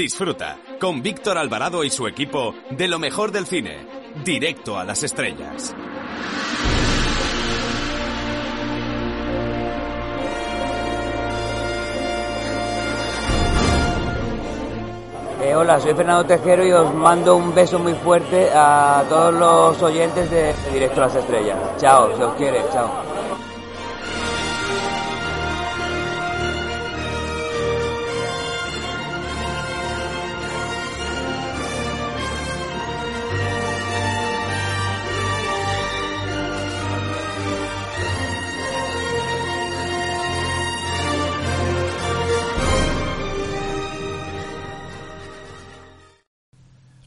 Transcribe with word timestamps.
Disfruta 0.00 0.56
con 0.80 1.02
Víctor 1.02 1.36
Alvarado 1.36 1.84
y 1.84 1.90
su 1.90 2.06
equipo 2.06 2.54
de 2.70 2.88
lo 2.88 2.98
mejor 2.98 3.32
del 3.32 3.44
cine, 3.44 3.86
directo 4.24 4.78
a 4.78 4.82
las 4.82 5.02
estrellas. 5.02 5.76
Eh, 15.42 15.54
hola, 15.54 15.78
soy 15.78 15.92
Fernando 15.92 16.24
Tejero 16.24 16.66
y 16.66 16.72
os 16.72 16.94
mando 16.94 17.36
un 17.36 17.54
beso 17.54 17.78
muy 17.78 17.92
fuerte 17.92 18.48
a 18.54 19.04
todos 19.06 19.34
los 19.34 19.82
oyentes 19.82 20.30
de 20.30 20.54
Directo 20.72 21.02
a 21.02 21.08
las 21.08 21.16
Estrellas. 21.16 21.58
Chao, 21.76 22.16
se 22.16 22.24
os 22.24 22.34
quiere, 22.36 22.64
chao. 22.72 23.19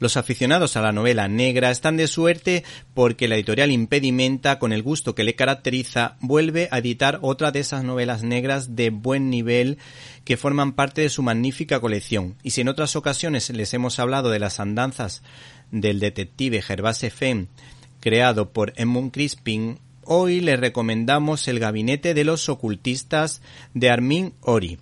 Los 0.04 0.18
aficionados 0.18 0.76
a 0.76 0.82
la 0.82 0.92
novela 0.92 1.30
negra 1.30 1.72
están 1.72 1.96
de 1.96 2.10
suerte 2.10 2.66
porque 2.94 3.30
la 3.30 3.36
editorial 3.36 3.72
Impedimenta, 3.72 4.60
con 4.60 4.74
el 4.74 4.84
gusto 4.84 5.16
que 5.16 5.24
le 5.24 5.34
caracteriza, 5.34 6.18
vuelve 6.20 6.68
a 6.72 6.80
editar 6.80 7.20
otra 7.22 7.54
de 7.54 7.62
esas 7.62 7.86
novelas 7.86 8.22
negras 8.22 8.76
de 8.76 8.90
buen 8.90 9.30
nivel 9.30 9.78
que 10.26 10.36
forman 10.36 10.74
parte 10.74 11.00
de 11.00 11.10
su 11.10 11.24
magnífica 11.24 11.80
colección. 11.80 12.36
Y 12.44 12.50
si 12.52 12.60
en 12.60 12.68
otras 12.68 12.98
ocasiones 12.98 13.50
les 13.52 13.74
hemos 13.74 13.98
hablado 13.98 14.30
de 14.30 14.40
las 14.40 14.60
andanzas 14.60 15.24
del 15.72 16.02
detective 16.02 16.62
Gervase 16.62 17.10
Fenn, 17.10 17.48
creado 18.02 18.50
por 18.50 18.74
Edmund 18.76 19.14
Crispin, 19.14 19.80
hoy 20.04 20.42
les 20.42 20.60
recomendamos 20.60 21.48
El 21.48 21.60
gabinete 21.60 22.14
de 22.14 22.26
los 22.26 22.50
ocultistas 22.50 23.42
de 23.74 23.90
Armin 23.90 24.34
Ori 24.42 24.80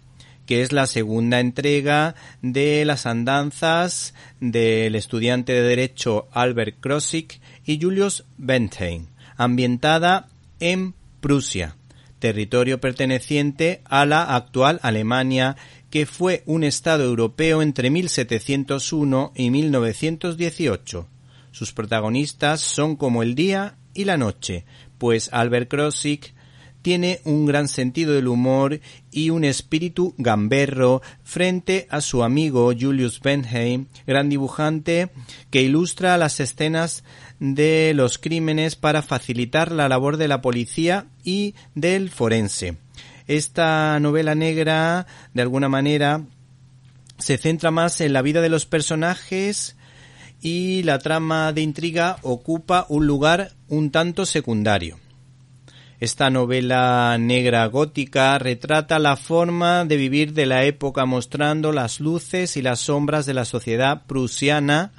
que 0.51 0.61
es 0.61 0.73
la 0.73 0.85
segunda 0.85 1.39
entrega 1.39 2.13
de 2.41 2.83
las 2.83 3.05
andanzas 3.05 4.13
del 4.41 4.95
estudiante 4.95 5.53
de 5.53 5.61
Derecho 5.61 6.27
Albert 6.33 6.81
Krosigk 6.81 7.39
y 7.63 7.81
Julius 7.81 8.25
Bentheim, 8.37 9.05
ambientada 9.37 10.27
en 10.59 10.93
Prusia, 11.21 11.77
territorio 12.19 12.81
perteneciente 12.81 13.79
a 13.85 14.05
la 14.05 14.23
actual 14.35 14.81
Alemania, 14.83 15.55
que 15.89 16.05
fue 16.05 16.43
un 16.45 16.65
Estado 16.65 17.05
europeo 17.05 17.61
entre 17.61 17.89
1701 17.89 19.31
y 19.33 19.51
1918. 19.51 21.07
Sus 21.51 21.71
protagonistas 21.71 22.59
son 22.59 22.97
como 22.97 23.23
el 23.23 23.35
día 23.35 23.77
y 23.93 24.03
la 24.03 24.17
noche, 24.17 24.65
pues 24.97 25.29
Albert 25.31 25.69
Krosigk 25.69 26.33
tiene 26.81 27.21
un 27.23 27.45
gran 27.45 27.67
sentido 27.67 28.13
del 28.13 28.27
humor 28.27 28.79
y 29.11 29.29
un 29.29 29.43
espíritu 29.43 30.13
gamberro 30.17 31.01
frente 31.23 31.87
a 31.89 32.01
su 32.01 32.23
amigo 32.23 32.73
Julius 32.77 33.19
Benheim, 33.21 33.87
gran 34.07 34.29
dibujante 34.29 35.09
que 35.49 35.61
ilustra 35.61 36.17
las 36.17 36.39
escenas 36.39 37.03
de 37.39 37.93
los 37.95 38.17
crímenes 38.17 38.75
para 38.75 39.01
facilitar 39.01 39.71
la 39.71 39.89
labor 39.89 40.17
de 40.17 40.27
la 40.27 40.41
policía 40.41 41.07
y 41.23 41.55
del 41.75 42.09
forense. 42.09 42.77
Esta 43.27 43.99
novela 43.99 44.35
negra, 44.35 45.07
de 45.33 45.41
alguna 45.41 45.69
manera, 45.69 46.25
se 47.17 47.37
centra 47.37 47.71
más 47.71 48.01
en 48.01 48.13
la 48.13 48.21
vida 48.21 48.41
de 48.41 48.49
los 48.49 48.65
personajes 48.65 49.75
y 50.41 50.83
la 50.83 50.99
trama 50.99 51.53
de 51.53 51.61
intriga 51.61 52.17
ocupa 52.23 52.85
un 52.89 53.05
lugar 53.05 53.51
un 53.67 53.91
tanto 53.91 54.25
secundario. 54.25 55.00
Esta 56.01 56.31
novela 56.31 57.15
negra 57.19 57.63
gótica 57.67 58.39
retrata 58.39 58.97
la 58.97 59.15
forma 59.15 59.85
de 59.85 59.97
vivir 59.97 60.33
de 60.33 60.47
la 60.47 60.63
época 60.63 61.05
mostrando 61.05 61.71
las 61.71 61.99
luces 61.99 62.57
y 62.57 62.63
las 62.63 62.79
sombras 62.79 63.27
de 63.27 63.35
la 63.35 63.45
sociedad 63.45 64.07
prusiana, 64.07 64.93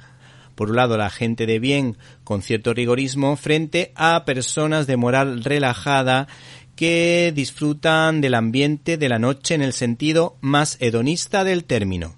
por 0.55 0.69
un 0.69 0.77
lado 0.77 0.95
la 0.95 1.09
gente 1.09 1.45
de 1.45 1.59
bien 1.59 1.97
con 2.23 2.41
cierto 2.41 2.73
rigorismo 2.73 3.35
frente 3.35 3.91
a 3.95 4.23
personas 4.23 4.87
de 4.87 4.95
moral 4.95 5.43
relajada 5.43 6.29
que 6.77 7.33
disfrutan 7.35 8.21
del 8.21 8.33
ambiente 8.33 8.95
de 8.95 9.09
la 9.09 9.19
noche 9.19 9.55
en 9.55 9.61
el 9.61 9.73
sentido 9.73 10.37
más 10.39 10.77
hedonista 10.79 11.43
del 11.43 11.65
término. 11.65 12.15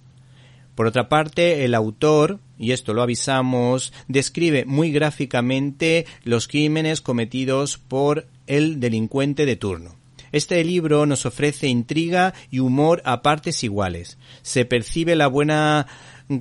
Por 0.75 0.85
otra 0.85 1.09
parte, 1.09 1.65
el 1.65 1.73
autor, 1.73 2.39
y 2.59 2.71
esto 2.71 2.93
lo 2.93 3.01
avisamos, 3.01 3.93
describe 4.07 4.63
muy 4.65 4.91
gráficamente 4.91 6.05
los 6.23 6.47
crímenes 6.47 7.01
cometidos 7.01 7.79
por 7.79 8.27
el 8.47 8.79
delincuente 8.79 9.45
de 9.45 9.55
turno. 9.55 9.95
Este 10.31 10.63
libro 10.63 11.05
nos 11.05 11.25
ofrece 11.25 11.67
intriga 11.67 12.33
y 12.51 12.59
humor 12.59 13.01
a 13.05 13.21
partes 13.21 13.63
iguales. 13.63 14.17
Se 14.41 14.65
percibe 14.65 15.15
la 15.15 15.27
buena 15.27 15.87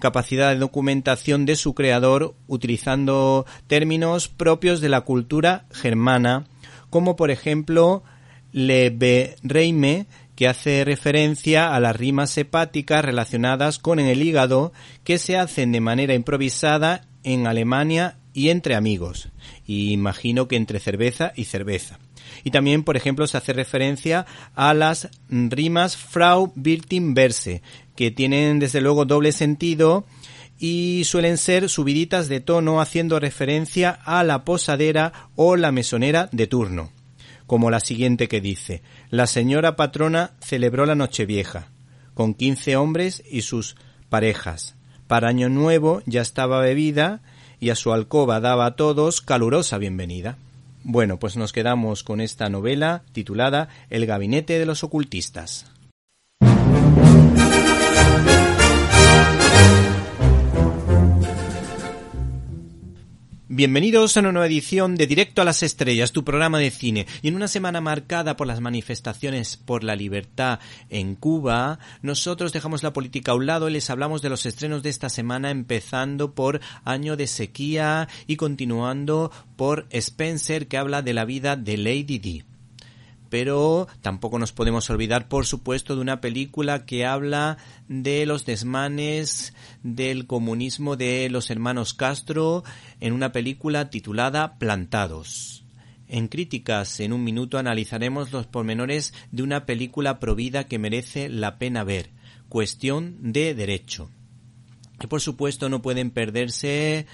capacidad 0.01 0.51
de 0.51 0.59
documentación 0.59 1.47
de 1.47 1.57
su 1.57 1.75
creador 1.75 2.35
utilizando 2.49 3.47
términos 3.67 4.29
propios 4.29 4.81
de 4.81 4.89
la 4.89 5.03
cultura 5.03 5.67
germana, 5.71 6.47
como 6.91 7.17
por 7.17 7.31
ejemplo 7.31 8.03
le 8.51 9.37
reime 9.43 10.07
que 10.35 10.49
hace 10.49 10.85
referencia 10.85 11.75
a 11.75 11.81
las 11.81 11.95
rimas 11.95 12.37
hepáticas 12.37 13.05
relacionadas 13.05 13.79
con 13.79 14.01
el 14.01 14.23
hígado 14.23 14.73
que 15.05 15.19
se 15.19 15.37
hacen 15.37 15.71
de 15.71 15.81
manera 15.81 16.15
improvisada 16.15 17.07
en 17.23 17.47
Alemania 17.47 18.17
y 18.35 18.51
entre 18.51 18.75
amigos, 18.75 19.29
y 19.65 19.93
imagino 19.93 20.49
que 20.49 20.57
entre 20.57 20.81
cerveza 20.81 21.33
y 21.37 21.45
cerveza. 21.45 21.99
Y 22.43 22.51
también, 22.51 22.83
por 22.83 22.97
ejemplo, 22.97 23.27
se 23.27 23.39
hace 23.39 23.53
referencia 23.53 24.27
a 24.55 24.75
las 24.75 25.09
rimas 25.29 25.97
Frau 25.97 26.53
Birtin 26.57 27.15
Verse, 27.15 27.63
que 27.97 28.11
tienen 28.11 28.59
desde 28.59 28.81
luego 28.81 29.05
doble 29.05 29.33
sentido 29.33 30.05
y 30.59 31.03
suelen 31.05 31.39
ser 31.39 31.69
subiditas 31.69 32.29
de 32.29 32.41
tono 32.41 32.81
haciendo 32.81 33.21
referencia 33.21 33.91
a 33.91 34.25
la 34.25 34.45
posadera 34.45 35.31
o 35.37 35.57
la 35.57 35.73
mesonera 35.73 36.29
de 36.33 36.47
turno, 36.47 36.91
como 37.47 37.71
la 37.71 37.81
siguiente 37.81 38.29
que 38.29 38.41
dice, 38.41 38.83
la 39.11 39.27
señora 39.27 39.77
patrona 39.77 40.33
celebró 40.41 40.87
la 40.87 40.97
Nochevieja, 40.97 41.69
con 42.15 42.35
quince 42.35 42.77
hombres 42.77 43.23
y 43.31 43.43
sus 43.43 43.77
parejas. 44.09 44.75
Para 45.07 45.29
Año 45.29 45.49
Nuevo 45.49 46.03
ya 46.07 46.23
estaba 46.23 46.61
bebida 46.61 47.23
y 47.65 47.71
a 47.71 47.77
su 47.77 47.95
alcoba 47.95 48.41
daba 48.41 48.67
a 48.67 48.77
todos 48.77 49.23
calurosa 49.23 49.79
bienvenida. 49.79 50.37
Bueno, 50.83 51.19
pues 51.19 51.39
nos 51.39 51.55
quedamos 51.55 52.03
con 52.03 52.21
esta 52.21 52.51
novela 52.51 53.05
titulada 53.13 53.71
El 53.89 54.05
gabinete 54.05 54.59
de 54.59 54.67
los 54.67 54.85
ocultistas. 54.85 55.65
Bienvenidos 63.57 64.17
a 64.17 64.21
una 64.21 64.33
nueva 64.33 64.49
edición 64.49 64.97
de 64.97 65.07
Directo 65.07 65.41
a 65.41 65.45
las 65.45 65.63
Estrellas, 65.63 66.11
tu 66.11 66.25
programa 66.25 66.59
de 66.59 66.73
cine. 66.73 67.07
Y 67.23 67.29
en 67.29 67.37
una 67.37 67.47
semana 67.47 67.81
marcada 67.81 68.37
por 68.37 68.49
las 68.49 68.61
manifestaciones 68.61 69.57
por 69.57 69.85
la 69.85 69.95
libertad 69.95 70.59
en 70.91 71.15
Cuba, 71.15 71.79
nosotros 72.03 72.53
dejamos 72.53 72.83
la 72.83 72.93
política 72.93 73.31
a 73.31 73.37
un 73.37 73.47
lado 73.47 73.69
y 73.69 73.73
les 73.75 73.91
hablamos 73.91 74.23
de 74.23 74.31
los 74.31 74.45
estrenos 74.45 74.83
de 74.83 74.91
esta 74.91 75.09
semana, 75.09 75.53
empezando 75.53 76.35
por 76.35 76.61
Año 76.85 77.17
de 77.17 77.29
Sequía 77.29 78.09
y 78.27 78.35
continuando 78.35 79.31
por 79.55 79.87
Spencer, 79.91 80.67
que 80.67 80.77
habla 80.77 81.03
de 81.03 81.15
la 81.15 81.25
vida 81.25 81.55
de 81.55 81.77
Lady 81.77 82.19
Di 82.19 82.54
pero 83.35 83.89
tampoco 84.01 84.39
nos 84.39 84.53
podemos 84.53 84.89
olvidar, 84.91 85.27
por 85.27 85.45
supuesto, 85.45 85.97
de 85.97 86.03
una 86.03 86.21
película 86.21 86.87
que 86.87 87.05
habla 87.05 87.59
de 87.89 88.27
los 88.27 88.47
desmanes 88.47 89.55
del 89.83 90.29
comunismo 90.29 90.95
de 90.95 91.29
los 91.31 91.51
hermanos 91.51 91.95
Castro 91.95 92.63
en 93.01 93.13
una 93.13 93.33
película 93.33 93.91
titulada 93.91 94.57
Plantados. 94.59 95.65
En 96.07 96.29
críticas, 96.29 97.01
en 97.01 97.13
un 97.13 97.25
minuto 97.25 97.59
analizaremos 97.59 98.31
los 98.31 98.47
pormenores 98.47 99.13
de 99.33 99.43
una 99.43 99.67
película 99.67 100.21
provida 100.21 100.69
que 100.69 100.79
merece 100.79 101.29
la 101.29 101.59
pena 101.59 101.83
ver. 101.83 102.11
Cuestión 102.49 103.17
de 103.33 103.53
derecho. 103.57 104.11
Y 105.03 105.09
por 105.09 105.21
supuesto 105.21 105.69
no 105.69 105.83
pueden 105.83 106.13
perderse 106.13 107.07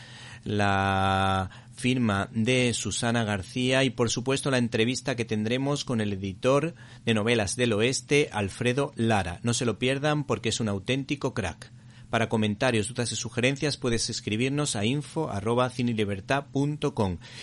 la 0.45 1.49
firma 1.81 2.29
de 2.33 2.75
Susana 2.75 3.25
García 3.25 3.83
y 3.85 3.91
por 3.91 4.11
supuesto 4.11 4.51
la 4.51 4.59
entrevista 4.59 5.17
que 5.17 5.25
tendremos 5.25 5.87
con 5.87 6.03
el 6.03 6.13
editor 6.13 6.75
de 7.07 7.15
novelas 7.15 7.57
del 7.57 7.73
oeste, 7.73 8.29
Alfredo 8.33 8.93
Lara. 8.97 9.41
No 9.43 9.55
se 9.55 9.65
lo 9.65 9.79
pierdan 9.79 10.25
porque 10.25 10.51
es 10.51 10.61
un 10.61 10.69
auténtico 10.69 11.33
crack. 11.33 11.73
Para 12.11 12.29
comentarios, 12.29 12.89
dudas 12.89 13.13
y 13.13 13.17
sugerencias 13.17 13.77
puedes 13.77 14.11
escribirnos 14.11 14.75
a 14.77 14.85
info 14.85 15.31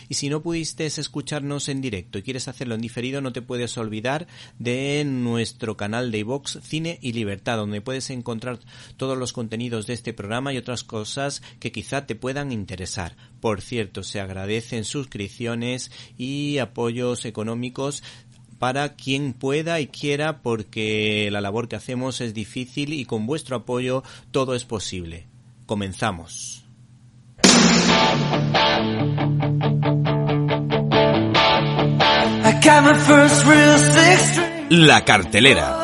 y 0.10 0.14
si 0.14 0.30
no 0.30 0.42
pudiste 0.42 0.86
escucharnos 0.86 1.70
en 1.70 1.82
directo 1.82 2.18
y 2.18 2.24
quieres 2.24 2.48
hacerlo 2.48 2.76
en 2.76 2.82
diferido 2.82 3.22
no 3.22 3.32
te 3.32 3.42
puedes 3.42 3.78
olvidar 3.78 4.28
de 4.60 5.04
nuestro 5.06 5.78
canal 5.78 6.12
de 6.12 6.20
iVox 6.20 6.60
Cine 6.64 7.00
y 7.02 7.14
Libertad 7.14 7.58
donde 7.58 7.82
puedes 7.82 8.10
encontrar 8.10 8.60
todos 8.98 9.18
los 9.18 9.34
contenidos 9.34 9.88
de 9.88 9.94
este 9.94 10.14
programa 10.14 10.54
y 10.54 10.58
otras 10.58 10.84
cosas 10.84 11.42
que 11.60 11.72
quizá 11.72 12.06
te 12.06 12.16
puedan 12.16 12.52
interesar. 12.52 13.16
Por 13.40 13.62
cierto, 13.62 14.04
se 14.04 14.20
agradecen 14.20 14.84
suscripciones 14.84 15.92
y 16.18 16.58
apoyos 16.58 17.26
económicos 17.26 18.04
para 18.60 18.96
quien 18.96 19.34
pueda 19.34 19.80
y 19.80 19.88
quiera 19.88 20.42
porque 20.42 21.30
la 21.32 21.42
labor 21.42 21.68
que 21.68 21.76
hacemos 21.76 22.22
es 22.22 22.34
difícil 22.34 22.94
y 22.94 23.06
con 23.06 23.26
vuestro 23.26 23.58
apoyo 23.58 24.04
todo 24.32 24.56
es 24.56 24.66
posible. 24.66 25.28
Comenzamos. 25.66 26.64
La 34.70 35.06
cartelera. 35.06 35.78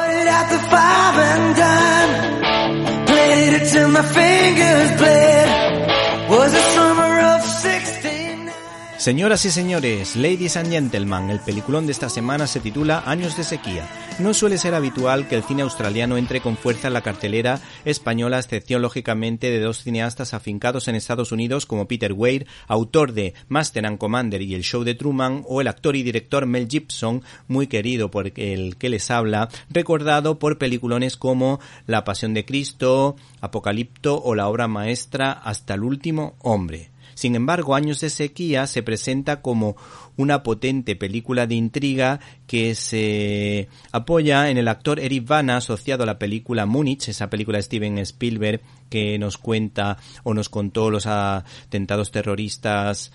Señoras 9.03 9.43
y 9.43 9.51
señores, 9.51 10.15
ladies 10.15 10.55
and 10.55 10.71
gentlemen, 10.71 11.29
el 11.29 11.41
peliculón 11.41 11.85
de 11.85 11.91
esta 11.91 12.07
semana 12.07 12.47
se 12.47 12.61
titula 12.61 13.03
Años 13.05 13.35
de 13.35 13.43
sequía. 13.43 13.85
No 14.19 14.33
suele 14.33 14.57
ser 14.57 14.73
habitual 14.73 15.27
que 15.27 15.35
el 15.35 15.43
cine 15.43 15.63
australiano 15.63 16.15
entre 16.15 16.39
con 16.39 16.55
fuerza 16.55 16.87
en 16.87 16.93
la 16.93 17.01
cartelera 17.01 17.59
española, 17.83 18.39
excepción 18.39 18.81
lógicamente 18.81 19.49
de 19.49 19.59
dos 19.59 19.83
cineastas 19.83 20.33
afincados 20.33 20.87
en 20.87 20.95
Estados 20.95 21.33
Unidos 21.33 21.65
como 21.65 21.85
Peter 21.85 22.13
Weir, 22.13 22.47
autor 22.65 23.11
de 23.11 23.33
Master 23.49 23.85
and 23.85 23.97
Commander 23.97 24.41
y 24.41 24.55
el 24.55 24.63
show 24.63 24.85
de 24.85 24.95
Truman, 24.95 25.43
o 25.49 25.59
el 25.59 25.67
actor 25.67 25.97
y 25.97 26.03
director 26.03 26.45
Mel 26.45 26.69
Gibson, 26.69 27.23
muy 27.49 27.67
querido 27.67 28.09
por 28.09 28.31
el 28.33 28.77
que 28.77 28.87
les 28.87 29.11
habla, 29.11 29.49
recordado 29.69 30.39
por 30.39 30.57
peliculones 30.57 31.17
como 31.17 31.59
La 31.87 32.05
Pasión 32.05 32.33
de 32.33 32.45
Cristo, 32.45 33.17
Apocalipto 33.41 34.23
o 34.23 34.33
la 34.33 34.47
obra 34.47 34.69
maestra 34.69 35.33
Hasta 35.33 35.73
el 35.73 35.83
último 35.83 36.37
hombre. 36.39 36.92
Sin 37.15 37.35
embargo, 37.35 37.75
Años 37.75 37.99
de 38.01 38.09
sequía 38.09 38.67
se 38.67 38.83
presenta 38.83 39.41
como 39.41 39.75
una 40.15 40.43
potente 40.43 40.95
película 40.95 41.47
de 41.47 41.55
intriga 41.55 42.19
que 42.47 42.75
se 42.75 43.67
apoya 43.91 44.49
en 44.49 44.57
el 44.57 44.67
actor 44.67 44.99
Eric 44.99 45.27
Bana 45.27 45.57
asociado 45.57 46.03
a 46.03 46.05
la 46.05 46.19
película 46.19 46.65
Múnich, 46.65 47.09
esa 47.09 47.29
película 47.29 47.57
de 47.57 47.63
Steven 47.63 47.97
Spielberg 47.99 48.61
que 48.89 49.17
nos 49.17 49.37
cuenta 49.37 49.97
o 50.23 50.33
nos 50.33 50.49
contó 50.49 50.91
los 50.91 51.07
atentados 51.07 52.11
terroristas 52.11 53.11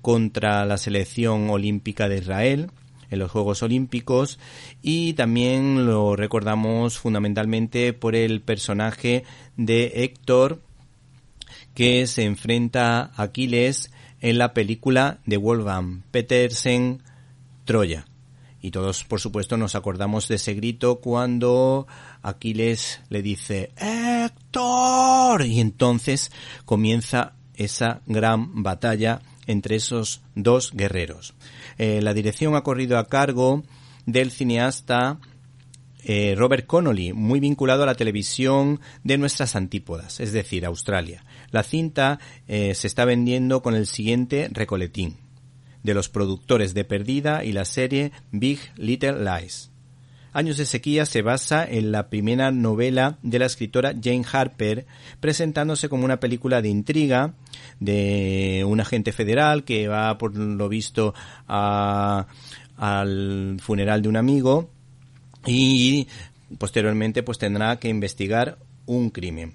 contra 0.00 0.64
la 0.64 0.78
selección 0.78 1.50
olímpica 1.50 2.08
de 2.08 2.18
Israel 2.18 2.70
en 3.10 3.18
los 3.18 3.30
Juegos 3.30 3.62
Olímpicos. 3.62 4.38
Y 4.82 5.12
también 5.14 5.86
lo 5.86 6.16
recordamos 6.16 6.98
fundamentalmente 6.98 7.92
por 7.92 8.14
el 8.14 8.40
personaje 8.40 9.24
de 9.56 9.92
Héctor 9.96 10.60
que 11.80 12.06
se 12.06 12.24
enfrenta 12.24 13.10
a 13.16 13.22
Aquiles 13.22 13.90
en 14.20 14.36
la 14.36 14.52
película 14.52 15.20
de 15.24 15.38
Wolfgang 15.38 16.02
Petersen 16.10 17.02
Troya. 17.64 18.04
Y 18.60 18.70
todos, 18.70 19.04
por 19.04 19.18
supuesto, 19.18 19.56
nos 19.56 19.74
acordamos 19.74 20.28
de 20.28 20.34
ese 20.34 20.52
grito 20.52 21.00
cuando 21.00 21.86
Aquiles 22.20 23.00
le 23.08 23.22
dice 23.22 23.72
¡Héctor! 23.78 25.46
Y 25.46 25.60
entonces 25.60 26.30
comienza 26.66 27.32
esa 27.54 28.02
gran 28.04 28.62
batalla 28.62 29.22
entre 29.46 29.76
esos 29.76 30.20
dos 30.34 30.72
guerreros. 30.74 31.32
Eh, 31.78 32.02
la 32.02 32.12
dirección 32.12 32.56
ha 32.56 32.62
corrido 32.62 32.98
a 32.98 33.08
cargo 33.08 33.62
del 34.04 34.32
cineasta 34.32 35.18
eh, 36.04 36.34
Robert 36.36 36.66
Connolly, 36.66 37.12
muy 37.12 37.40
vinculado 37.40 37.82
a 37.82 37.86
la 37.86 37.94
televisión 37.94 38.80
de 39.04 39.18
nuestras 39.18 39.56
antípodas, 39.56 40.20
es 40.20 40.32
decir, 40.32 40.64
Australia. 40.64 41.24
La 41.50 41.62
cinta 41.62 42.18
eh, 42.48 42.74
se 42.74 42.86
está 42.86 43.04
vendiendo 43.04 43.62
con 43.62 43.74
el 43.74 43.86
siguiente 43.86 44.48
recoletín 44.52 45.16
de 45.82 45.94
los 45.94 46.08
productores 46.08 46.74
de 46.74 46.84
Perdida 46.84 47.44
y 47.44 47.52
la 47.52 47.64
serie 47.64 48.12
Big 48.30 48.60
Little 48.76 49.24
Lies. 49.24 49.70
Años 50.32 50.58
de 50.58 50.66
sequía 50.66 51.06
se 51.06 51.22
basa 51.22 51.64
en 51.64 51.90
la 51.90 52.08
primera 52.08 52.52
novela 52.52 53.18
de 53.22 53.40
la 53.40 53.46
escritora 53.46 53.94
Jane 54.00 54.24
Harper, 54.30 54.86
presentándose 55.18 55.88
como 55.88 56.04
una 56.04 56.20
película 56.20 56.62
de 56.62 56.68
intriga 56.68 57.34
de 57.80 58.64
un 58.66 58.80
agente 58.80 59.10
federal 59.12 59.64
que 59.64 59.88
va, 59.88 60.16
por 60.18 60.36
lo 60.36 60.68
visto, 60.68 61.14
al 61.48 62.26
funeral 63.60 64.02
de 64.02 64.08
un 64.08 64.16
amigo 64.16 64.70
y 65.46 66.08
posteriormente 66.58 67.22
pues 67.22 67.38
tendrá 67.38 67.78
que 67.78 67.88
investigar 67.88 68.58
un 68.86 69.10
crimen. 69.10 69.54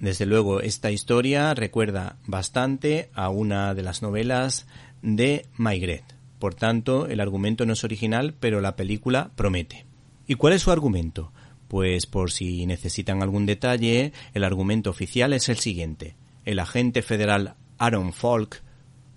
Desde 0.00 0.26
luego, 0.26 0.60
esta 0.60 0.90
historia 0.92 1.54
recuerda 1.54 2.16
bastante 2.26 3.10
a 3.14 3.30
una 3.30 3.74
de 3.74 3.82
las 3.82 4.00
novelas 4.00 4.66
de 5.02 5.46
Maigret. 5.56 6.04
Por 6.38 6.54
tanto, 6.54 7.08
el 7.08 7.20
argumento 7.20 7.66
no 7.66 7.72
es 7.72 7.82
original, 7.82 8.34
pero 8.38 8.60
la 8.60 8.76
película 8.76 9.32
promete. 9.34 9.86
¿Y 10.28 10.36
cuál 10.36 10.52
es 10.52 10.62
su 10.62 10.70
argumento? 10.70 11.32
Pues 11.66 12.06
por 12.06 12.30
si 12.30 12.64
necesitan 12.64 13.22
algún 13.22 13.44
detalle, 13.44 14.12
el 14.34 14.44
argumento 14.44 14.90
oficial 14.90 15.32
es 15.32 15.48
el 15.48 15.58
siguiente. 15.58 16.14
El 16.44 16.60
agente 16.60 17.02
federal 17.02 17.56
Aaron 17.78 18.12
Falk 18.12 18.62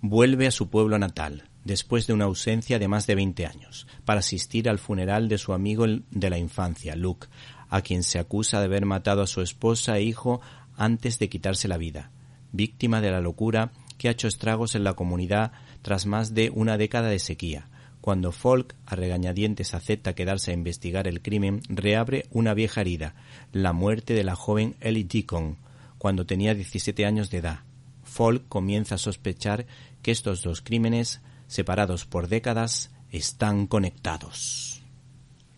vuelve 0.00 0.48
a 0.48 0.50
su 0.50 0.68
pueblo 0.68 0.98
natal, 0.98 1.44
después 1.64 2.06
de 2.06 2.12
una 2.12 2.24
ausencia 2.24 2.78
de 2.78 2.88
más 2.88 3.06
de 3.06 3.14
20 3.14 3.46
años, 3.46 3.86
para 4.04 4.20
asistir 4.20 4.68
al 4.68 4.78
funeral 4.78 5.28
de 5.28 5.38
su 5.38 5.52
amigo 5.52 5.86
de 5.86 6.30
la 6.30 6.38
infancia, 6.38 6.96
Luke, 6.96 7.28
a 7.68 7.82
quien 7.82 8.02
se 8.02 8.18
acusa 8.18 8.58
de 8.58 8.66
haber 8.66 8.84
matado 8.84 9.22
a 9.22 9.26
su 9.26 9.40
esposa 9.40 9.96
e 9.96 10.02
hijo 10.02 10.40
antes 10.76 11.18
de 11.18 11.28
quitarse 11.28 11.68
la 11.68 11.78
vida, 11.78 12.10
víctima 12.52 13.00
de 13.00 13.10
la 13.10 13.20
locura 13.20 13.72
que 13.98 14.08
ha 14.08 14.12
hecho 14.12 14.28
estragos 14.28 14.74
en 14.74 14.84
la 14.84 14.94
comunidad 14.94 15.52
tras 15.82 16.06
más 16.06 16.34
de 16.34 16.50
una 16.50 16.76
década 16.76 17.08
de 17.08 17.18
sequía. 17.18 17.68
Cuando 18.00 18.32
Folk, 18.32 18.74
a 18.84 18.96
regañadientes, 18.96 19.74
acepta 19.74 20.14
quedarse 20.14 20.50
a 20.50 20.54
investigar 20.54 21.06
el 21.06 21.22
crimen, 21.22 21.60
reabre 21.68 22.26
una 22.30 22.52
vieja 22.52 22.80
herida, 22.80 23.14
la 23.52 23.72
muerte 23.72 24.14
de 24.14 24.24
la 24.24 24.34
joven 24.34 24.74
Ellie 24.80 25.04
Deacon, 25.04 25.56
cuando 25.98 26.26
tenía 26.26 26.52
17 26.52 27.06
años 27.06 27.30
de 27.30 27.38
edad. 27.38 27.60
Folk 28.02 28.48
comienza 28.48 28.96
a 28.96 28.98
sospechar 28.98 29.66
que 30.02 30.10
estos 30.10 30.42
dos 30.42 30.62
crímenes, 30.62 31.20
separados 31.52 32.06
por 32.06 32.28
décadas, 32.28 32.90
están 33.10 33.66
conectados. 33.66 34.82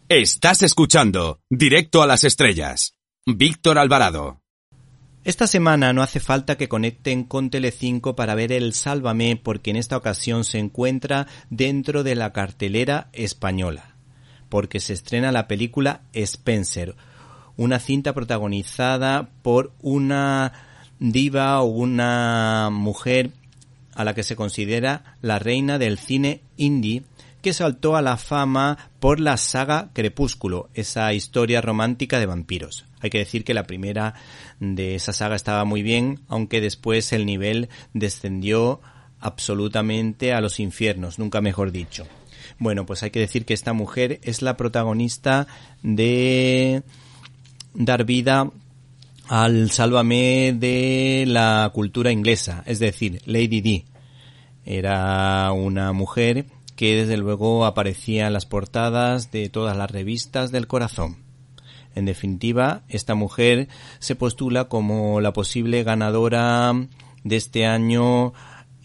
Estás 0.09 0.63
escuchando 0.63 1.41
Directo 1.49 2.03
a 2.03 2.07
las 2.07 2.25
Estrellas. 2.25 2.95
Víctor 3.27 3.79
Alvarado. 3.79 4.41
Esta 5.25 5.47
semana 5.47 5.95
no 5.95 6.03
hace 6.03 6.21
falta 6.21 6.57
que 6.57 6.69
conecten 6.69 7.25
con 7.25 7.49
Telecinco 7.49 8.15
para 8.15 8.35
ver 8.35 8.53
el 8.53 8.75
Sálvame 8.75 9.41
porque 9.43 9.71
en 9.71 9.77
esta 9.77 9.97
ocasión 9.97 10.45
se 10.45 10.59
encuentra 10.59 11.27
dentro 11.49 12.03
de 12.03 12.15
la 12.15 12.35
cartelera 12.35 13.09
española, 13.15 13.97
porque 14.51 14.81
se 14.81 14.93
estrena 14.93 15.33
la 15.33 15.49
película 15.49 16.03
Spencer, 16.13 16.97
una 17.57 17.79
cinta 17.79 18.13
protagonizada 18.13 19.31
por 19.41 19.73
una 19.81 20.53
diva 20.99 21.61
o 21.63 21.65
una 21.65 22.69
mujer 22.71 23.31
a 23.95 24.05
la 24.05 24.15
que 24.15 24.23
se 24.23 24.37
considera 24.37 25.17
la 25.23 25.39
reina 25.39 25.79
del 25.79 25.99
cine 25.99 26.43
indie 26.57 27.05
que 27.45 27.53
saltó 27.53 27.95
a 27.95 28.03
la 28.03 28.17
fama 28.17 28.91
por 29.01 29.21
la 29.21 29.37
saga 29.37 29.91
Crepúsculo, 29.93 30.71
esa 30.73 31.13
historia 31.13 31.61
romántica 31.61 32.19
de 32.19 32.25
vampiros. 32.25 32.87
Hay 33.01 33.11
que 33.11 33.19
decir 33.19 33.45
que 33.45 33.53
la 33.53 33.65
primera 33.65 34.15
de 34.61 34.95
esa 34.95 35.13
saga 35.13 35.37
estaba 35.37 35.67
muy 35.67 35.83
bien, 35.83 36.21
aunque 36.29 36.63
después 36.63 37.13
el 37.13 37.27
nivel 37.27 37.69
descendió 37.93 38.81
absolutamente 39.21 40.33
a 40.33 40.41
los 40.41 40.59
infiernos, 40.59 41.19
nunca 41.19 41.43
mejor 41.43 41.71
dicho. 41.71 42.07
Bueno, 42.59 42.87
pues 42.87 43.03
hay 43.03 43.11
que 43.11 43.21
decir 43.21 43.45
que 43.45 43.53
esta 43.53 43.75
mujer 43.75 44.21
es 44.23 44.41
la 44.41 44.57
protagonista 44.57 45.47
de 45.83 46.83
dar 47.75 48.05
vida 48.05 48.51
al 49.29 49.71
sálvame 49.71 50.55
de 50.59 51.25
la 51.27 51.71
cultura 51.73 52.13
inglesa, 52.13 52.63
es 52.67 52.79
decir, 52.79 53.23
Lady 53.25 53.61
Di. 53.61 53.85
Era 54.65 55.53
una 55.53 55.93
mujer 55.93 56.47
que 56.77 56.97
desde 56.97 57.17
luego 57.17 57.65
aparecía 57.65 58.27
en 58.27 58.33
las 58.33 58.47
portadas 58.47 59.31
de 59.31 59.49
todas 59.49 59.77
las 59.77 59.91
revistas 59.91 60.51
del 60.51 60.67
corazón. 60.67 61.19
En 61.95 62.07
definitiva, 62.07 62.83
esta 62.89 63.15
mujer 63.15 63.69
se 64.01 64.17
postula 64.17 64.65
como 64.65 65.21
la 65.21 65.33
posible 65.33 65.85
ganadora 65.85 66.73
de 67.23 67.37
este 67.37 67.67
año 67.67 68.33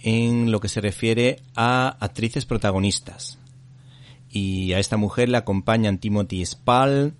en 0.02 0.52
lo 0.52 0.60
que 0.60 0.70
se 0.70 0.82
refiere 0.82 1.42
a 1.56 1.98
actrices 2.00 2.46
protagonistas. 2.46 3.40
Y 4.30 4.74
a 4.74 4.80
esta 4.80 4.96
mujer 4.96 5.30
le 5.30 5.38
acompañan 5.38 5.98
Timothy 5.98 6.46
Spall, 6.46 7.16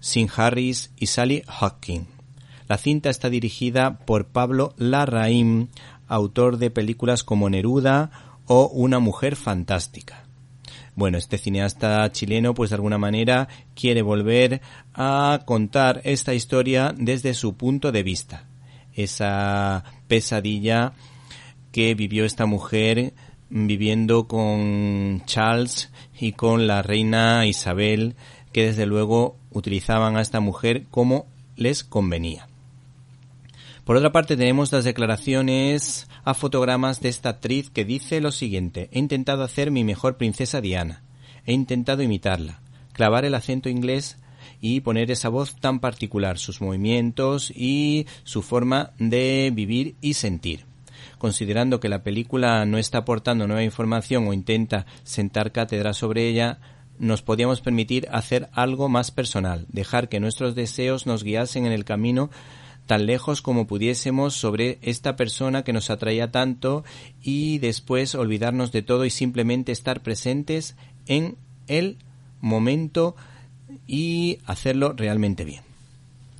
Sin 0.00 0.28
Harris 0.34 0.92
y 0.96 1.06
Sally 1.06 1.42
Hawking. 1.46 2.13
La 2.66 2.78
cinta 2.78 3.10
está 3.10 3.28
dirigida 3.28 3.98
por 3.98 4.26
Pablo 4.26 4.74
Larraín, 4.78 5.68
autor 6.08 6.58
de 6.58 6.70
películas 6.70 7.22
como 7.22 7.50
Neruda 7.50 8.10
o 8.46 8.68
Una 8.68 8.98
mujer 8.98 9.36
fantástica. 9.36 10.24
Bueno, 10.96 11.18
este 11.18 11.38
cineasta 11.38 12.10
chileno 12.12 12.54
pues 12.54 12.70
de 12.70 12.76
alguna 12.76 12.98
manera 12.98 13.48
quiere 13.74 14.02
volver 14.02 14.60
a 14.94 15.40
contar 15.44 16.00
esta 16.04 16.34
historia 16.34 16.94
desde 16.96 17.34
su 17.34 17.56
punto 17.56 17.90
de 17.90 18.02
vista. 18.02 18.46
Esa 18.94 19.84
pesadilla 20.06 20.92
que 21.72 21.94
vivió 21.94 22.24
esta 22.24 22.46
mujer 22.46 23.12
viviendo 23.50 24.28
con 24.28 25.22
Charles 25.26 25.90
y 26.18 26.32
con 26.32 26.66
la 26.66 26.82
reina 26.82 27.46
Isabel 27.46 28.14
que 28.52 28.66
desde 28.66 28.86
luego 28.86 29.36
utilizaban 29.50 30.16
a 30.16 30.22
esta 30.22 30.38
mujer 30.40 30.84
como 30.90 31.26
les 31.56 31.82
convenía. 31.82 32.46
Por 33.84 33.96
otra 33.96 34.12
parte 34.12 34.38
tenemos 34.38 34.72
las 34.72 34.84
declaraciones 34.84 36.08
a 36.24 36.32
fotogramas 36.32 37.02
de 37.02 37.10
esta 37.10 37.28
actriz 37.28 37.68
que 37.68 37.84
dice 37.84 38.22
lo 38.22 38.32
siguiente, 38.32 38.88
he 38.92 38.98
intentado 38.98 39.42
hacer 39.42 39.70
mi 39.70 39.84
mejor 39.84 40.16
princesa 40.16 40.62
Diana, 40.62 41.02
he 41.44 41.52
intentado 41.52 42.02
imitarla, 42.02 42.62
clavar 42.94 43.26
el 43.26 43.34
acento 43.34 43.68
inglés 43.68 44.16
y 44.58 44.80
poner 44.80 45.10
esa 45.10 45.28
voz 45.28 45.56
tan 45.56 45.80
particular, 45.80 46.38
sus 46.38 46.62
movimientos 46.62 47.52
y 47.54 48.06
su 48.22 48.40
forma 48.40 48.92
de 48.98 49.52
vivir 49.54 49.96
y 50.00 50.14
sentir. 50.14 50.64
Considerando 51.18 51.78
que 51.78 51.90
la 51.90 52.02
película 52.02 52.64
no 52.64 52.78
está 52.78 52.98
aportando 52.98 53.46
nueva 53.46 53.64
información 53.64 54.26
o 54.26 54.32
intenta 54.32 54.86
sentar 55.02 55.52
cátedra 55.52 55.92
sobre 55.92 56.26
ella, 56.26 56.58
nos 56.98 57.20
podíamos 57.20 57.60
permitir 57.60 58.08
hacer 58.10 58.48
algo 58.52 58.88
más 58.88 59.10
personal, 59.10 59.66
dejar 59.68 60.08
que 60.08 60.20
nuestros 60.20 60.54
deseos 60.54 61.06
nos 61.06 61.22
guiasen 61.22 61.66
en 61.66 61.72
el 61.72 61.84
camino 61.84 62.30
tan 62.86 63.06
lejos 63.06 63.40
como 63.40 63.66
pudiésemos 63.66 64.34
sobre 64.34 64.78
esta 64.82 65.16
persona 65.16 65.64
que 65.64 65.72
nos 65.72 65.90
atraía 65.90 66.30
tanto 66.30 66.84
y 67.22 67.58
después 67.58 68.14
olvidarnos 68.14 68.72
de 68.72 68.82
todo 68.82 69.04
y 69.04 69.10
simplemente 69.10 69.72
estar 69.72 70.02
presentes 70.02 70.76
en 71.06 71.36
el 71.66 71.96
momento 72.40 73.16
y 73.86 74.38
hacerlo 74.44 74.92
realmente 74.92 75.44
bien. 75.44 75.62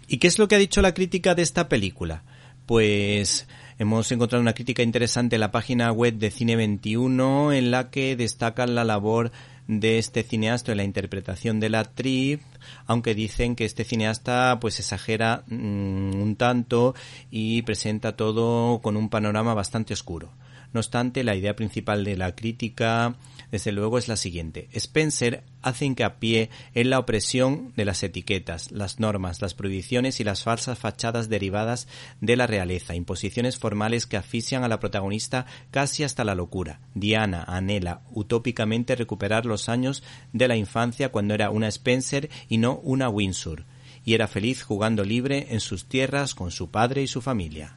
¿Y 0.07 0.19
qué 0.19 0.27
es 0.27 0.39
lo 0.39 0.49
que 0.49 0.57
ha 0.57 0.59
dicho 0.59 0.83
la 0.83 0.95
crítica 0.95 1.35
de 1.35 1.43
esta 1.43 1.69
película? 1.69 2.23
Pues 2.67 3.47
hemos 3.79 4.11
encontrado 4.13 4.43
una 4.43 4.53
crítica 4.53 4.83
interesante 4.83 5.37
en 5.37 5.41
la 5.41 5.51
página 5.51 5.91
web 5.93 6.15
de 6.15 6.31
Cine 6.31 6.57
21 6.57 7.53
en 7.53 7.71
la 7.71 7.91
que 7.91 8.17
destacan 8.17 8.75
la 8.75 8.85
labor 8.85 9.33
de 9.67 9.99
este 9.99 10.23
cineasta 10.23 10.73
en 10.73 10.79
la 10.79 10.85
interpretación 10.85 11.61
de 11.61 11.71
la 11.71 11.81
actriz, 11.81 12.41
aunque 12.87 13.15
dicen 13.15 13.57
que 13.57 13.65
este 13.65 13.85
cineasta 13.85 14.59
pues 14.61 14.79
exagera 14.79 15.45
mm, 15.47 16.21
un 16.21 16.37
tanto 16.37 16.95
y 17.31 17.63
presenta 17.63 18.17
todo 18.17 18.81
con 18.81 18.97
un 18.97 19.09
panorama 19.09 19.55
bastante 19.55 19.95
oscuro. 19.95 20.31
No 20.73 20.81
obstante, 20.81 21.25
la 21.25 21.37
idea 21.37 21.55
principal 21.55 22.05
de 22.05 22.17
la 22.17 22.35
crítica, 22.35 23.15
desde 23.51 23.73
luego, 23.73 23.99
es 23.99 24.09
la 24.09 24.17
siguiente. 24.17 24.69
Spencer 24.73 25.45
hace 25.63 25.85
hincapié 25.85 26.51
en 26.75 26.91
la 26.91 26.99
opresión 26.99 27.73
de 27.77 27.85
las 27.85 28.03
etiquetas, 28.03 28.71
las 28.71 29.01
normas, 29.01 29.41
las 29.41 29.55
prohibiciones 29.55 30.21
y 30.21 30.25
las 30.25 30.43
falsas 30.43 30.79
fachadas 30.79 31.29
derivadas 31.29 31.89
de 32.21 32.37
la 32.37 32.47
realeza, 32.47 32.95
imposiciones 32.95 33.59
formales 33.59 34.07
que 34.07 34.17
asfixian 34.17 34.65
a 34.65 34.69
la 34.69 34.81
protagonista 34.81 35.47
casi 35.71 36.05
hasta 36.05 36.25
la 36.25 36.35
locura. 36.35 36.81
Diana 36.95 37.45
anhela 37.47 38.03
utópicamente 38.13 38.97
recuperar 38.97 39.47
los 39.47 39.69
años 39.69 40.03
de 40.33 40.49
la 40.49 40.57
infancia 40.57 41.11
cuando 41.11 41.35
era 41.35 41.51
una 41.51 41.69
Spencer 41.69 42.31
y 42.49 42.59
no 42.59 42.77
una 42.83 43.09
Windsor, 43.09 43.65
y 44.05 44.15
era 44.15 44.29
feliz 44.29 44.63
jugando 44.63 45.05
libre 45.05 45.49
en 45.51 45.61
sus 45.61 45.87
tierras 45.87 46.35
con 46.35 46.51
su 46.51 46.71
padre 46.71 47.03
y 47.03 47.07
su 47.07 47.21
familia 47.21 47.77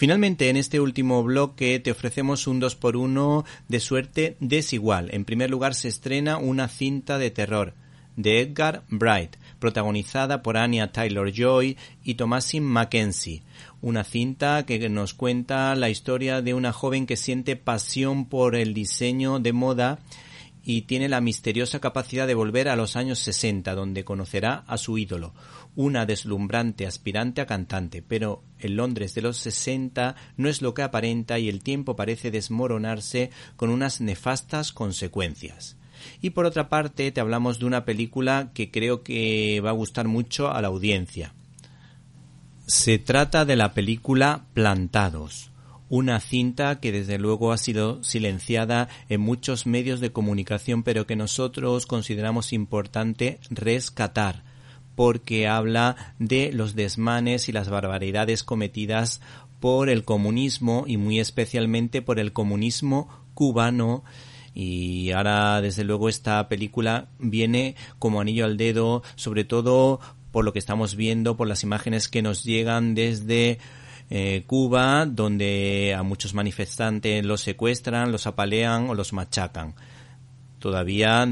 Finalmente, 0.00 0.48
en 0.48 0.56
este 0.56 0.80
último 0.80 1.22
bloque 1.22 1.78
te 1.78 1.90
ofrecemos 1.90 2.46
un 2.46 2.58
2x1 2.58 3.44
de 3.68 3.80
suerte 3.80 4.36
desigual. 4.40 5.10
En 5.12 5.26
primer 5.26 5.50
lugar, 5.50 5.74
se 5.74 5.88
estrena 5.88 6.38
una 6.38 6.68
cinta 6.68 7.18
de 7.18 7.30
terror 7.30 7.74
de 8.16 8.40
Edgar 8.40 8.82
Bright, 8.88 9.36
protagonizada 9.58 10.42
por 10.42 10.56
Anya 10.56 10.90
Taylor-Joy 10.90 11.76
y 12.02 12.14
Thomasin 12.14 12.64
Mackenzie. 12.64 13.42
Una 13.82 14.02
cinta 14.02 14.64
que 14.64 14.88
nos 14.88 15.12
cuenta 15.12 15.74
la 15.74 15.90
historia 15.90 16.40
de 16.40 16.54
una 16.54 16.72
joven 16.72 17.04
que 17.04 17.18
siente 17.18 17.56
pasión 17.56 18.24
por 18.24 18.56
el 18.56 18.72
diseño 18.72 19.38
de 19.38 19.52
moda 19.52 19.98
y 20.62 20.82
tiene 20.82 21.08
la 21.08 21.20
misteriosa 21.20 21.80
capacidad 21.80 22.26
de 22.26 22.34
volver 22.34 22.68
a 22.68 22.76
los 22.76 22.96
años 22.96 23.18
60, 23.20 23.74
donde 23.74 24.04
conocerá 24.04 24.64
a 24.66 24.76
su 24.76 24.98
ídolo, 24.98 25.34
una 25.76 26.06
deslumbrante 26.06 26.86
aspirante 26.86 27.40
a 27.40 27.46
cantante, 27.46 28.02
pero 28.02 28.42
el 28.58 28.76
Londres 28.76 29.14
de 29.14 29.22
los 29.22 29.38
60 29.38 30.16
no 30.36 30.48
es 30.48 30.62
lo 30.62 30.74
que 30.74 30.82
aparenta 30.82 31.38
y 31.38 31.48
el 31.48 31.62
tiempo 31.62 31.96
parece 31.96 32.30
desmoronarse 32.30 33.30
con 33.56 33.70
unas 33.70 34.00
nefastas 34.00 34.72
consecuencias. 34.72 35.76
Y 36.22 36.30
por 36.30 36.46
otra 36.46 36.68
parte, 36.68 37.10
te 37.12 37.20
hablamos 37.20 37.58
de 37.58 37.66
una 37.66 37.84
película 37.84 38.50
que 38.54 38.70
creo 38.70 39.02
que 39.02 39.60
va 39.64 39.70
a 39.70 39.74
gustar 39.74 40.08
mucho 40.08 40.50
a 40.50 40.60
la 40.62 40.68
audiencia. 40.68 41.34
Se 42.66 42.98
trata 42.98 43.44
de 43.44 43.56
la 43.56 43.74
película 43.74 44.44
Plantados, 44.54 45.50
una 45.90 46.20
cinta 46.20 46.80
que 46.80 46.92
desde 46.92 47.18
luego 47.18 47.52
ha 47.52 47.58
sido 47.58 48.02
silenciada 48.02 48.88
en 49.08 49.20
muchos 49.20 49.66
medios 49.66 50.00
de 50.00 50.12
comunicación, 50.12 50.84
pero 50.84 51.04
que 51.06 51.16
nosotros 51.16 51.84
consideramos 51.84 52.52
importante 52.54 53.40
rescatar, 53.50 54.44
porque 54.94 55.48
habla 55.48 56.14
de 56.20 56.52
los 56.52 56.76
desmanes 56.76 57.48
y 57.48 57.52
las 57.52 57.68
barbaridades 57.68 58.44
cometidas 58.44 59.20
por 59.58 59.90
el 59.90 60.04
comunismo 60.04 60.84
y 60.86 60.96
muy 60.96 61.18
especialmente 61.18 62.02
por 62.02 62.20
el 62.20 62.32
comunismo 62.32 63.08
cubano. 63.34 64.04
Y 64.54 65.10
ahora 65.10 65.60
desde 65.60 65.82
luego 65.82 66.08
esta 66.08 66.48
película 66.48 67.08
viene 67.18 67.74
como 67.98 68.20
anillo 68.20 68.44
al 68.44 68.56
dedo 68.56 69.02
sobre 69.16 69.44
todo 69.44 70.00
por 70.30 70.44
lo 70.44 70.52
que 70.52 70.58
estamos 70.60 70.94
viendo 70.94 71.36
por 71.36 71.48
las 71.48 71.62
imágenes 71.64 72.08
que 72.08 72.22
nos 72.22 72.44
llegan 72.44 72.94
desde 72.94 73.58
eh, 74.10 74.42
Cuba, 74.46 75.06
donde 75.06 75.94
a 75.96 76.02
muchos 76.02 76.34
manifestantes 76.34 77.24
los 77.24 77.40
secuestran, 77.40 78.12
los 78.12 78.26
apalean 78.26 78.90
o 78.90 78.94
los 78.94 79.12
machacan. 79.12 79.74
Todavía 80.58 81.26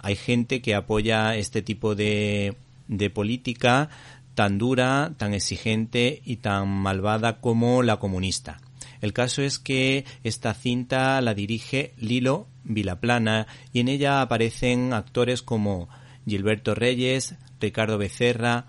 hay 0.00 0.16
gente 0.16 0.62
que 0.62 0.74
apoya 0.74 1.36
este 1.36 1.60
tipo 1.60 1.94
de, 1.94 2.56
de 2.88 3.10
política 3.10 3.90
tan 4.34 4.58
dura, 4.58 5.12
tan 5.18 5.34
exigente 5.34 6.22
y 6.24 6.36
tan 6.36 6.68
malvada 6.68 7.40
como 7.40 7.82
la 7.82 7.98
comunista. 7.98 8.60
El 9.00 9.12
caso 9.12 9.42
es 9.42 9.58
que 9.58 10.04
esta 10.24 10.54
cinta 10.54 11.20
la 11.20 11.34
dirige 11.34 11.94
Lilo 11.96 12.46
Vilaplana 12.64 13.46
y 13.72 13.80
en 13.80 13.88
ella 13.88 14.20
aparecen 14.20 14.92
actores 14.92 15.42
como 15.42 15.88
Gilberto 16.26 16.74
Reyes, 16.74 17.34
Ricardo 17.60 17.98
Becerra 17.98 18.66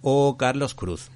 o 0.00 0.36
Carlos 0.36 0.74
Cruz. 0.74 1.10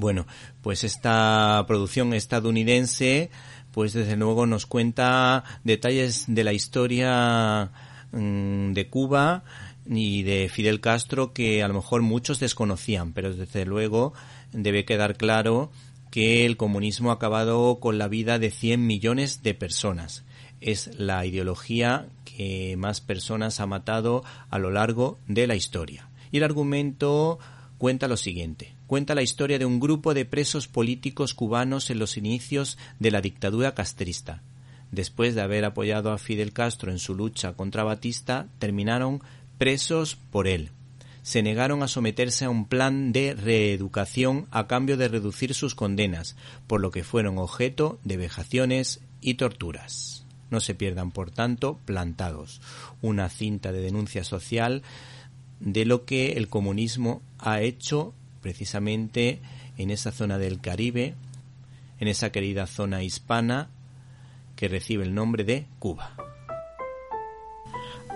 Bueno, 0.00 0.26
pues 0.62 0.82
esta 0.82 1.62
producción 1.68 2.14
estadounidense, 2.14 3.28
pues 3.70 3.92
desde 3.92 4.16
luego 4.16 4.46
nos 4.46 4.64
cuenta 4.64 5.44
detalles 5.62 6.24
de 6.26 6.42
la 6.42 6.54
historia 6.54 7.70
mm, 8.10 8.72
de 8.72 8.88
Cuba 8.88 9.44
y 9.86 10.22
de 10.22 10.48
Fidel 10.48 10.80
Castro 10.80 11.34
que 11.34 11.62
a 11.62 11.68
lo 11.68 11.74
mejor 11.74 12.00
muchos 12.00 12.40
desconocían, 12.40 13.12
pero 13.12 13.34
desde 13.34 13.66
luego 13.66 14.14
debe 14.52 14.86
quedar 14.86 15.18
claro 15.18 15.70
que 16.10 16.46
el 16.46 16.56
comunismo 16.56 17.10
ha 17.10 17.14
acabado 17.16 17.78
con 17.78 17.98
la 17.98 18.08
vida 18.08 18.38
de 18.38 18.50
100 18.50 18.86
millones 18.86 19.42
de 19.42 19.52
personas. 19.52 20.24
Es 20.62 20.98
la 20.98 21.26
ideología 21.26 22.08
que 22.24 22.74
más 22.78 23.02
personas 23.02 23.60
ha 23.60 23.66
matado 23.66 24.24
a 24.48 24.58
lo 24.58 24.70
largo 24.70 25.18
de 25.28 25.46
la 25.46 25.56
historia. 25.56 26.08
Y 26.32 26.38
el 26.38 26.44
argumento 26.44 27.38
cuenta 27.76 28.08
lo 28.08 28.16
siguiente. 28.16 28.79
Cuenta 28.90 29.14
la 29.14 29.22
historia 29.22 29.60
de 29.60 29.66
un 29.66 29.78
grupo 29.78 30.14
de 30.14 30.24
presos 30.24 30.66
políticos 30.66 31.32
cubanos 31.32 31.90
en 31.90 32.00
los 32.00 32.16
inicios 32.16 32.76
de 32.98 33.12
la 33.12 33.20
dictadura 33.20 33.72
castrista. 33.72 34.42
Después 34.90 35.36
de 35.36 35.42
haber 35.42 35.64
apoyado 35.64 36.10
a 36.10 36.18
Fidel 36.18 36.52
Castro 36.52 36.90
en 36.90 36.98
su 36.98 37.14
lucha 37.14 37.52
contra 37.52 37.84
Batista, 37.84 38.48
terminaron 38.58 39.22
presos 39.58 40.16
por 40.16 40.48
él 40.48 40.70
se 41.22 41.42
negaron 41.44 41.84
a 41.84 41.88
someterse 41.88 42.46
a 42.46 42.50
un 42.50 42.64
plan 42.64 43.12
de 43.12 43.34
reeducación 43.34 44.48
a 44.50 44.66
cambio 44.66 44.96
de 44.96 45.06
reducir 45.06 45.54
sus 45.54 45.76
condenas, 45.76 46.34
por 46.66 46.80
lo 46.80 46.90
que 46.90 47.04
fueron 47.04 47.38
objeto 47.38 48.00
de 48.02 48.16
vejaciones 48.16 49.00
y 49.20 49.34
torturas. 49.34 50.26
No 50.50 50.58
se 50.58 50.74
pierdan, 50.74 51.12
por 51.12 51.30
tanto, 51.30 51.78
plantados. 51.84 52.60
Una 53.02 53.28
cinta 53.28 53.70
de 53.70 53.82
denuncia 53.82 54.24
social 54.24 54.82
de 55.60 55.84
lo 55.84 56.06
que 56.06 56.32
el 56.32 56.48
comunismo 56.48 57.22
ha 57.38 57.60
hecho 57.60 58.14
precisamente 58.40 59.40
en 59.78 59.90
esa 59.90 60.12
zona 60.12 60.38
del 60.38 60.60
Caribe, 60.60 61.14
en 61.98 62.08
esa 62.08 62.30
querida 62.30 62.66
zona 62.66 63.02
hispana 63.02 63.68
que 64.56 64.68
recibe 64.68 65.04
el 65.04 65.14
nombre 65.14 65.44
de 65.44 65.66
Cuba. 65.78 66.14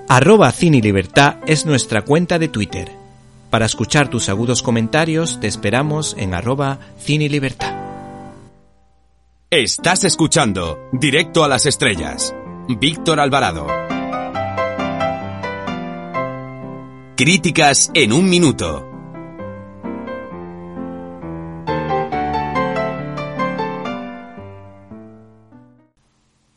Arroba 0.09 0.53
Cine 0.53 0.81
Libertad 0.81 1.37
es 1.47 1.65
nuestra 1.65 2.03
cuenta 2.03 2.39
de 2.39 2.49
Twitter. 2.49 2.91
Para 3.51 3.67
escuchar 3.67 4.09
tus 4.09 4.29
agudos 4.29 4.63
comentarios 4.63 5.41
te 5.41 5.47
esperamos 5.47 6.15
en 6.19 6.35
arroba 6.35 6.79
Cine 6.99 7.29
Libertad. 7.29 7.75
Estás 9.51 10.05
escuchando 10.05 10.91
Directo 10.93 11.45
a 11.45 11.49
las 11.49 11.65
Estrellas. 11.65 12.35
Víctor 12.69 13.21
Alvarado. 13.21 13.67
Críticas 17.17 17.91
en 17.95 18.13
un 18.13 18.29
minuto. 18.29 18.94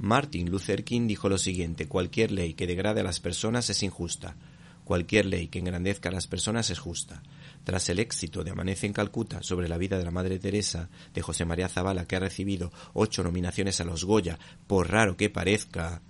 Martin 0.00 0.50
Luther 0.50 0.82
King 0.82 1.06
dijo 1.06 1.28
lo 1.28 1.36
siguiente, 1.36 1.86
cualquier 1.86 2.32
ley 2.32 2.54
que 2.54 2.66
degrade 2.66 3.02
a 3.02 3.04
las 3.04 3.20
personas 3.20 3.68
es 3.68 3.82
injusta, 3.82 4.34
cualquier 4.82 5.26
ley 5.26 5.48
que 5.48 5.58
engrandezca 5.58 6.08
a 6.08 6.12
las 6.12 6.26
personas 6.26 6.70
es 6.70 6.78
justa. 6.78 7.22
Tras 7.64 7.86
el 7.90 7.98
éxito 7.98 8.42
de 8.42 8.50
Amanece 8.50 8.86
en 8.86 8.94
Calcuta 8.94 9.42
sobre 9.42 9.68
la 9.68 9.76
vida 9.76 9.98
de 9.98 10.04
la 10.04 10.10
Madre 10.10 10.38
Teresa 10.38 10.88
de 11.12 11.20
José 11.20 11.44
María 11.44 11.68
Zavala, 11.68 12.06
que 12.06 12.16
ha 12.16 12.20
recibido 12.20 12.72
ocho 12.94 13.22
nominaciones 13.22 13.78
a 13.82 13.84
los 13.84 14.06
Goya, 14.06 14.38
por 14.66 14.90
raro 14.90 15.18
que 15.18 15.28
parezca, 15.28 16.00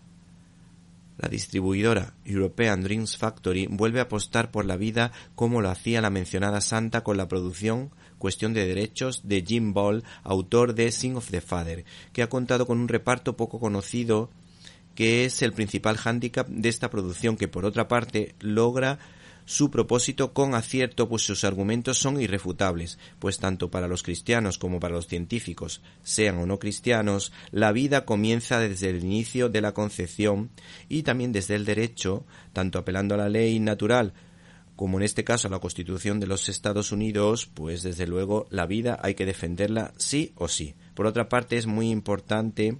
la 1.18 1.28
distribuidora 1.28 2.14
European 2.25 2.85
Dreams 2.85 3.16
Factory 3.16 3.66
vuelve 3.66 3.98
a 3.98 4.05
apostar 4.05 4.53
por 4.53 4.66
la 4.66 4.76
vida 4.76 5.11
como 5.35 5.62
lo 5.62 5.68
hacía 5.68 6.00
la 6.00 6.11
mencionada 6.11 6.61
santa 6.61 7.03
con 7.03 7.16
la 7.16 7.26
producción 7.26 7.90
Cuestión 8.20 8.52
de 8.52 8.66
Derechos 8.66 9.22
de 9.24 9.42
Jim 9.42 9.72
Ball, 9.72 10.04
autor 10.24 10.74
de 10.74 10.92
Sing 10.92 11.16
of 11.16 11.30
the 11.30 11.40
Father, 11.40 11.87
que 12.12 12.22
ha 12.22 12.28
contado 12.28 12.66
con 12.66 12.78
un 12.78 12.87
reparto 12.87 13.35
poco 13.35 13.59
conocido 13.59 14.28
que 14.94 15.24
es 15.24 15.40
el 15.40 15.54
principal 15.54 15.96
hándicap 15.96 16.46
de 16.46 16.68
esta 16.68 16.90
producción 16.90 17.38
que 17.38 17.48
por 17.48 17.64
otra 17.64 17.88
parte 17.88 18.35
logra 18.40 18.98
su 19.46 19.70
propósito 19.70 20.35
con 20.35 20.54
acierto, 20.54 21.09
pues 21.09 21.22
sus 21.22 21.44
argumentos 21.44 21.96
son 21.96 22.20
irrefutables, 22.20 22.98
pues 23.18 23.38
tanto 23.38 23.70
para 23.70 23.88
los 23.88 24.02
cristianos 24.02 24.59
como 24.59 24.80
para 24.80 24.94
los 24.94 25.06
científicos, 25.06 25.80
sean 26.02 26.37
o 26.37 26.46
no 26.46 26.59
cristianos, 26.59 27.33
la 27.50 27.72
vida 27.72 28.04
comienza 28.04 28.61
desde 28.61 28.90
el 28.90 29.02
inicio 29.02 29.48
de 29.48 29.62
la 29.62 29.72
concepción 29.72 30.50
y 30.90 31.04
también 31.04 31.33
desde 31.33 31.54
el 31.54 31.64
derecho, 31.64 32.26
tanto 32.52 32.78
apelando 32.78 33.14
a 33.14 33.18
la 33.18 33.30
ley 33.30 33.59
natural 33.61 34.12
como 34.81 34.97
en 34.97 35.03
este 35.03 35.25
caso 35.25 35.51
la 35.51 35.59
Constitución 35.59 36.21
de 36.21 36.27
los 36.27 36.49
Estados 36.49 36.90
Unidos, 36.90 37.45
pues 37.45 37.83
desde 37.83 38.07
luego 38.07 38.47
la 38.49 38.64
vida 38.64 38.99
hay 39.03 39.14
que 39.14 39.27
defenderla 39.27 39.93
sí 39.99 40.33
o 40.37 40.49
sí. 40.49 40.75
Por 40.95 41.05
otra 41.05 41.29
parte, 41.29 41.59
es 41.59 41.66
muy 41.66 41.90
importante 41.90 42.79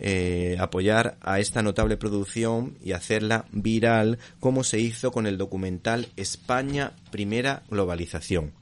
eh, 0.00 0.56
apoyar 0.58 1.16
a 1.20 1.38
esta 1.38 1.62
notable 1.62 1.98
producción 1.98 2.78
y 2.82 2.94
hacerla 2.94 3.44
viral 3.52 4.18
como 4.40 4.64
se 4.64 4.80
hizo 4.80 5.12
con 5.12 5.28
el 5.28 5.38
documental 5.38 6.08
España 6.16 6.94
Primera 7.12 7.62
Globalización 7.70 8.54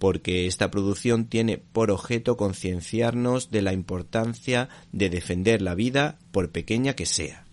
porque 0.00 0.46
esta 0.46 0.72
producción 0.72 1.26
tiene 1.26 1.58
por 1.58 1.92
objeto 1.92 2.36
concienciarnos 2.36 3.52
de 3.52 3.62
la 3.62 3.72
importancia 3.72 4.68
de 4.92 5.08
defender 5.08 5.62
la 5.62 5.76
vida 5.76 6.18
por 6.30 6.50
pequeña 6.50 6.94
que 6.94 7.04
sea. 7.04 7.47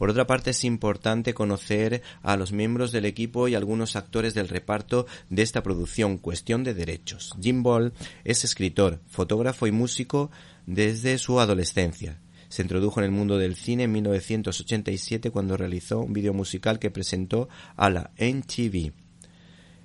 Por 0.00 0.08
otra 0.08 0.26
parte, 0.26 0.52
es 0.52 0.64
importante 0.64 1.34
conocer 1.34 2.00
a 2.22 2.38
los 2.38 2.52
miembros 2.52 2.90
del 2.90 3.04
equipo 3.04 3.48
y 3.48 3.54
algunos 3.54 3.96
actores 3.96 4.32
del 4.32 4.48
reparto 4.48 5.06
de 5.28 5.42
esta 5.42 5.62
producción, 5.62 6.16
Cuestión 6.16 6.64
de 6.64 6.72
Derechos. 6.72 7.34
Jim 7.38 7.62
Ball 7.62 7.92
es 8.24 8.42
escritor, 8.42 9.02
fotógrafo 9.08 9.66
y 9.66 9.72
músico 9.72 10.30
desde 10.64 11.18
su 11.18 11.38
adolescencia. 11.38 12.18
Se 12.48 12.62
introdujo 12.62 13.00
en 13.00 13.04
el 13.04 13.10
mundo 13.10 13.36
del 13.36 13.56
cine 13.56 13.82
en 13.82 13.92
1987 13.92 15.30
cuando 15.30 15.58
realizó 15.58 16.00
un 16.00 16.14
vídeo 16.14 16.32
musical 16.32 16.78
que 16.78 16.90
presentó 16.90 17.50
a 17.76 17.90
la 17.90 18.10
NTV. 18.16 18.94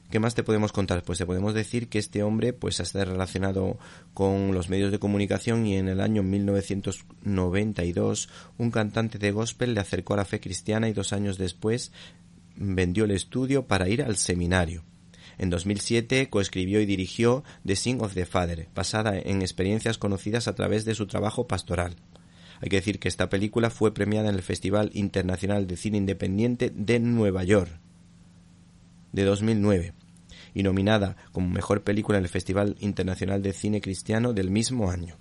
¿Qué 0.10 0.20
más 0.20 0.36
te 0.36 0.44
podemos 0.44 0.72
contar? 0.72 1.04
Pues 1.04 1.18
te 1.18 1.26
podemos 1.26 1.54
decir 1.54 1.90
que 1.90 1.98
este 1.98 2.22
hombre 2.22 2.54
pues 2.54 2.80
ha 2.80 2.84
estado 2.84 3.06
relacionado 3.06 3.80
con 4.14 4.54
los 4.54 4.70
medios 4.70 4.92
de 4.92 5.00
comunicación 5.00 5.66
y 5.66 5.78
en 5.78 5.90
el 5.90 6.00
año 6.00 6.22
1992 6.22 8.30
un 8.58 8.72
cantante 8.72 9.18
de 9.18 9.32
gospel 9.32 9.74
le 9.74 9.80
acercó 9.82 10.14
a 10.14 10.18
la 10.18 10.26
fe 10.26 10.40
cristiana 10.40 10.88
y 10.88 10.94
dos 10.94 11.12
años 11.12 11.40
después 11.40 11.92
vendió 12.56 13.06
el 13.06 13.12
estudio 13.12 13.66
para 13.66 13.90
ir 13.90 14.04
al 14.04 14.16
seminario. 14.16 14.84
En 15.38 15.50
2007 15.50 16.30
coescribió 16.30 16.80
y 16.80 16.86
dirigió 16.86 17.44
The 17.66 17.76
Sing 17.76 18.02
of 18.02 18.14
the 18.14 18.26
Father, 18.26 18.70
basada 18.74 19.18
en 19.18 19.42
experiencias 19.42 19.98
conocidas 19.98 20.48
a 20.48 20.56
través 20.56 20.86
de 20.86 20.96
su 20.96 21.08
trabajo 21.08 21.46
pastoral. 21.48 21.98
Hay 22.62 22.70
que 22.70 22.78
decir 22.78 23.00
que 23.00 23.10
esta 23.10 23.28
película 23.28 23.70
fue 23.70 23.94
premiada 23.94 24.30
en 24.30 24.36
el 24.36 24.44
Festival 24.44 24.92
Internacional 24.94 25.68
de 25.68 25.76
Cine 25.76 25.98
Independiente 25.98 26.72
de 26.74 27.00
Nueva 27.00 27.44
York 27.44 27.82
de 29.16 29.24
2009 29.24 29.94
y 30.54 30.64
nominada 30.64 31.16
como 31.32 31.50
mejor 31.50 31.84
película 31.84 32.18
en 32.18 32.26
el 32.26 32.30
Festival 32.30 32.76
Internacional 32.80 33.42
de 33.42 33.54
Cine 33.54 33.82
Cristiano 33.82 34.34
del 34.34 34.52
mismo 34.52 34.92
año. 34.92 35.18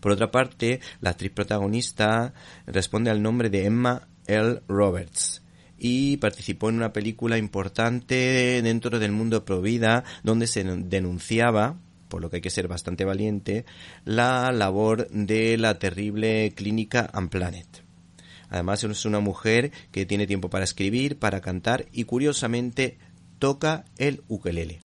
Por 0.00 0.12
otra 0.12 0.30
parte, 0.30 0.80
la 1.00 1.10
actriz 1.10 1.32
protagonista 1.32 2.34
responde 2.66 3.10
al 3.10 3.22
nombre 3.22 3.48
de 3.48 3.64
Emma 3.64 4.08
L. 4.26 4.60
Roberts, 4.68 5.42
y 5.78 6.16
participó 6.18 6.68
en 6.68 6.76
una 6.76 6.92
película 6.92 7.36
importante 7.36 8.60
dentro 8.62 8.98
del 8.98 9.12
mundo 9.12 9.44
Provida 9.44 10.04
donde 10.22 10.46
se 10.46 10.64
denunciaba 10.64 11.78
por 12.08 12.22
lo 12.22 12.30
que 12.30 12.36
hay 12.36 12.42
que 12.42 12.50
ser 12.50 12.68
bastante 12.68 13.04
valiente, 13.04 13.64
la 14.04 14.52
labor 14.52 15.08
de 15.10 15.58
la 15.58 15.80
terrible 15.80 16.52
clínica 16.54 17.10
Unplanet. 17.12 17.83
Además 18.54 18.84
es 18.84 19.04
una 19.04 19.18
mujer 19.18 19.72
que 19.90 20.06
tiene 20.06 20.28
tiempo 20.28 20.48
para 20.48 20.62
escribir, 20.62 21.18
para 21.18 21.40
cantar 21.40 21.86
y 21.90 22.04
curiosamente 22.04 22.98
toca 23.40 23.84
el 23.98 24.22
ukelele. 24.28 24.83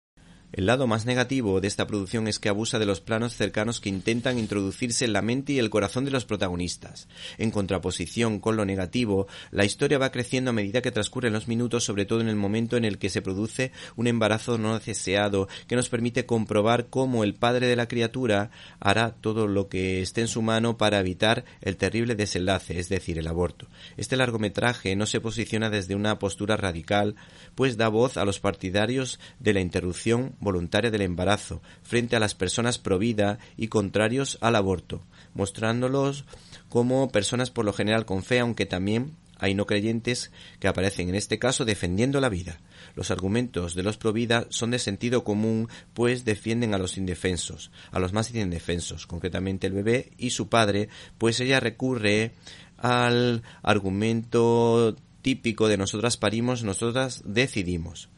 El 0.53 0.67
lado 0.67 0.85
más 0.85 1.07
negativo 1.07 1.61
de 1.61 1.67
esta 1.67 1.87
producción 1.87 2.27
es 2.27 2.37
que 2.37 2.47
abusa 2.47 2.77
de 2.77 2.85
los 2.85 3.01
planos 3.01 3.35
cercanos 3.35 3.79
que 3.79 3.89
intentan 3.89 4.37
introducirse 4.37 5.03
en 5.03 5.13
la 5.13 5.23
mente 5.23 5.53
y 5.53 5.57
el 5.57 5.71
corazón 5.71 6.05
de 6.05 6.11
los 6.11 6.25
protagonistas. 6.25 7.07
En 7.39 7.49
contraposición 7.49 8.39
con 8.39 8.55
lo 8.55 8.63
negativo, 8.63 9.25
la 9.49 9.65
historia 9.65 9.97
va 9.97 10.11
creciendo 10.11 10.51
a 10.51 10.53
medida 10.53 10.83
que 10.83 10.91
transcurren 10.91 11.33
los 11.33 11.47
minutos, 11.47 11.83
sobre 11.83 12.05
todo 12.05 12.21
en 12.21 12.27
el 12.27 12.35
momento 12.35 12.77
en 12.77 12.85
el 12.85 12.99
que 12.99 13.09
se 13.09 13.23
produce 13.23 13.71
un 13.95 14.05
embarazo 14.05 14.59
no 14.59 14.77
deseado, 14.77 15.47
que 15.65 15.75
nos 15.75 15.89
permite 15.89 16.27
comprobar 16.27 16.85
cómo 16.85 17.23
el 17.23 17.33
padre 17.33 17.65
de 17.65 17.75
la 17.75 17.87
criatura 17.87 18.51
hará 18.79 19.15
todo 19.15 19.47
lo 19.47 19.69
que 19.69 20.03
esté 20.03 20.21
en 20.21 20.27
su 20.27 20.43
mano 20.43 20.77
para 20.77 20.99
evitar 20.99 21.45
el 21.61 21.77
terrible 21.77 22.13
desenlace, 22.13 22.77
es 22.77 22.89
decir, 22.89 23.17
el 23.17 23.25
aborto. 23.25 23.69
Este 23.97 24.17
largometraje 24.17 24.95
no 24.95 25.07
se 25.07 25.19
posiciona 25.19 25.71
desde 25.71 25.95
una 25.95 26.19
postura 26.19 26.57
radical, 26.57 27.15
pues 27.55 27.75
da 27.75 27.87
voz 27.87 28.17
a 28.17 28.25
los 28.25 28.39
partidarios 28.39 29.19
de 29.39 29.53
la 29.53 29.59
interrupción 29.59 30.35
voluntaria 30.43 30.91
del 30.91 31.01
embarazo 31.01 31.61
frente 31.81 32.15
a 32.15 32.19
las 32.19 32.35
personas 32.35 32.77
pro 32.77 32.99
vida 32.99 33.39
y 33.57 33.67
contrarios 33.67 34.37
al 34.41 34.55
aborto, 34.55 35.01
mostrándolos 35.33 36.25
como 36.69 37.09
personas 37.09 37.51
por 37.51 37.65
lo 37.65 37.73
general 37.73 38.05
con 38.05 38.23
fe, 38.23 38.39
aunque 38.39 38.65
también 38.65 39.15
hay 39.43 39.55
no 39.55 39.65
creyentes 39.65 40.31
que 40.59 40.69
aparecen 40.69 41.09
en 41.09 41.15
este 41.15 41.37
caso 41.37 41.65
defendiendo 41.65 42.21
la 42.21 42.29
vida. 42.29 42.61
Los 42.95 43.11
argumentos 43.11 43.75
de 43.75 43.83
los 43.83 43.97
provida 43.97 44.47
son 44.49 44.71
de 44.71 44.79
sentido 44.79 45.25
común, 45.25 45.67
pues 45.93 46.23
defienden 46.23 46.73
a 46.73 46.77
los 46.77 46.97
indefensos, 46.97 47.69
a 47.91 47.99
los 47.99 48.13
más 48.13 48.33
indefensos, 48.33 49.05
concretamente 49.05 49.67
el 49.67 49.73
bebé 49.73 50.11
y 50.17 50.29
su 50.29 50.47
padre, 50.47 50.87
pues 51.17 51.41
ella 51.41 51.59
recurre 51.59 52.31
al 52.77 53.43
argumento 53.63 54.95
típico 55.21 55.67
de 55.67 55.77
nosotras 55.77 56.17
parimos, 56.17 56.63
nosotras 56.63 57.23
decidimos. 57.25 58.09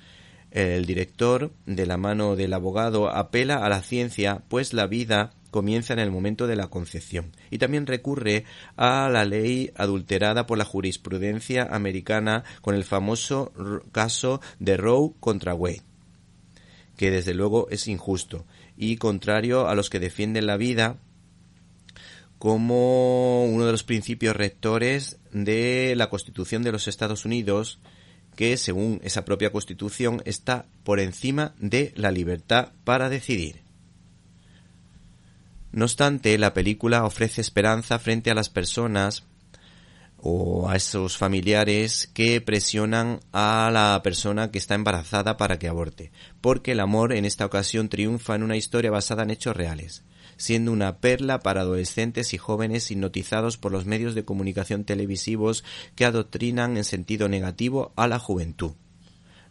El 0.56 0.86
director, 0.86 1.52
de 1.66 1.86
la 1.86 1.98
mano 1.98 2.38
del 2.38 2.54
abogado, 2.54 3.10
apela 3.10 3.66
a 3.66 3.68
la 3.68 3.82
ciencia, 3.82 4.42
pues 4.48 4.72
la 4.72 4.88
vida 4.88 5.34
comienza 5.52 5.92
en 5.92 6.00
el 6.00 6.12
momento 6.12 6.48
de 6.48 6.56
la 6.56 6.70
concepción. 6.70 7.34
Y 7.52 7.58
también 7.58 7.86
recurre 7.86 8.46
a 8.78 9.10
la 9.12 9.26
ley 9.26 9.72
adulterada 9.76 10.46
por 10.46 10.58
la 10.58 10.64
jurisprudencia 10.64 11.64
americana 11.64 12.46
con 12.62 12.74
el 12.74 12.86
famoso 12.86 13.52
caso 13.92 14.40
de 14.60 14.78
Roe 14.78 15.12
contra 15.20 15.54
Wade, 15.54 15.82
que 16.96 17.12
desde 17.12 17.34
luego 17.34 17.68
es 17.70 17.90
injusto 17.90 18.46
y 18.78 18.96
contrario 18.96 19.68
a 19.68 19.76
los 19.76 19.90
que 19.90 20.00
defienden 20.00 20.46
la 20.46 20.56
vida 20.56 20.96
como 22.38 23.44
uno 23.44 23.66
de 23.66 23.74
los 23.74 23.84
principios 23.84 24.38
rectores 24.38 25.20
de 25.34 25.96
la 25.98 26.10
Constitución 26.10 26.64
de 26.64 26.72
los 26.72 26.88
Estados 26.88 27.26
Unidos, 27.26 27.80
que 28.36 28.58
según 28.58 29.00
esa 29.04 29.26
propia 29.26 29.52
Constitución 29.52 30.22
está 30.26 30.66
por 30.84 31.00
encima 31.00 31.54
de 31.60 31.94
la 31.96 32.12
libertad 32.12 32.70
para 32.84 33.10
decidir. 33.10 33.62
No 35.72 35.86
obstante, 35.86 36.38
la 36.38 36.54
película 36.54 37.04
ofrece 37.04 37.42
esperanza 37.42 38.00
frente 38.00 38.32
a 38.32 38.36
las 38.36 38.50
personas 38.50 39.24
o 40.18 40.70
a 40.70 40.76
esos 40.76 41.18
familiares 41.18 42.10
que 42.14 42.42
presionan 42.42 43.20
a 43.32 43.70
la 43.72 44.02
persona 44.04 44.52
que 44.52 44.58
está 44.58 44.74
embarazada 44.74 45.38
para 45.38 45.60
que 45.60 45.68
aborte, 45.68 46.12
porque 46.42 46.72
el 46.72 46.80
amor 46.80 47.14
en 47.14 47.26
esta 47.26 47.46
ocasión 47.46 47.90
triunfa 47.90 48.36
en 48.36 48.44
una 48.44 48.56
historia 48.56 48.90
basada 48.90 49.24
en 49.24 49.32
hechos 49.32 49.56
reales, 49.56 50.04
siendo 50.38 50.72
una 50.72 50.98
perla 50.98 51.40
para 51.40 51.62
adolescentes 51.62 52.34
y 52.34 52.38
jóvenes 52.38 52.90
hipnotizados 52.92 53.58
por 53.58 53.72
los 53.72 53.86
medios 53.86 54.16
de 54.16 54.26
comunicación 54.26 54.84
televisivos 54.84 55.64
que 55.96 56.06
adoctrinan 56.06 56.78
en 56.78 56.84
sentido 56.84 57.30
negativo 57.30 57.94
a 57.96 58.08
la 58.08 58.20
juventud. 58.20 58.74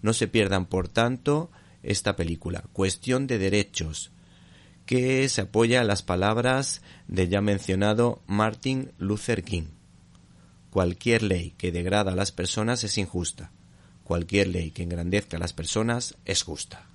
No 0.03 0.12
se 0.12 0.29
pierdan, 0.29 0.66
por 0.66 0.88
tanto, 0.88 1.51
esta 1.83 2.16
película. 2.16 2.64
Cuestión 2.73 3.27
de 3.27 3.38
derechos, 3.38 4.11
que 4.87 5.29
se 5.29 5.42
apoya 5.42 5.81
en 5.81 5.87
las 5.87 6.03
palabras 6.03 6.83
del 7.09 7.29
ya 7.29 7.40
mencionado 7.40 8.23
Martin 8.27 8.92
Luther 8.99 9.42
King. 9.42 9.68
Cualquier 10.70 11.23
ley 11.23 11.55
que 11.57 11.73
degrada 11.73 12.12
a 12.12 12.16
las 12.16 12.33
personas 12.33 12.85
es 12.85 12.99
injusta. 12.99 13.53
Cualquier 14.03 14.49
ley 14.49 14.70
que 14.70 14.83
engrandezca 14.83 15.37
a 15.37 15.40
las 15.40 15.53
personas 15.53 16.16
es 16.25 16.42
justa. 16.42 16.90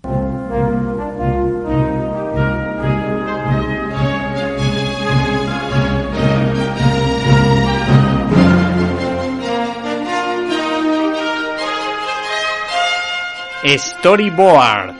Storyboard 13.78 14.96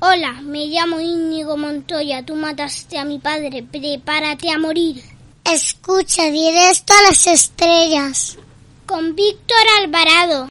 Hola, 0.00 0.40
me 0.42 0.66
llamo 0.66 1.00
Íñigo 1.00 1.56
Montoya. 1.58 2.24
Tú 2.24 2.34
mataste 2.34 2.98
a 2.98 3.04
mi 3.04 3.18
padre. 3.18 3.62
Prepárate 3.62 4.50
a 4.50 4.58
morir. 4.58 5.02
Escucha 5.44 6.24
directo 6.30 6.94
a 6.94 7.10
las 7.10 7.26
estrellas. 7.26 8.38
Con 8.86 9.14
Víctor 9.14 9.58
Alvarado. 9.82 10.48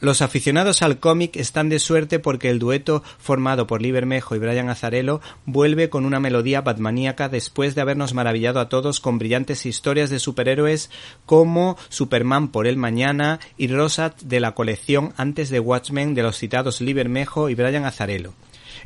Los 0.00 0.22
aficionados 0.22 0.82
al 0.82 1.00
cómic 1.00 1.34
están 1.34 1.68
de 1.68 1.80
suerte 1.80 2.20
porque 2.20 2.50
el 2.50 2.60
dueto 2.60 3.02
formado 3.18 3.66
por 3.66 3.82
Lee 3.82 3.90
Bermejo 3.90 4.36
y 4.36 4.38
Brian 4.38 4.68
Azarello 4.68 5.20
vuelve 5.44 5.90
con 5.90 6.04
una 6.04 6.20
melodía 6.20 6.60
batmaníaca 6.60 7.28
después 7.28 7.74
de 7.74 7.80
habernos 7.80 8.14
maravillado 8.14 8.60
a 8.60 8.68
todos 8.68 9.00
con 9.00 9.18
brillantes 9.18 9.66
historias 9.66 10.08
de 10.08 10.20
superhéroes 10.20 10.90
como 11.26 11.76
Superman 11.88 12.46
por 12.46 12.68
el 12.68 12.76
mañana 12.76 13.40
y 13.56 13.66
Rosat 13.66 14.22
de 14.22 14.38
la 14.38 14.52
colección 14.54 15.14
antes 15.16 15.50
de 15.50 15.58
Watchmen 15.58 16.14
de 16.14 16.22
los 16.22 16.38
citados 16.38 16.80
Lee 16.80 16.92
Bermejo 16.92 17.50
y 17.50 17.56
Brian 17.56 17.84
Azarello. 17.84 18.34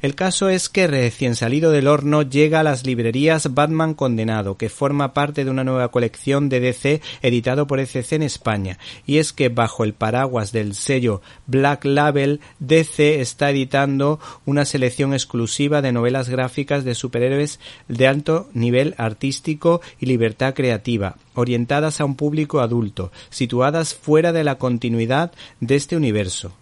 El 0.02 0.16
caso 0.16 0.48
es 0.48 0.68
que 0.68 0.88
recién 0.88 1.36
salido 1.36 1.70
del 1.70 1.86
horno 1.86 2.22
llega 2.22 2.58
a 2.58 2.64
las 2.64 2.84
librerías 2.84 3.54
Batman 3.54 3.94
Condenado, 3.94 4.56
que 4.56 4.68
forma 4.68 5.14
parte 5.14 5.44
de 5.44 5.50
una 5.52 5.62
nueva 5.62 5.92
colección 5.92 6.48
de 6.48 6.58
DC 6.58 7.00
editado 7.22 7.68
por 7.68 7.78
ECC 7.78 8.14
en 8.14 8.22
España. 8.22 8.80
Y 9.06 9.18
es 9.18 9.32
que 9.32 9.48
bajo 9.48 9.84
el 9.84 9.94
paraguas 9.94 10.50
del 10.50 10.74
sello 10.74 11.22
Black 11.46 11.84
Label, 11.84 12.40
DC 12.58 13.20
está 13.20 13.50
editando 13.50 14.18
una 14.44 14.64
selección 14.64 15.12
exclusiva 15.12 15.82
de 15.82 15.92
novelas 15.92 16.28
gráficas 16.28 16.82
de 16.82 16.96
superhéroes 16.96 17.60
de 17.86 18.08
alto 18.08 18.50
nivel 18.54 18.96
artístico 18.98 19.82
y 20.00 20.06
libertad 20.06 20.54
creativa, 20.54 21.14
orientadas 21.34 22.00
a 22.00 22.04
un 22.04 22.16
público 22.16 22.58
adulto, 22.58 23.12
situadas 23.30 23.94
fuera 23.94 24.32
de 24.32 24.42
la 24.42 24.56
continuidad 24.56 25.30
de 25.60 25.76
este 25.76 25.94
universo. 25.96 26.56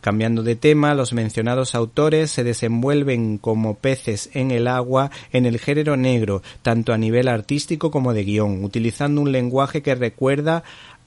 Cambiando 0.00 0.44
de 0.44 0.54
tema, 0.54 0.94
los 0.94 1.12
mencionados 1.12 1.74
autores 1.74 2.30
se 2.30 2.44
desenvuelven 2.44 3.36
como 3.38 3.74
peces 3.74 4.30
en 4.32 4.52
el 4.52 4.68
agua 4.68 5.10
en 5.32 5.44
el 5.44 5.58
género 5.58 5.96
negro, 5.96 6.42
tanto 6.62 6.92
a 6.92 6.98
nivel 6.98 7.26
artístico 7.26 7.90
como 7.90 8.14
de 8.14 8.24
guion, 8.24 8.62
utilizando 8.62 9.20
un 9.20 9.32
lenguaje 9.32 9.82
que 9.82 9.96
recuerda 9.96 10.62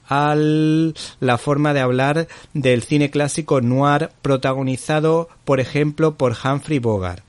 a 0.08 0.34
la 0.36 1.38
forma 1.38 1.72
de 1.72 1.80
hablar 1.80 2.28
del 2.52 2.82
cine 2.82 3.10
clásico 3.10 3.62
noir 3.62 4.10
protagonizado, 4.20 5.28
por 5.44 5.58
ejemplo, 5.58 6.16
por 6.16 6.36
Humphrey 6.44 6.78
Bogart. 6.78 7.24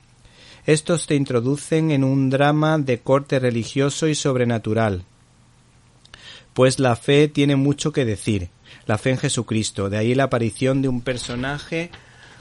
Estos 0.66 1.06
te 1.06 1.14
introducen 1.14 1.90
en 1.90 2.04
un 2.04 2.28
drama 2.28 2.78
de 2.78 2.98
corte 2.98 3.38
religioso 3.38 4.06
y 4.06 4.14
sobrenatural, 4.14 5.04
pues 6.54 6.78
la 6.78 6.96
fe 6.96 7.28
tiene 7.28 7.56
mucho 7.56 7.92
que 7.92 8.04
decir, 8.04 8.48
la 8.86 8.98
fe 8.98 9.10
en 9.10 9.18
Jesucristo. 9.18 9.90
De 9.90 9.96
ahí 9.96 10.14
la 10.14 10.24
aparición 10.24 10.82
de 10.82 10.88
un 10.88 11.00
personaje 11.00 11.90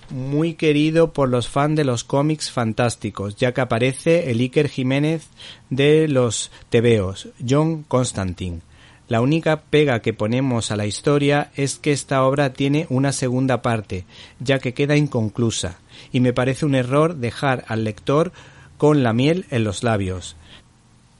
muy 0.09 0.53
querido 0.53 1.13
por 1.13 1.29
los 1.29 1.47
fans 1.47 1.75
de 1.75 1.85
los 1.85 2.03
cómics 2.03 2.51
fantásticos, 2.51 3.35
ya 3.35 3.53
que 3.53 3.61
aparece 3.61 4.31
el 4.31 4.39
Iker 4.39 4.69
Jiménez 4.69 5.27
de 5.69 6.07
los 6.07 6.51
tebeos, 6.69 7.29
John 7.47 7.83
Constantine. 7.83 8.61
La 9.07 9.21
única 9.21 9.61
pega 9.61 10.01
que 10.01 10.13
ponemos 10.13 10.71
a 10.71 10.77
la 10.77 10.85
historia 10.85 11.51
es 11.55 11.77
que 11.77 11.91
esta 11.91 12.23
obra 12.23 12.53
tiene 12.53 12.87
una 12.89 13.11
segunda 13.11 13.61
parte, 13.61 14.05
ya 14.39 14.59
que 14.59 14.73
queda 14.73 14.95
inconclusa, 14.95 15.79
y 16.11 16.19
me 16.19 16.33
parece 16.33 16.65
un 16.65 16.75
error 16.75 17.15
dejar 17.15 17.65
al 17.67 17.83
lector 17.83 18.31
con 18.77 19.03
la 19.03 19.13
miel 19.13 19.45
en 19.49 19.63
los 19.63 19.83
labios. 19.83 20.35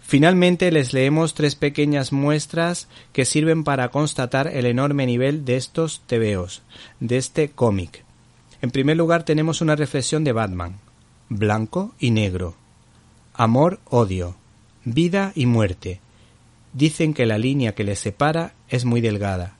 Finalmente 0.06 0.72
les 0.72 0.94
leemos 0.94 1.34
tres 1.34 1.56
pequeñas 1.56 2.12
muestras 2.12 2.88
que 3.14 3.26
sirven 3.26 3.64
para 3.64 3.90
constatar 3.90 4.48
el 4.48 4.66
enorme 4.66 5.06
nivel 5.06 5.46
de 5.46 5.56
estos 5.56 6.02
tebeos, 6.06 6.62
de 7.00 7.18
este 7.18 7.50
cómic. 7.50 8.04
En 8.62 8.70
primer 8.70 8.98
lugar 8.98 9.24
tenemos 9.24 9.62
una 9.62 9.76
reflexión 9.76 10.24
de 10.24 10.34
Batman, 10.34 10.78
blanco 11.30 11.96
y 12.00 12.12
negro, 12.12 12.56
amor, 13.34 13.80
odio, 13.90 14.36
vida 14.86 15.32
y 15.36 15.46
muerte. 15.46 16.00
Dicen 16.74 17.14
que 17.14 17.26
la 17.26 17.38
línea 17.38 17.74
que 17.74 17.84
les 17.84 18.00
separa 18.00 18.54
es 18.70 18.86
muy 18.86 19.02
delgada. 19.02 19.56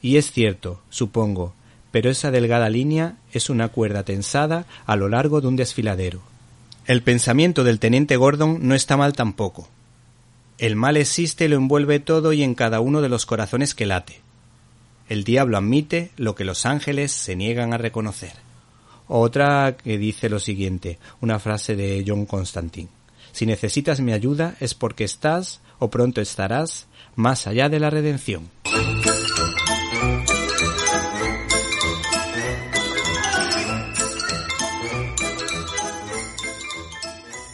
Y 0.00 0.16
es 0.16 0.30
cierto, 0.30 0.80
supongo, 0.90 1.54
pero 1.90 2.10
esa 2.10 2.30
delgada 2.30 2.68
línea 2.68 3.16
es 3.32 3.50
una 3.50 3.68
cuerda 3.68 4.04
tensada 4.04 4.66
a 4.86 4.96
lo 4.96 5.08
largo 5.08 5.40
de 5.40 5.48
un 5.48 5.56
desfiladero. 5.56 6.20
El 6.86 7.02
pensamiento 7.02 7.64
del 7.64 7.80
teniente 7.80 8.16
Gordon 8.16 8.58
no 8.62 8.74
está 8.74 8.96
mal 8.96 9.12
tampoco. 9.14 9.68
El 10.58 10.74
mal 10.74 10.96
existe 10.96 11.48
lo 11.48 11.54
envuelve 11.54 12.00
todo 12.00 12.32
y 12.32 12.42
en 12.42 12.56
cada 12.56 12.80
uno 12.80 13.00
de 13.00 13.08
los 13.08 13.26
corazones 13.26 13.76
que 13.76 13.86
late. 13.86 14.20
El 15.08 15.22
diablo 15.22 15.56
admite 15.56 16.10
lo 16.16 16.34
que 16.34 16.44
los 16.44 16.66
ángeles 16.66 17.12
se 17.12 17.36
niegan 17.36 17.72
a 17.72 17.78
reconocer. 17.78 18.32
Otra 19.06 19.76
que 19.76 19.98
dice 19.98 20.28
lo 20.28 20.40
siguiente, 20.40 20.98
una 21.20 21.38
frase 21.38 21.76
de 21.76 22.04
John 22.04 22.26
Constantine. 22.26 22.88
Si 23.30 23.46
necesitas 23.46 24.00
mi 24.00 24.12
ayuda 24.12 24.56
es 24.58 24.74
porque 24.74 25.04
estás 25.04 25.60
o 25.78 25.90
pronto 25.90 26.20
estarás 26.20 26.88
más 27.14 27.46
allá 27.46 27.68
de 27.68 27.78
la 27.78 27.90
redención. 27.90 28.50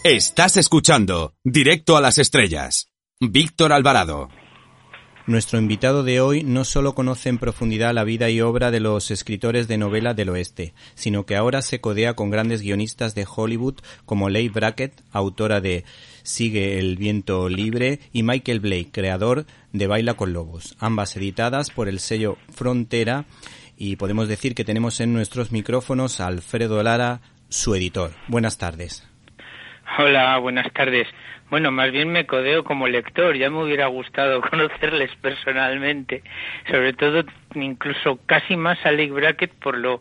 Estás 0.03 0.57
escuchando 0.57 1.35
Directo 1.45 1.99
a 1.99 2.01
las 2.01 2.19
Estrellas. 2.19 2.94
Víctor 3.21 3.73
Alvarado. 3.73 4.29
Nuestro 5.27 5.61
invitado 5.61 6.03
de 6.03 6.21
hoy 6.21 6.43
no 6.43 6.65
solo 6.65 6.97
conoce 6.97 7.29
en 7.29 7.39
profundidad 7.39 7.95
la 7.95 8.03
vida 8.03 8.29
y 8.29 8.41
obra 8.41 8.73
de 8.73 8.81
los 8.81 9.13
escritores 9.13 9.69
de 9.69 9.79
novela 9.79 10.15
del 10.15 10.31
oeste, 10.31 10.75
sino 10.97 11.25
que 11.25 11.37
ahora 11.37 11.63
se 11.63 11.81
codea 11.81 12.15
con 12.15 12.31
grandes 12.31 12.61
guionistas 12.61 13.15
de 13.15 13.25
Hollywood 13.25 13.77
como 14.05 14.31
Leigh 14.31 14.49
Brackett, 14.49 15.01
autora 15.13 15.61
de 15.61 15.85
Sigue 16.25 16.81
el 16.81 16.97
viento 16.97 17.49
libre, 17.49 18.01
y 18.13 18.25
Michael 18.25 18.59
Blake, 18.59 18.91
creador 18.91 19.47
de 19.73 19.87
Baila 19.87 20.15
con 20.15 20.33
Lobos, 20.33 20.77
ambas 20.81 21.17
editadas 21.17 21.71
por 21.71 21.89
el 21.89 22.01
sello 22.01 22.37
Frontera, 22.51 23.27
y 23.77 23.95
podemos 23.95 24.27
decir 24.27 24.57
que 24.57 24.65
tenemos 24.65 24.99
en 24.99 25.13
nuestros 25.13 25.53
micrófonos 25.53 26.21
a 26.21 26.27
Alfredo 26.27 26.83
Lara, 26.83 27.21
su 27.49 27.77
editor. 27.77 28.11
Buenas 28.27 28.59
tardes. 28.59 29.09
Hola, 29.99 30.37
buenas 30.39 30.73
tardes. 30.73 31.07
Bueno, 31.55 31.71
más 31.71 31.93
bien 31.93 32.11
me 32.11 32.27
codeo 32.27 32.65
como 32.65 32.89
lector. 32.89 33.37
Ya 33.37 33.49
me 33.49 33.63
hubiera 33.63 33.87
gustado 33.87 34.41
conocerles 34.51 35.15
personalmente. 35.23 36.25
Sobre 36.69 36.95
todo, 36.95 37.23
incluso 37.55 38.19
casi 38.27 38.57
más 38.57 38.85
a 38.85 38.91
Lake 38.91 39.13
Brackett 39.13 39.53
por 39.53 39.79
lo 39.79 40.01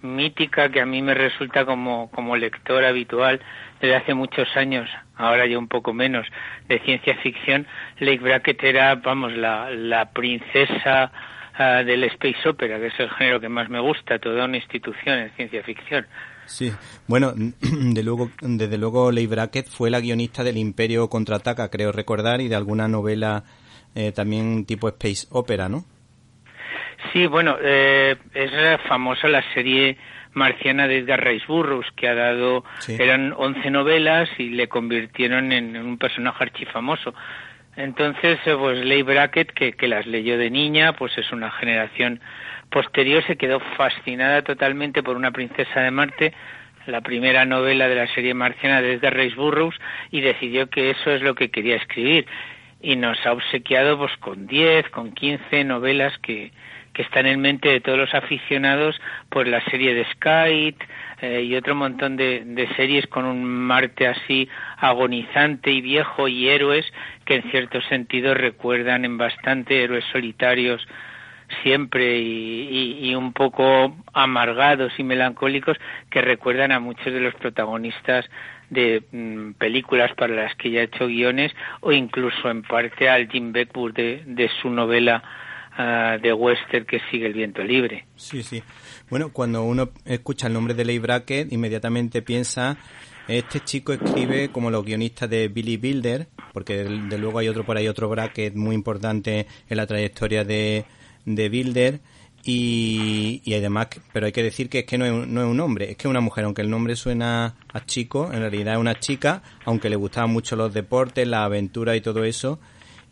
mítica 0.00 0.70
que 0.70 0.80
a 0.80 0.86
mí 0.86 1.02
me 1.02 1.12
resulta 1.12 1.66
como, 1.66 2.10
como 2.10 2.38
lector 2.38 2.86
habitual 2.86 3.38
desde 3.82 3.96
hace 3.96 4.14
muchos 4.14 4.48
años, 4.56 4.88
ahora 5.16 5.44
ya 5.44 5.58
un 5.58 5.68
poco 5.68 5.92
menos, 5.92 6.26
de 6.68 6.78
ciencia 6.78 7.14
ficción. 7.16 7.66
Lake 7.98 8.22
Brackett 8.22 8.64
era, 8.64 8.94
vamos, 8.94 9.34
la, 9.34 9.68
la 9.72 10.10
princesa 10.10 11.12
uh, 11.58 11.84
del 11.84 12.04
space 12.04 12.48
opera, 12.48 12.78
que 12.78 12.86
es 12.86 12.98
el 12.98 13.10
género 13.10 13.40
que 13.40 13.50
más 13.50 13.68
me 13.68 13.78
gusta, 13.78 14.18
toda 14.18 14.46
una 14.46 14.56
institución 14.56 15.18
en 15.18 15.30
ciencia 15.32 15.62
ficción. 15.64 16.06
Sí, 16.46 16.72
bueno, 17.06 17.32
de 17.60 18.02
luego, 18.02 18.30
desde 18.40 18.78
luego 18.78 19.10
Leigh 19.10 19.26
Brackett 19.26 19.68
fue 19.68 19.90
la 19.90 20.00
guionista 20.00 20.44
del 20.44 20.56
Imperio 20.56 21.08
Contraataca, 21.08 21.70
creo 21.70 21.92
recordar, 21.92 22.40
y 22.40 22.48
de 22.48 22.56
alguna 22.56 22.88
novela 22.88 23.44
eh, 23.94 24.12
también 24.12 24.64
tipo 24.66 24.88
space 24.88 25.26
opera, 25.30 25.68
¿no? 25.68 25.84
Sí, 27.12 27.26
bueno, 27.26 27.56
eh, 27.60 28.16
es 28.32 28.50
famosa 28.88 29.28
la 29.28 29.42
serie 29.52 29.98
marciana 30.32 30.88
de 30.88 30.98
Edgar 30.98 31.24
Rice 31.24 31.44
Burroughs, 31.46 31.90
que 31.96 32.08
ha 32.08 32.14
dado, 32.14 32.64
sí. 32.80 32.96
eran 32.98 33.32
11 33.36 33.70
novelas 33.70 34.28
y 34.38 34.50
le 34.50 34.68
convirtieron 34.68 35.52
en, 35.52 35.76
en 35.76 35.86
un 35.86 35.98
personaje 35.98 36.44
archifamoso. 36.44 37.14
Entonces, 37.76 38.38
eh, 38.46 38.54
pues 38.56 38.78
Leigh 38.84 39.02
Brackett, 39.02 39.52
que, 39.52 39.88
las 39.88 40.06
leyó 40.06 40.38
de 40.38 40.50
niña, 40.50 40.92
pues 40.94 41.16
es 41.18 41.32
una 41.32 41.50
generación 41.50 42.20
posterior 42.70 43.24
se 43.26 43.36
quedó 43.36 43.60
fascinada 43.76 44.42
totalmente 44.42 45.02
por 45.02 45.16
una 45.16 45.30
princesa 45.30 45.80
de 45.80 45.90
Marte, 45.90 46.32
la 46.86 47.00
primera 47.02 47.44
novela 47.44 47.88
de 47.88 47.94
la 47.94 48.06
serie 48.08 48.34
marciana 48.34 48.82
de 48.82 48.94
Edgar 48.94 49.14
Rice 49.14 49.36
Burroughs, 49.36 49.78
y 50.10 50.20
decidió 50.20 50.68
que 50.68 50.90
eso 50.90 51.10
es 51.10 51.22
lo 51.22 51.34
que 51.34 51.50
quería 51.50 51.76
escribir. 51.76 52.26
Y 52.80 52.96
nos 52.96 53.24
ha 53.26 53.32
obsequiado 53.32 53.96
pues 53.96 54.16
con 54.18 54.46
10, 54.46 54.90
con 54.90 55.12
15 55.12 55.64
novelas 55.64 56.16
que, 56.18 56.52
que 56.94 57.02
están 57.02 57.26
en 57.26 57.40
mente 57.40 57.68
de 57.68 57.80
todos 57.80 57.98
los 57.98 58.14
aficionados 58.14 58.98
por 59.28 59.46
la 59.46 59.60
serie 59.64 59.94
de 59.94 60.06
Skype 60.12 60.86
eh, 61.20 61.42
y 61.42 61.54
otro 61.56 61.74
montón 61.74 62.16
de, 62.16 62.68
series 62.76 63.06
con 63.08 63.26
un 63.26 63.44
Marte 63.44 64.06
así 64.06 64.48
agonizante 64.78 65.70
y 65.70 65.80
viejo 65.80 66.28
y 66.28 66.48
héroes 66.48 66.86
que 67.26 67.36
en 67.36 67.50
cierto 67.50 67.82
sentido 67.82 68.32
recuerdan 68.32 69.04
en 69.04 69.18
bastante 69.18 69.82
héroes 69.82 70.04
solitarios 70.12 70.86
siempre 71.62 72.18
y, 72.18 73.14
un 73.14 73.32
poco 73.32 73.96
amargados 74.12 74.92
y 74.98 75.02
melancólicos 75.02 75.76
que 76.10 76.22
recuerdan 76.22 76.72
a 76.72 76.80
muchos 76.80 77.12
de 77.12 77.20
los 77.20 77.34
protagonistas 77.34 78.28
de 78.70 79.02
mm, 79.12 79.52
películas 79.52 80.12
para 80.14 80.34
las 80.34 80.54
que 80.56 80.70
ya 80.70 80.80
he 80.80 80.84
hecho 80.84 81.06
guiones 81.06 81.54
o 81.80 81.92
incluso 81.92 82.50
en 82.50 82.62
parte 82.62 83.08
al 83.08 83.28
Jim 83.28 83.52
Beckwood 83.52 83.92
de, 83.92 84.22
de 84.26 84.48
su 84.62 84.70
novela 84.70 85.22
uh, 85.78 86.20
de 86.20 86.32
western 86.32 86.84
que 86.84 87.00
sigue 87.10 87.26
el 87.26 87.32
viento 87.32 87.62
libre. 87.62 88.06
Sí, 88.16 88.42
sí. 88.42 88.62
Bueno, 89.10 89.32
cuando 89.32 89.64
uno 89.64 89.90
escucha 90.04 90.46
el 90.46 90.52
nombre 90.52 90.74
de 90.74 90.84
Leigh 90.84 91.00
Brackett, 91.00 91.52
inmediatamente 91.52 92.22
piensa 92.22 92.78
este 93.26 93.60
chico 93.60 93.94
escribe 93.94 94.50
como 94.50 94.70
los 94.70 94.84
guionistas 94.84 95.30
de 95.30 95.48
Billy 95.48 95.78
Builder, 95.78 96.28
porque 96.52 96.84
de, 96.84 97.18
luego 97.18 97.38
hay 97.38 97.48
otro 97.48 97.64
por 97.64 97.76
ahí, 97.76 97.88
otro 97.88 98.08
Brackett 98.08 98.54
muy 98.54 98.74
importante 98.74 99.46
en 99.68 99.76
la 99.76 99.86
trayectoria 99.86 100.44
de, 100.44 100.84
de 101.24 101.48
Builder 101.48 102.00
y, 102.44 103.40
y 103.44 103.54
además, 103.54 103.88
pero 104.12 104.26
hay 104.26 104.32
que 104.32 104.42
decir 104.42 104.68
que 104.68 104.80
es 104.80 104.84
que 104.84 104.98
no 104.98 105.06
es, 105.06 105.12
un, 105.12 105.32
no 105.32 105.40
es 105.40 105.46
un 105.46 105.58
hombre, 105.60 105.92
es 105.92 105.96
que 105.96 106.06
es 106.06 106.10
una 106.10 106.20
mujer, 106.20 106.44
aunque 106.44 106.60
el 106.60 106.68
nombre 106.68 106.96
suena 106.96 107.54
a 107.72 107.86
chico, 107.86 108.30
en 108.30 108.40
realidad 108.40 108.74
es 108.74 108.80
una 108.80 109.00
chica, 109.00 109.42
aunque 109.64 109.88
le 109.88 109.96
gustaban 109.96 110.30
mucho 110.30 110.54
los 110.54 110.74
deportes, 110.74 111.26
la 111.26 111.44
aventura 111.44 111.96
y 111.96 112.02
todo 112.02 112.24
eso. 112.24 112.60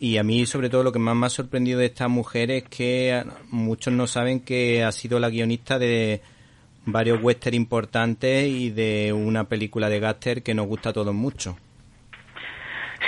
Y 0.03 0.19
a 0.19 0.25
mí, 0.25 0.47
sobre 0.47 0.69
todo, 0.69 0.83
lo 0.83 0.91
que 0.91 0.99
más 0.99 1.15
me 1.15 1.27
ha 1.27 1.29
sorprendido 1.29 1.79
de 1.79 1.87
esta 1.87 2.09
mujer 2.09 2.51
es 2.51 2.65
que 2.65 3.23
muchos 3.53 3.95
no 3.95 4.09
saben 4.09 4.45
que 4.45 4.83
ha 4.83 4.91
sido 4.91 5.21
la 5.21 5.31
guionista 5.31 5.79
de 5.79 6.21
varios 6.85 7.23
western 7.23 7.55
importantes 7.55 8.49
y 8.49 8.71
de 8.71 9.13
una 9.13 9.45
película 9.45 9.89
de 9.89 10.01
Gaster 10.01 10.43
que 10.43 10.55
nos 10.55 10.67
gusta 10.67 10.89
a 10.89 10.93
todos 10.93 11.15
mucho. 11.15 11.57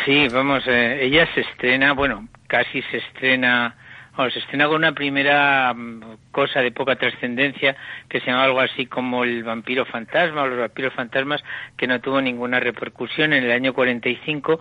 Sí, 0.04 0.28
vamos, 0.28 0.62
eh, 0.68 1.04
ella 1.04 1.26
se 1.35 1.40
estrena, 1.40 1.94
bueno, 1.94 2.28
casi 2.46 2.80
se 2.83 2.98
estrena 2.98 3.74
bueno, 4.16 4.30
se 4.30 4.38
estrena 4.38 4.68
con 4.68 4.76
una 4.76 4.92
primera 4.92 5.74
mm, 5.74 6.18
cosa 6.30 6.61
de 6.61 6.70
poca 6.70 6.94
trascendencia 6.94 7.74
que 8.09 8.20
se 8.20 8.26
llama 8.26 8.44
algo 8.44 8.61
así 8.61 8.87
como 8.87 9.24
el 9.24 9.42
vampiro 9.42 9.85
fantasma 9.85 10.42
o 10.42 10.46
los 10.46 10.61
vampiros 10.61 10.94
fantasmas 10.94 11.42
que 11.76 11.88
no 11.88 12.00
tuvo 12.00 12.20
ninguna 12.20 12.61
repercusión 12.61 13.33
en 13.33 13.42
el 13.42 13.50
año 13.50 13.74
45 13.74 14.61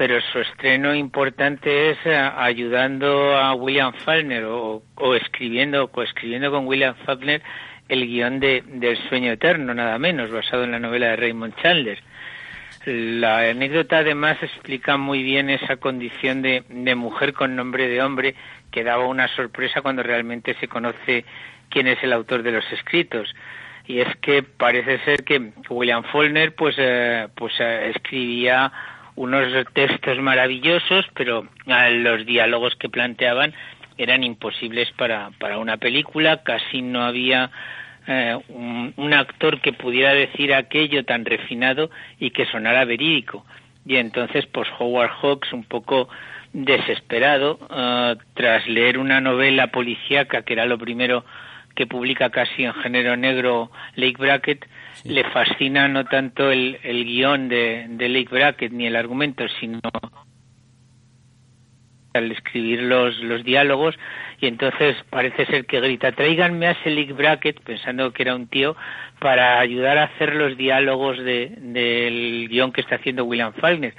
pero 0.00 0.18
su 0.32 0.38
estreno 0.38 0.94
importante 0.94 1.90
es 1.90 1.98
eh, 2.06 2.16
ayudando 2.16 3.36
a 3.36 3.52
William 3.52 3.92
Faulkner 3.92 4.44
o, 4.44 4.82
o 4.94 5.14
escribiendo 5.14 5.88
coescribiendo 5.88 6.50
con 6.50 6.66
William 6.66 6.94
Faulkner 7.04 7.42
el 7.86 8.06
guion 8.06 8.40
de, 8.40 8.64
del 8.66 8.96
sueño 9.10 9.32
eterno 9.32 9.74
nada 9.74 9.98
menos 9.98 10.30
basado 10.30 10.64
en 10.64 10.70
la 10.70 10.78
novela 10.78 11.08
de 11.08 11.16
Raymond 11.16 11.54
Chandler. 11.56 11.98
La 12.86 13.50
anécdota 13.50 13.98
además 13.98 14.38
explica 14.42 14.96
muy 14.96 15.22
bien 15.22 15.50
esa 15.50 15.76
condición 15.76 16.40
de, 16.40 16.64
de 16.70 16.94
mujer 16.94 17.34
con 17.34 17.54
nombre 17.54 17.86
de 17.86 18.00
hombre 18.00 18.34
que 18.70 18.82
daba 18.82 19.06
una 19.06 19.28
sorpresa 19.28 19.82
cuando 19.82 20.02
realmente 20.02 20.54
se 20.60 20.66
conoce 20.66 21.26
quién 21.68 21.86
es 21.88 22.02
el 22.02 22.14
autor 22.14 22.42
de 22.42 22.52
los 22.52 22.64
escritos. 22.72 23.34
Y 23.86 24.00
es 24.00 24.16
que 24.22 24.42
parece 24.42 24.98
ser 25.00 25.24
que 25.24 25.52
William 25.68 26.04
Faulkner 26.04 26.54
pues 26.54 26.76
eh, 26.78 27.28
pues 27.34 27.52
eh, 27.60 27.92
escribía 27.94 28.72
unos 29.20 29.52
textos 29.74 30.18
maravillosos 30.18 31.04
pero 31.14 31.46
eh, 31.66 31.90
los 32.00 32.24
diálogos 32.24 32.74
que 32.76 32.88
planteaban 32.88 33.52
eran 33.98 34.24
imposibles 34.24 34.90
para 34.92 35.30
para 35.38 35.58
una 35.58 35.76
película. 35.76 36.42
Casi 36.42 36.80
no 36.80 37.02
había 37.02 37.50
eh, 38.06 38.38
un, 38.48 39.12
actor 39.12 39.60
que 39.60 39.74
pudiera 39.74 40.14
decir 40.14 40.54
aquello 40.54 41.04
tan 41.04 41.26
refinado 41.26 41.90
y 42.18 42.30
que 42.30 42.46
sonara 42.46 42.86
verídico. 42.86 43.44
Y 43.84 43.96
entonces 43.96 44.46
pues 44.46 44.68
Howard 44.78 45.10
Hawks 45.20 45.52
un 45.52 45.64
poco 45.64 46.08
desesperado 46.54 47.58
uh, 47.68 48.16
tras 48.34 48.66
leer 48.66 48.96
una 48.96 49.20
novela 49.20 49.66
policíaca 49.66 50.42
que 50.42 50.54
era 50.54 50.64
lo 50.64 50.78
primero 50.78 51.24
que 51.76 51.86
publica 51.86 52.30
casi 52.30 52.64
en 52.64 52.74
género 52.74 53.16
negro 53.16 53.70
Lake 53.96 54.16
Brackett 54.18 54.66
le 55.04 55.24
fascina 55.24 55.88
no 55.88 56.04
tanto 56.04 56.50
el, 56.50 56.78
el 56.82 57.04
guion 57.04 57.48
de, 57.48 57.86
de 57.88 58.08
Lake 58.08 58.28
Brackett 58.30 58.72
ni 58.72 58.86
el 58.86 58.96
argumento 58.96 59.46
sino 59.60 59.80
al 62.12 62.32
escribir 62.32 62.82
los, 62.82 63.18
los 63.20 63.44
diálogos. 63.44 63.96
Y 64.40 64.46
entonces 64.46 64.96
parece 65.10 65.46
ser 65.46 65.66
que 65.66 65.80
grita 65.80 66.12
tráiganme 66.12 66.66
a 66.66 66.82
Selig 66.82 67.12
Brackett 67.12 67.60
pensando 67.60 68.12
que 68.12 68.22
era 68.22 68.34
un 68.34 68.48
tío 68.48 68.76
para 69.20 69.60
ayudar 69.60 69.98
a 69.98 70.04
hacer 70.04 70.34
los 70.34 70.56
diálogos 70.56 71.18
de, 71.18 71.52
del 71.58 72.48
guion 72.48 72.72
que 72.72 72.80
está 72.80 72.96
haciendo 72.96 73.24
William 73.24 73.52
Faulkner 73.52 73.94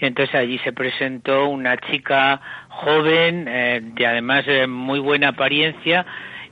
y 0.00 0.06
entonces 0.06 0.34
allí 0.34 0.58
se 0.58 0.72
presentó 0.72 1.48
una 1.48 1.76
chica 1.76 2.40
joven 2.68 3.46
eh, 3.48 3.80
de 3.82 4.06
además 4.06 4.44
eh, 4.48 4.66
muy 4.66 4.98
buena 4.98 5.28
apariencia 5.28 6.04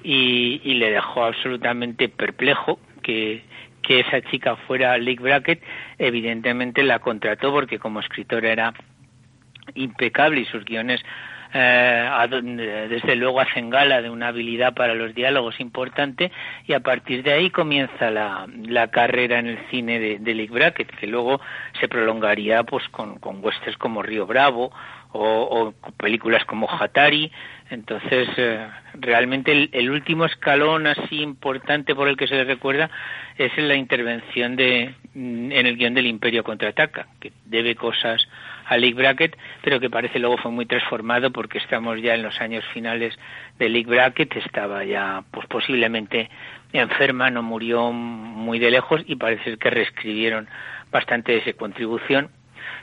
y, 0.04 0.60
y 0.62 0.74
le 0.74 0.90
dejó 0.90 1.24
absolutamente 1.24 2.08
perplejo 2.08 2.78
que 3.02 3.42
que 3.82 4.00
esa 4.00 4.20
chica 4.22 4.56
fuera 4.56 4.96
Lake 4.98 5.22
Brackett, 5.22 5.62
evidentemente 5.98 6.82
la 6.82 6.98
contrató 7.00 7.52
porque 7.52 7.78
como 7.78 8.00
escritora 8.00 8.50
era 8.50 8.74
impecable 9.74 10.40
y 10.40 10.44
sus 10.46 10.64
guiones 10.64 11.02
eh, 11.54 12.88
desde 12.88 13.14
luego 13.14 13.40
hacen 13.40 13.68
gala 13.68 14.00
de 14.00 14.08
una 14.08 14.28
habilidad 14.28 14.72
para 14.72 14.94
los 14.94 15.14
diálogos 15.14 15.60
importante 15.60 16.32
y 16.66 16.72
a 16.72 16.80
partir 16.80 17.22
de 17.22 17.32
ahí 17.32 17.50
comienza 17.50 18.10
la, 18.10 18.46
la 18.64 18.88
carrera 18.90 19.38
en 19.38 19.48
el 19.48 19.58
cine 19.70 19.98
de, 19.98 20.18
de 20.18 20.34
Lick 20.34 20.50
Brackett 20.50 20.96
que 20.96 21.06
luego 21.06 21.42
se 21.78 21.88
prolongaría 21.88 22.62
pues 22.64 22.88
con, 22.88 23.18
con 23.18 23.44
westerns 23.44 23.76
como 23.76 24.02
Río 24.02 24.26
Bravo 24.26 24.72
o, 25.12 25.74
películas 25.96 26.44
como 26.44 26.68
Hatari. 26.70 27.30
Entonces, 27.70 28.28
eh, 28.36 28.66
realmente 28.94 29.70
el, 29.72 29.90
último 29.90 30.26
escalón 30.26 30.86
así 30.86 31.22
importante 31.22 31.94
por 31.94 32.08
el 32.08 32.16
que 32.16 32.26
se 32.26 32.34
le 32.34 32.44
recuerda 32.44 32.90
es 33.38 33.56
en 33.56 33.68
la 33.68 33.74
intervención 33.74 34.56
de, 34.56 34.94
mm, 35.14 35.52
en 35.52 35.66
el 35.66 35.76
guion 35.76 35.94
del 35.94 36.06
Imperio 36.06 36.44
contraataca, 36.44 37.06
que 37.20 37.32
debe 37.46 37.74
cosas 37.74 38.28
a 38.66 38.76
League 38.76 38.94
Bracket, 38.94 39.36
pero 39.62 39.80
que 39.80 39.90
parece 39.90 40.18
luego 40.18 40.36
fue 40.38 40.50
muy 40.50 40.66
transformado 40.66 41.30
porque 41.30 41.58
estamos 41.58 42.00
ya 42.00 42.14
en 42.14 42.22
los 42.22 42.40
años 42.40 42.64
finales 42.72 43.18
de 43.58 43.68
League 43.68 43.88
Bracket, 43.88 44.36
estaba 44.36 44.84
ya 44.84 45.24
pues 45.30 45.46
posiblemente 45.46 46.30
enferma, 46.72 47.30
no 47.30 47.42
murió 47.42 47.90
muy 47.92 48.58
de 48.58 48.70
lejos 48.70 49.02
y 49.06 49.16
parece 49.16 49.56
que 49.56 49.70
reescribieron 49.70 50.48
bastante 50.90 51.32
de 51.32 51.44
su 51.44 51.56
contribución 51.56 52.30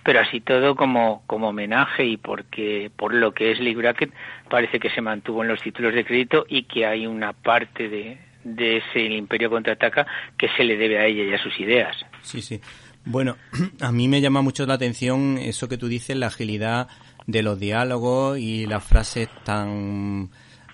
pero 0.03 0.19
así 0.19 0.41
todo 0.41 0.75
como, 0.75 1.23
como 1.27 1.49
homenaje 1.49 2.05
y 2.05 2.17
porque 2.17 2.91
por 2.95 3.13
lo 3.13 3.33
que 3.33 3.51
es 3.51 3.59
League 3.59 3.77
Bracket 3.77 4.11
parece 4.49 4.79
que 4.79 4.89
se 4.89 5.01
mantuvo 5.01 5.43
en 5.43 5.49
los 5.49 5.61
títulos 5.61 5.93
de 5.93 6.05
crédito 6.05 6.45
y 6.47 6.63
que 6.63 6.85
hay 6.85 7.07
una 7.07 7.33
parte 7.33 7.89
de, 7.89 8.17
de 8.43 8.77
ese 8.77 9.01
Imperio 9.01 9.49
contraataca 9.49 10.05
que 10.37 10.49
se 10.55 10.63
le 10.63 10.77
debe 10.77 10.99
a 10.99 11.05
ella 11.05 11.23
y 11.23 11.33
a 11.33 11.41
sus 11.41 11.59
ideas. 11.59 11.95
Sí, 12.21 12.41
sí. 12.41 12.59
Bueno, 13.05 13.37
a 13.81 13.91
mí 13.91 14.07
me 14.07 14.21
llama 14.21 14.41
mucho 14.41 14.65
la 14.65 14.75
atención 14.75 15.37
eso 15.37 15.67
que 15.67 15.77
tú 15.77 15.87
dices, 15.87 16.15
la 16.15 16.27
agilidad 16.27 16.87
de 17.27 17.43
los 17.43 17.59
diálogos 17.59 18.39
y 18.39 18.65
las 18.65 18.83
frases 18.83 19.29
tan 19.43 20.29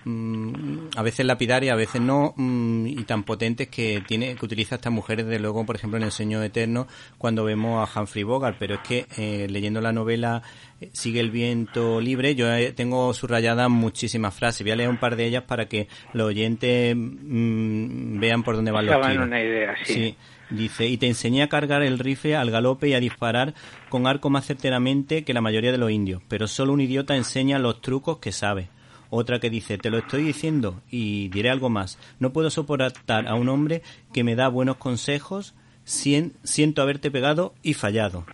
Mm, 0.08 0.90
a 0.94 1.02
veces 1.02 1.26
lapidaria, 1.26 1.72
a 1.72 1.76
veces 1.76 2.00
no, 2.00 2.32
mm, 2.36 2.86
y 2.86 3.02
tan 3.02 3.24
potentes 3.24 3.66
que 3.66 4.04
tiene 4.06 4.36
que 4.36 4.44
utiliza 4.44 4.76
esta 4.76 4.88
mujer, 4.88 5.24
desde 5.24 5.40
luego, 5.40 5.66
por 5.66 5.74
ejemplo, 5.74 5.96
en 5.96 6.04
El 6.04 6.12
Sueño 6.12 6.40
Eterno, 6.44 6.86
cuando 7.18 7.42
vemos 7.42 7.88
a 7.88 8.00
Humphrey 8.00 8.22
Bogart. 8.22 8.56
Pero 8.56 8.76
es 8.76 8.80
que 8.82 9.06
eh, 9.16 9.48
leyendo 9.50 9.80
la 9.80 9.92
novela 9.92 10.42
eh, 10.80 10.90
Sigue 10.92 11.18
el 11.18 11.32
viento 11.32 12.00
libre, 12.00 12.36
yo 12.36 12.54
eh, 12.54 12.72
tengo 12.72 13.12
subrayadas 13.14 13.68
muchísimas 13.68 14.32
frases. 14.32 14.62
Voy 14.62 14.70
a 14.70 14.76
leer 14.76 14.90
un 14.90 14.98
par 14.98 15.16
de 15.16 15.26
ellas 15.26 15.42
para 15.42 15.66
que 15.66 15.88
los 16.12 16.28
oyentes 16.28 16.94
mm, 16.96 18.20
vean 18.20 18.44
por 18.44 18.54
dónde 18.54 18.70
van 18.70 18.86
los 18.86 19.08
tiros. 19.08 19.26
una 19.26 19.42
idea, 19.42 19.74
sí. 19.84 20.14
Dice, 20.50 20.86
y 20.86 20.98
te 20.98 21.08
enseñé 21.08 21.42
a 21.42 21.48
cargar 21.48 21.82
el 21.82 21.98
rifle 21.98 22.36
al 22.36 22.52
galope 22.52 22.88
y 22.88 22.94
a 22.94 23.00
disparar 23.00 23.54
con 23.88 24.06
arco 24.06 24.30
más 24.30 24.46
certeramente 24.46 25.24
que 25.24 25.34
la 25.34 25.40
mayoría 25.40 25.72
de 25.72 25.78
los 25.78 25.90
indios, 25.90 26.22
pero 26.28 26.46
solo 26.46 26.72
un 26.72 26.80
idiota 26.80 27.16
enseña 27.16 27.58
los 27.58 27.80
trucos 27.80 28.18
que 28.18 28.30
sabe. 28.30 28.68
Otra 29.10 29.38
que 29.38 29.50
dice, 29.50 29.78
te 29.78 29.90
lo 29.90 29.98
estoy 29.98 30.24
diciendo 30.24 30.82
y 30.90 31.28
diré 31.28 31.50
algo 31.50 31.68
más. 31.68 31.98
No 32.18 32.32
puedo 32.32 32.50
soportar 32.50 33.28
a 33.28 33.34
un 33.34 33.48
hombre 33.48 33.82
que 34.12 34.24
me 34.24 34.34
da 34.34 34.48
buenos 34.48 34.76
consejos, 34.76 35.54
siento 35.84 36.82
haberte 36.82 37.10
pegado 37.10 37.54
y 37.62 37.74
fallado. 37.74 38.26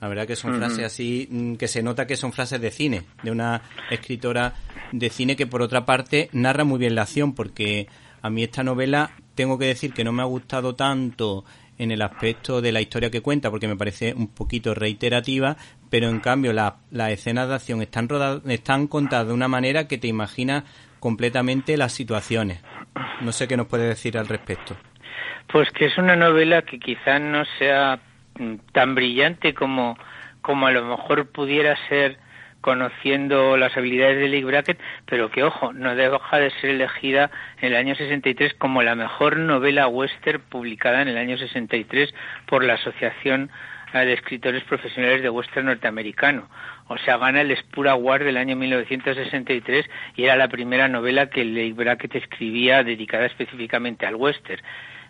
La 0.00 0.08
verdad 0.08 0.26
que 0.26 0.36
son 0.36 0.56
frases 0.56 0.84
así 0.84 1.26
mm, 1.30 1.54
que 1.54 1.68
se 1.68 1.82
nota 1.82 2.06
que 2.06 2.16
son 2.16 2.32
frases 2.32 2.60
de 2.60 2.70
cine, 2.70 3.04
de 3.22 3.30
una 3.30 3.62
escritora 3.90 4.54
de 4.92 5.10
cine 5.10 5.36
que 5.36 5.46
por 5.46 5.62
otra 5.62 5.86
parte 5.86 6.28
narra 6.32 6.64
muy 6.64 6.78
bien 6.78 6.94
la 6.94 7.02
acción, 7.02 7.34
porque 7.34 7.88
a 8.20 8.30
mí 8.30 8.42
esta 8.42 8.62
novela 8.62 9.12
tengo 9.34 9.58
que 9.58 9.66
decir 9.66 9.92
que 9.92 10.04
no 10.04 10.12
me 10.12 10.22
ha 10.22 10.26
gustado 10.26 10.74
tanto 10.74 11.44
en 11.78 11.90
el 11.90 12.02
aspecto 12.02 12.60
de 12.60 12.72
la 12.72 12.80
historia 12.80 13.10
que 13.10 13.20
cuenta, 13.20 13.50
porque 13.50 13.68
me 13.68 13.76
parece 13.76 14.14
un 14.14 14.28
poquito 14.28 14.74
reiterativa, 14.74 15.56
pero 15.90 16.08
en 16.08 16.20
cambio 16.20 16.52
las 16.52 17.10
escenas 17.10 17.48
de 17.48 17.54
acción 17.54 17.82
están, 17.82 18.08
rodadas, 18.08 18.44
están 18.46 18.86
contadas 18.86 19.28
de 19.28 19.34
una 19.34 19.48
manera 19.48 19.88
que 19.88 19.98
te 19.98 20.08
imaginas 20.08 20.64
completamente 21.00 21.76
las 21.76 21.92
situaciones. 21.92 22.62
No 23.20 23.32
sé 23.32 23.46
qué 23.46 23.56
nos 23.56 23.66
puede 23.66 23.88
decir 23.88 24.18
al 24.18 24.26
respecto. 24.26 24.76
Pues 25.48 25.70
que 25.70 25.86
es 25.86 25.98
una 25.98 26.16
novela 26.16 26.62
que 26.62 26.78
quizás 26.78 27.20
no 27.20 27.44
sea 27.58 28.00
mm, 28.38 28.54
tan 28.72 28.94
brillante 28.94 29.54
como, 29.54 29.96
como 30.40 30.66
a 30.66 30.72
lo 30.72 30.84
mejor 30.84 31.30
pudiera 31.30 31.76
ser 31.88 32.18
conociendo 32.66 33.56
las 33.56 33.76
habilidades 33.76 34.18
de 34.18 34.26
League 34.26 34.44
Bracket, 34.44 34.80
pero 35.04 35.30
que, 35.30 35.44
ojo, 35.44 35.72
no 35.72 35.94
deja 35.94 36.38
de 36.40 36.50
ser 36.50 36.70
elegida 36.70 37.30
en 37.60 37.68
el 37.68 37.76
año 37.76 37.94
63 37.94 38.54
como 38.54 38.82
la 38.82 38.96
mejor 38.96 39.36
novela 39.36 39.86
western 39.86 40.42
publicada 40.48 41.00
en 41.00 41.06
el 41.06 41.16
año 41.16 41.38
63 41.38 42.12
por 42.46 42.64
la 42.64 42.74
Asociación 42.74 43.50
eh, 43.94 43.98
de 43.98 44.14
Escritores 44.14 44.64
Profesionales 44.64 45.22
de 45.22 45.30
Western 45.30 45.66
Norteamericano. 45.66 46.48
O 46.88 46.98
sea, 46.98 47.18
gana 47.18 47.42
el 47.42 47.56
Spur 47.56 47.86
Award 47.86 48.24
del 48.24 48.36
año 48.36 48.56
1963 48.56 49.88
y 50.16 50.24
era 50.24 50.34
la 50.34 50.48
primera 50.48 50.88
novela 50.88 51.30
que 51.30 51.44
Leigh 51.44 51.72
Brackett 51.72 52.16
escribía 52.16 52.82
dedicada 52.82 53.26
específicamente 53.26 54.06
al 54.06 54.16
western 54.16 54.60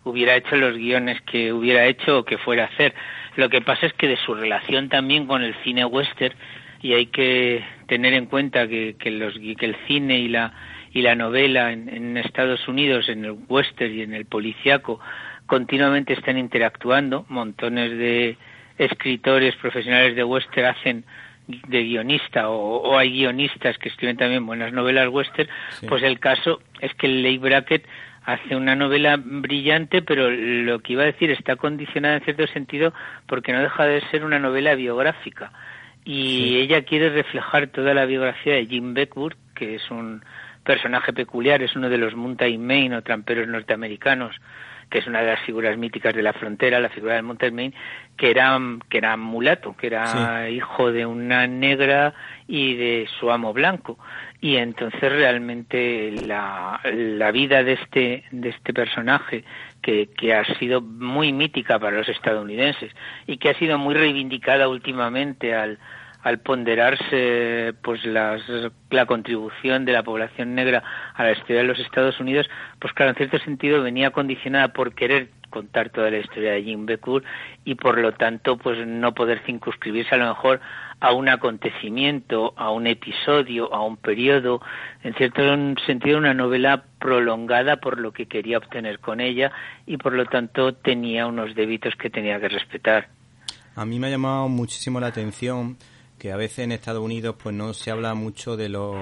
hubiera 0.05 0.37
hecho 0.37 0.57
los 0.57 0.77
guiones 0.77 1.23
que 1.23 1.55
hubiera 1.55 1.87
hecho 1.87 2.19
o 2.19 2.25
que 2.25 2.37
fuera 2.37 2.65
a 2.65 2.67
hacer. 2.67 2.95
Lo 3.37 3.49
que 3.49 3.63
pasa 3.63 3.87
es 3.87 3.95
que 3.95 4.09
de 4.09 4.19
su 4.19 4.35
relación 4.35 4.91
también 4.91 5.27
con 5.27 5.43
el 5.43 5.55
cine 5.65 5.87
western 5.87 6.37
y 6.83 6.95
hay 6.95 7.07
que 7.07 7.65
tener 7.87 8.15
en 8.15 8.27
cuenta 8.27 8.69
que, 8.69 8.97
que, 8.99 9.11
los, 9.11 9.35
que 9.35 9.67
el 9.67 9.77
cine 9.87 10.19
y 10.19 10.29
la, 10.29 10.53
y 10.93 11.03
la 11.03 11.15
novela 11.15 11.73
en, 11.73 11.89
en, 11.89 12.17
Estados 12.17 12.67
Unidos, 12.69 13.09
en 13.09 13.25
el 13.25 13.37
western 13.49 13.95
y 13.95 14.03
en 14.03 14.15
el 14.15 14.27
policiaco, 14.27 15.01
continuamente 15.47 16.13
están 16.13 16.39
interactuando. 16.39 17.25
Montones 17.29 17.97
de 17.99 18.37
escritores 18.79 19.55
profesionales 19.57 20.17
de 20.17 20.25
western 20.25 20.67
hacen 20.67 21.05
de 21.47 21.85
guionista 21.85 22.49
o, 22.49 22.99
hay 22.99 23.11
guionistas 23.11 23.79
que 23.79 23.89
escriben 23.89 24.17
también 24.17 24.45
buenas 24.45 24.73
novelas 24.73 25.09
western, 25.09 25.49
pues 25.89 26.03
el 26.03 26.19
caso 26.19 26.61
es 26.81 26.93
que 26.95 27.07
Leigh 27.07 27.39
Brackett 27.39 27.87
hace 28.25 28.57
una 28.57 28.75
novela 28.75 29.17
brillante, 29.23 30.03
pero 30.03 30.29
lo 30.29 30.81
que 30.81 30.95
iba 30.95 31.05
a 31.05 31.07
decir 31.07 31.31
está 31.31 31.55
condicionada 31.55 32.17
en 32.17 32.25
cierto 32.25 32.47
sentido 32.49 32.93
porque 33.27 33.53
no 33.53 33.63
deja 33.63 33.85
de 33.85 34.01
ser 34.11 34.25
una 34.25 34.41
novela 34.41 34.75
biográfica 34.75 35.53
y 36.07 36.59
ella 36.59 36.83
quiere 36.83 37.11
reflejar 37.11 37.67
toda 37.67 37.93
la 37.93 38.07
biografía 38.07 38.55
de 38.55 38.67
Jim 38.67 38.95
Beckwood, 38.95 39.33
que 39.57 39.75
es 39.75 39.91
un 39.91 40.23
personaje 40.63 41.13
peculiar, 41.13 41.63
es 41.63 41.75
uno 41.75 41.89
de 41.89 41.99
los 41.99 42.15
Mountain 42.15 42.65
Main 42.65 42.95
o 42.95 43.03
tramperos 43.03 43.49
norteamericanos, 43.49 44.37
que 44.89 44.99
es 44.99 45.07
una 45.09 45.21
de 45.21 45.33
las 45.33 45.41
figuras 45.41 45.77
míticas 45.77 46.15
de 46.15 46.23
la 46.23 46.33
frontera, 46.33 46.79
la 46.79 46.91
figura 46.91 47.15
del 47.15 47.25
Mountain 47.25 47.55
Main, 47.57 47.75
que 48.17 48.31
era, 48.31 48.57
que 48.89 48.99
era 48.99 49.17
mulato, 49.17 49.75
que 49.77 49.89
era 49.89 50.49
hijo 50.49 50.93
de 50.93 51.07
una 51.07 51.49
negra 51.49 52.15
y 52.47 52.77
de 52.77 53.09
su 53.19 53.33
amo 53.33 53.53
blanco. 53.53 53.99
Y 54.41 54.59
entonces 54.59 55.11
realmente 55.11 56.13
la, 56.25 56.81
la 56.85 57.33
vida 57.33 57.65
de 57.65 57.73
este, 57.73 58.25
de 58.31 58.51
este 58.51 58.73
personaje 58.73 59.43
que, 59.87 60.35
ha 60.35 60.45
sido 60.59 60.81
muy 60.81 61.33
mítica 61.33 61.79
para 61.79 61.99
los 61.99 62.09
estadounidenses 62.09 62.93
y 63.27 63.37
que 63.37 63.51
ha 63.51 63.55
sido 63.55 63.79
muy 63.79 63.95
reivindicada 63.95 64.69
últimamente 64.69 65.55
al, 65.55 65.79
al 66.23 66.41
ponderarse 66.41 67.73
pues 67.83 68.05
las, 68.05 68.43
la 68.91 69.07
contribución 69.07 69.85
de 69.85 69.93
la 69.93 70.03
población 70.03 70.57
negra 70.57 70.83
a 71.15 71.23
la 71.23 71.33
historia 71.33 71.59
de 71.59 71.69
los 71.69 71.79
Estados 71.79 72.19
Unidos, 72.19 72.49
pues 72.81 72.93
claro, 72.95 73.11
en 73.11 73.17
cierto 73.17 73.39
sentido 73.39 73.83
venía 73.83 74.11
condicionada 74.11 74.73
por 74.73 74.95
querer 74.95 75.29
contar 75.51 75.91
toda 75.91 76.11
la 76.11 76.19
historia 76.19 76.53
de 76.53 76.63
Jim 76.63 76.87
Beckwood 76.87 77.23
y 77.65 77.75
por 77.75 77.99
lo 77.99 78.13
tanto 78.13 78.57
pues 78.57 78.87
no 78.87 79.15
poder 79.15 79.43
circunscribirse 79.45 80.15
a 80.15 80.19
lo 80.19 80.29
mejor 80.29 80.61
a 81.01 81.13
un 81.13 81.29
acontecimiento, 81.29 82.55
a 82.57 82.71
un 82.71 82.87
episodio, 82.87 83.73
a 83.73 83.85
un 83.85 83.97
periodo, 83.97 84.63
en 85.03 85.15
cierto 85.15 85.43
sentido 85.87 86.19
una 86.19 86.35
novela 86.35 86.85
prolongada 86.99 87.77
por 87.77 87.99
lo 87.99 88.13
que 88.13 88.27
quería 88.27 88.59
obtener 88.59 88.99
con 88.99 89.21
ella 89.21 89.53
y 89.87 89.99
por 89.99 90.15
lo 90.15 90.25
tanto 90.27 90.75
tenía 90.75 91.27
unos 91.27 91.55
débitos 91.55 91.95
que 91.97 92.11
tenía 92.11 92.41
que 92.41 92.49
respetar. 92.49 93.09
A 93.75 93.85
mí 93.85 93.99
me 93.99 94.07
ha 94.07 94.11
llamado 94.11 94.49
muchísimo 94.49 95.01
la 95.01 95.09
atención 95.09 95.77
que 96.19 96.33
a 96.33 96.37
veces 96.37 96.61
en 96.61 96.73
Estados 96.73 97.03
Unidos 97.03 97.37
pues 97.43 97.55
no 97.55 97.75
se 97.75 97.91
habla 97.91 98.15
mucho 98.15 98.57
de 98.57 98.69
los 98.69 98.97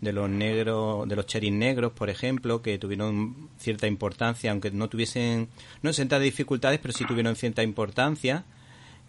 de 0.00 0.12
los 0.12 0.30
negros 0.30 1.08
de 1.08 1.16
los 1.16 1.26
cheris 1.26 1.52
negros 1.52 1.92
por 1.92 2.10
ejemplo 2.10 2.62
que 2.62 2.78
tuvieron 2.78 3.50
cierta 3.58 3.86
importancia 3.86 4.50
aunque 4.50 4.70
no 4.70 4.88
tuviesen 4.88 5.48
no 5.82 5.92
sentan 5.92 6.22
dificultades 6.22 6.78
pero 6.80 6.92
sí 6.92 7.04
tuvieron 7.04 7.36
cierta 7.36 7.62
importancia. 7.62 8.44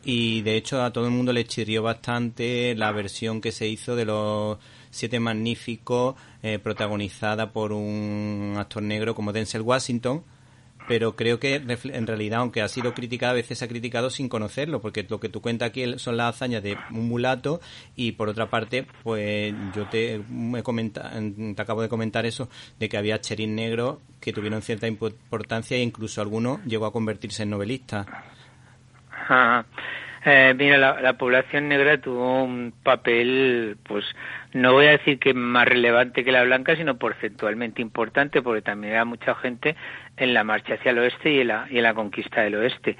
Y 0.03 0.41
de 0.41 0.55
hecho 0.55 0.83
a 0.83 0.91
todo 0.91 1.05
el 1.05 1.11
mundo 1.11 1.31
le 1.31 1.45
chirrió 1.45 1.83
bastante 1.83 2.73
la 2.75 2.91
versión 2.91 3.39
que 3.39 3.51
se 3.51 3.67
hizo 3.67 3.95
de 3.95 4.05
los 4.05 4.57
Siete 4.89 5.19
Magníficos 5.19 6.15
eh, 6.41 6.57
protagonizada 6.57 7.51
por 7.51 7.71
un 7.71 8.55
actor 8.57 8.81
negro 8.81 9.13
como 9.13 9.31
Denzel 9.31 9.61
Washington 9.61 10.23
pero 10.91 11.15
creo 11.15 11.39
que 11.39 11.55
en 11.55 12.05
realidad, 12.05 12.41
aunque 12.41 12.61
ha 12.61 12.67
sido 12.67 12.93
criticada, 12.93 13.31
a 13.31 13.35
veces 13.35 13.59
se 13.59 13.63
ha 13.63 13.69
criticado 13.69 14.09
sin 14.09 14.27
conocerlo, 14.27 14.81
porque 14.81 15.07
lo 15.09 15.21
que 15.21 15.29
tú 15.29 15.39
cuentas 15.41 15.69
aquí 15.69 15.97
son 15.97 16.17
las 16.17 16.35
hazañas 16.35 16.61
de 16.63 16.77
un 16.89 17.07
mulato 17.07 17.61
y 17.95 18.11
por 18.11 18.27
otra 18.27 18.49
parte, 18.49 18.85
pues 19.01 19.55
yo 19.73 19.87
te, 19.87 20.21
me 20.27 20.63
comenta, 20.63 21.09
te 21.55 21.61
acabo 21.61 21.81
de 21.81 21.87
comentar 21.87 22.25
eso, 22.25 22.49
de 22.77 22.89
que 22.89 22.97
había 22.97 23.21
cheris 23.21 23.47
negros 23.47 23.99
que 24.19 24.33
tuvieron 24.33 24.61
cierta 24.61 24.85
importancia 24.85 25.77
e 25.77 25.81
incluso 25.81 26.19
algunos 26.19 26.61
llegó 26.65 26.87
a 26.87 26.91
convertirse 26.91 27.43
en 27.43 27.51
novelistas. 27.51 28.05
Eh, 30.23 30.53
mira, 30.55 30.77
la, 31.01 31.13
población 31.13 31.67
negra 31.67 31.99
tuvo 31.99 32.43
un 32.43 32.73
papel, 32.83 33.77
pues 33.83 34.05
no 34.53 34.73
voy 34.73 34.85
a 34.85 34.91
decir 34.91 35.17
que 35.17 35.33
más 35.33 35.67
relevante 35.67 36.23
que 36.23 36.31
la 36.31 36.43
blanca, 36.43 36.75
sino 36.75 36.97
porcentualmente 36.97 37.81
importante, 37.81 38.43
porque 38.43 38.61
también 38.61 38.93
era 38.93 39.05
mucha 39.05 39.33
gente 39.33 39.75
en 40.17 40.35
la 40.35 40.43
marcha 40.43 40.75
hacia 40.75 40.91
el 40.91 40.99
oeste 40.99 41.31
y 41.31 41.39
en 41.39 41.47
la, 41.47 41.67
y 41.71 41.77
en 41.77 41.83
la 41.83 41.95
conquista 41.95 42.41
del 42.41 42.55
oeste. 42.55 42.97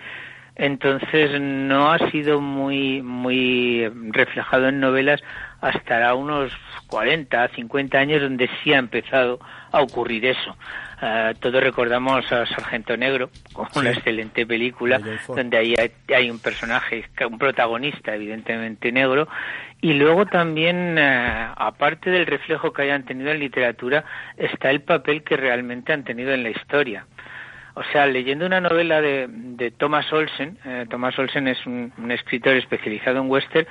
entonces 0.55 1.39
no 1.39 1.91
ha 1.91 1.99
sido 2.11 2.41
muy 2.41 3.01
muy 3.01 3.87
reflejado 4.11 4.67
en 4.69 4.79
novelas 4.79 5.21
hasta 5.61 6.13
unos 6.15 6.51
40, 6.87 7.47
50 7.49 7.97
años 7.99 8.21
donde 8.21 8.49
sí 8.63 8.73
ha 8.73 8.79
empezado 8.79 9.39
a 9.71 9.81
ocurrir 9.81 10.25
eso. 10.25 10.57
Uh, 11.01 11.33
todos 11.39 11.63
recordamos 11.63 12.31
a 12.31 12.45
Sargento 12.45 12.95
Negro, 12.95 13.31
con 13.53 13.67
una 13.75 13.89
excelente 13.89 14.45
película, 14.45 15.01
donde 15.27 15.57
ahí 15.57 15.75
hay, 16.13 16.29
un 16.29 16.37
personaje, 16.37 17.05
un 17.27 17.39
protagonista 17.39 18.13
evidentemente 18.13 18.91
negro, 18.91 19.27
y 19.81 19.93
luego 19.93 20.27
también, 20.27 20.99
uh, 20.99 21.53
aparte 21.57 22.11
del 22.11 22.27
reflejo 22.27 22.71
que 22.71 22.83
hayan 22.83 23.03
tenido 23.03 23.31
en 23.31 23.39
literatura, 23.39 24.05
está 24.37 24.69
el 24.69 24.81
papel 24.81 25.23
que 25.23 25.37
realmente 25.37 25.91
han 25.91 26.03
tenido 26.03 26.33
en 26.33 26.43
la 26.43 26.51
historia. 26.51 27.07
O 27.73 27.83
sea, 27.91 28.05
leyendo 28.05 28.45
una 28.45 28.61
novela 28.61 29.01
de, 29.01 29.27
de 29.27 29.71
Thomas 29.71 30.11
Olsen, 30.13 30.59
eh, 30.65 30.85
Thomas 30.89 31.17
Olsen 31.17 31.47
es 31.47 31.65
un, 31.65 31.91
un, 31.97 32.11
escritor 32.11 32.55
especializado 32.57 33.19
en 33.19 33.29
western, 33.29 33.65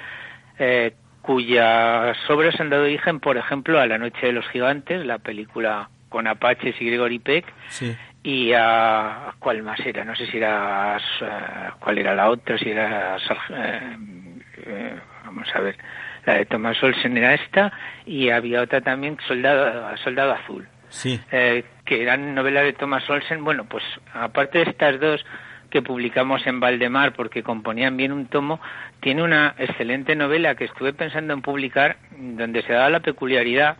eh, 0.58 0.94
cuyas 1.22 2.16
obras 2.30 2.58
han 2.58 2.70
dado 2.70 2.84
origen, 2.84 3.20
por 3.20 3.36
ejemplo, 3.36 3.78
a 3.78 3.86
La 3.86 3.98
Noche 3.98 4.26
de 4.26 4.32
los 4.32 4.48
Gigantes, 4.48 5.04
la 5.04 5.18
película 5.18 5.90
con 6.10 6.26
Apaches 6.26 6.74
y 6.80 6.84
Gregory 6.86 7.18
Peck, 7.20 7.46
Sí. 7.68 7.96
y 8.22 8.52
a 8.52 9.32
cuál 9.38 9.62
más 9.62 9.80
era, 9.80 10.04
no 10.04 10.14
sé 10.14 10.26
si 10.26 10.36
era 10.36 10.98
eh, 10.98 11.70
cuál 11.80 11.96
era 11.96 12.14
la 12.14 12.28
otra, 12.28 12.58
si 12.58 12.68
era 12.70 13.16
eh, 13.16 13.96
eh, 14.66 14.94
vamos 15.24 15.48
a 15.54 15.60
ver, 15.60 15.76
la 16.26 16.34
de 16.34 16.44
Thomas 16.44 16.82
Olsen 16.82 17.16
era 17.16 17.32
esta 17.32 17.72
y 18.04 18.28
había 18.28 18.60
otra 18.60 18.82
también 18.82 19.16
Soldado 19.26 19.96
Soldado 20.04 20.32
Azul. 20.32 20.68
Sí. 20.90 21.18
Eh, 21.30 21.64
que 21.86 22.02
eran 22.02 22.34
novelas 22.34 22.64
de 22.64 22.72
Thomas 22.74 23.08
Olsen, 23.08 23.42
bueno, 23.44 23.64
pues 23.64 23.84
aparte 24.12 24.58
de 24.58 24.70
estas 24.70 25.00
dos 25.00 25.24
que 25.70 25.82
publicamos 25.82 26.44
en 26.48 26.58
Valdemar 26.58 27.12
porque 27.12 27.44
componían 27.44 27.96
bien 27.96 28.10
un 28.10 28.26
tomo, 28.26 28.60
tiene 29.00 29.22
una 29.22 29.54
excelente 29.56 30.16
novela 30.16 30.56
que 30.56 30.64
estuve 30.64 30.92
pensando 30.92 31.32
en 31.32 31.42
publicar 31.42 31.96
donde 32.18 32.62
se 32.62 32.72
daba 32.72 32.90
la 32.90 32.98
peculiaridad 33.00 33.76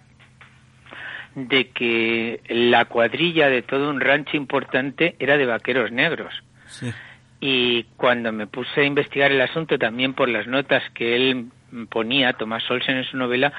de 1.35 1.68
que 1.68 2.41
la 2.49 2.85
cuadrilla 2.87 3.49
de 3.49 3.62
todo 3.62 3.91
un 3.91 4.01
rancho 4.01 4.37
importante 4.37 5.16
era 5.18 5.37
de 5.37 5.47
vaqueros 5.47 5.93
negros. 5.93 6.35
Sí. 6.66 6.93
Y 7.41 7.85
cuando 7.97 8.33
me 8.33 8.47
puse 8.47 8.83
a 8.83 8.85
investigar 8.85 9.33
el 9.33 9.41
asunto 9.41 9.78
también 9.78 10.12
por 10.12 10.28
las 10.28 10.47
notas 10.47 10.83
que 10.95 11.16
él 11.16 11.47
ponía, 11.89 12.33
Tomás 12.35 12.68
Olsen 12.70 12.99
en 12.99 13.05
su 13.05 13.16
novela, 13.16 13.53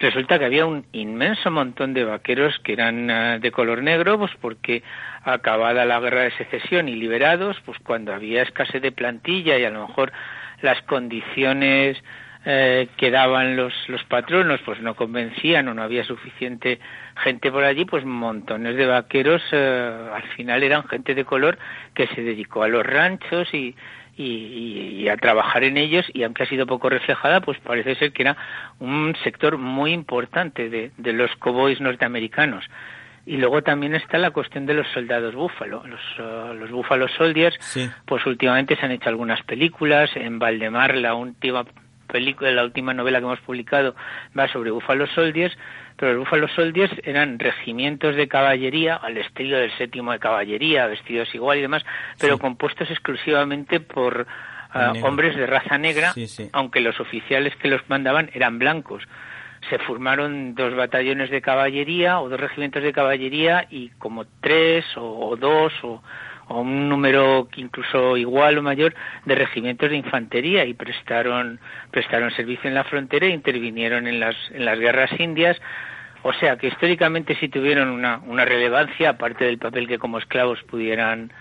resulta 0.00 0.38
que 0.38 0.44
había 0.44 0.66
un 0.66 0.86
inmenso 0.92 1.50
montón 1.50 1.94
de 1.94 2.04
vaqueros 2.04 2.58
que 2.60 2.72
eran 2.72 3.10
uh, 3.10 3.38
de 3.38 3.50
color 3.52 3.82
negro, 3.82 4.18
pues 4.18 4.32
porque 4.40 4.82
acabada 5.22 5.84
la 5.84 6.00
guerra 6.00 6.22
de 6.22 6.32
secesión 6.32 6.88
y 6.88 6.96
liberados, 6.96 7.56
pues 7.64 7.78
cuando 7.80 8.12
había 8.12 8.42
escasez 8.42 8.82
de 8.82 8.92
plantilla 8.92 9.58
y 9.58 9.64
a 9.64 9.70
lo 9.70 9.86
mejor 9.86 10.12
las 10.62 10.80
condiciones 10.82 12.02
eh, 12.50 12.88
que 12.96 13.10
daban 13.10 13.56
los, 13.56 13.74
los 13.88 14.02
patronos 14.04 14.58
pues 14.64 14.80
no 14.80 14.96
convencían 14.96 15.68
o 15.68 15.74
no 15.74 15.82
había 15.82 16.02
suficiente 16.02 16.78
gente 17.22 17.52
por 17.52 17.62
allí, 17.62 17.84
pues 17.84 18.06
montones 18.06 18.74
de 18.74 18.86
vaqueros 18.86 19.42
eh, 19.52 20.08
al 20.14 20.22
final 20.34 20.62
eran 20.62 20.88
gente 20.88 21.14
de 21.14 21.26
color 21.26 21.58
que 21.92 22.06
se 22.06 22.22
dedicó 22.22 22.62
a 22.62 22.68
los 22.68 22.86
ranchos 22.86 23.52
y, 23.52 23.76
y, 24.16 25.02
y, 25.02 25.08
a 25.10 25.18
trabajar 25.18 25.62
en 25.62 25.76
ellos 25.76 26.06
y 26.14 26.22
aunque 26.22 26.44
ha 26.44 26.46
sido 26.46 26.64
poco 26.66 26.88
reflejada, 26.88 27.42
pues 27.42 27.58
parece 27.58 27.96
ser 27.96 28.12
que 28.12 28.22
era 28.22 28.38
un 28.78 29.14
sector 29.22 29.58
muy 29.58 29.92
importante 29.92 30.70
de, 30.70 30.90
de 30.96 31.12
los 31.12 31.30
cowboys 31.36 31.82
norteamericanos. 31.82 32.64
Y 33.26 33.36
luego 33.36 33.60
también 33.60 33.94
está 33.94 34.16
la 34.16 34.30
cuestión 34.30 34.64
de 34.64 34.72
los 34.72 34.88
soldados 34.94 35.34
búfalo. 35.34 35.82
Los, 35.86 36.00
uh, 36.18 36.54
los 36.54 36.70
búfalos 36.70 37.10
soldiers, 37.12 37.54
sí. 37.60 37.90
pues 38.06 38.24
últimamente 38.24 38.74
se 38.74 38.86
han 38.86 38.92
hecho 38.92 39.10
algunas 39.10 39.42
películas. 39.42 40.08
En 40.14 40.38
Valdemar, 40.38 40.94
la 40.94 41.12
última 41.12 41.66
película, 42.08 42.50
la 42.50 42.64
última 42.64 42.92
novela 42.94 43.18
que 43.20 43.24
hemos 43.26 43.40
publicado 43.40 43.94
va 44.36 44.48
sobre 44.48 44.70
Buffalo 44.72 45.06
Soldiers, 45.06 45.56
pero 45.96 46.12
los 46.14 46.20
Buffalo 46.20 46.48
Soldiers 46.48 46.92
eran 47.04 47.38
regimientos 47.38 48.16
de 48.16 48.26
caballería, 48.26 48.96
al 48.96 49.16
estilo 49.18 49.58
del 49.58 49.70
séptimo 49.78 50.10
de 50.12 50.18
caballería, 50.18 50.86
vestidos 50.86 51.32
igual 51.34 51.58
y 51.58 51.62
demás, 51.62 51.84
pero 52.18 52.34
Sí. 52.34 52.40
compuestos 52.40 52.90
exclusivamente 52.90 53.78
por 53.80 54.26
ah, 54.72 54.92
hombres 55.02 55.34
de 55.36 55.46
raza 55.46 55.78
negra, 55.78 56.12
Sí, 56.12 56.26
sí. 56.26 56.48
aunque 56.52 56.80
los 56.80 56.98
oficiales 57.00 57.54
que 57.56 57.68
los 57.68 57.80
mandaban 57.88 58.30
eran 58.34 58.58
blancos. 58.58 59.02
Se 59.70 59.78
formaron 59.78 60.54
dos 60.54 60.74
batallones 60.76 61.30
de 61.30 61.40
caballería 61.40 62.20
o 62.20 62.28
dos 62.28 62.38
regimientos 62.38 62.82
de 62.82 62.92
caballería 62.92 63.66
y 63.70 63.88
como 63.98 64.24
tres 64.40 64.84
o, 64.96 65.28
o 65.30 65.36
dos 65.36 65.72
o, 65.82 66.02
o 66.48 66.60
un 66.60 66.88
número 66.88 67.48
incluso 67.56 68.16
igual 68.16 68.58
o 68.58 68.62
mayor 68.62 68.94
de 69.24 69.34
regimientos 69.34 69.90
de 69.90 69.96
infantería 69.96 70.64
y 70.64 70.74
prestaron 70.74 71.60
prestaron 71.90 72.30
servicio 72.32 72.68
en 72.68 72.74
la 72.74 72.84
frontera 72.84 73.26
e 73.26 73.30
intervinieron 73.30 74.06
en 74.06 74.20
las 74.20 74.36
en 74.52 74.64
las 74.64 74.78
guerras 74.78 75.10
indias 75.18 75.60
o 76.22 76.32
sea 76.32 76.56
que 76.56 76.68
históricamente 76.68 77.36
sí 77.36 77.48
tuvieron 77.48 77.88
una, 77.88 78.20
una 78.26 78.44
relevancia 78.44 79.10
aparte 79.10 79.44
del 79.44 79.58
papel 79.58 79.86
que 79.86 79.98
como 79.98 80.18
esclavos 80.18 80.62
pudieran 80.64 81.32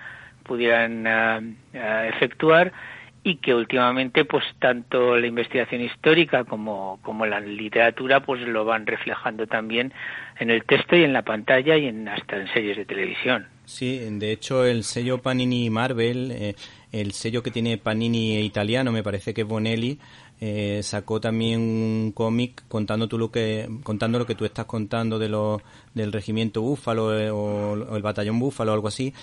pudieran 0.43 1.07
ah, 1.07 1.41
ah, 1.75 2.07
efectuar 2.07 2.71
y 3.27 3.35
que 3.35 3.53
últimamente 3.53 4.23
pues 4.23 4.45
tanto 4.59 5.17
la 5.17 5.27
investigación 5.27 5.81
histórica 5.81 6.45
como, 6.45 6.99
como 7.01 7.25
la 7.25 7.41
literatura 7.41 8.21
pues 8.21 8.41
lo 8.41 8.63
van 8.63 8.87
reflejando 8.87 9.47
también 9.47 9.93
en 10.39 10.49
el 10.49 10.63
texto 10.63 10.95
y 10.95 11.03
en 11.03 11.11
la 11.11 11.23
pantalla 11.23 11.75
y 11.75 11.87
en 11.87 12.07
hasta 12.07 12.37
en 12.37 12.47
series 12.53 12.77
de 12.77 12.85
televisión. 12.85 13.56
Sí, 13.67 13.99
de 13.99 14.31
hecho 14.31 14.63
el 14.63 14.85
sello 14.85 15.21
Panini 15.21 15.69
Marvel, 15.69 16.31
eh, 16.31 16.55
el 16.93 17.11
sello 17.11 17.43
que 17.43 17.51
tiene 17.51 17.77
Panini 17.77 18.39
italiano, 18.39 18.93
me 18.93 19.03
parece 19.03 19.33
que 19.33 19.41
es 19.41 19.47
Bonelli, 19.47 19.99
eh, 20.39 20.79
sacó 20.83 21.19
también 21.19 21.59
un 21.59 22.13
cómic 22.13 22.63
contando 22.69 23.09
tú 23.09 23.17
lo 23.17 23.29
que 23.29 23.67
contando 23.83 24.19
lo 24.19 24.25
que 24.25 24.35
tú 24.35 24.45
estás 24.45 24.67
contando 24.67 25.19
de 25.19 25.27
lo, 25.27 25.61
del 25.93 26.13
regimiento 26.13 26.61
Búfalo 26.61 27.17
eh, 27.17 27.29
o, 27.29 27.71
o, 27.71 27.95
el 27.97 28.03
batallón 28.03 28.39
Búfalo 28.39 28.71
o 28.71 28.75
algo 28.75 28.87
así 28.87 29.13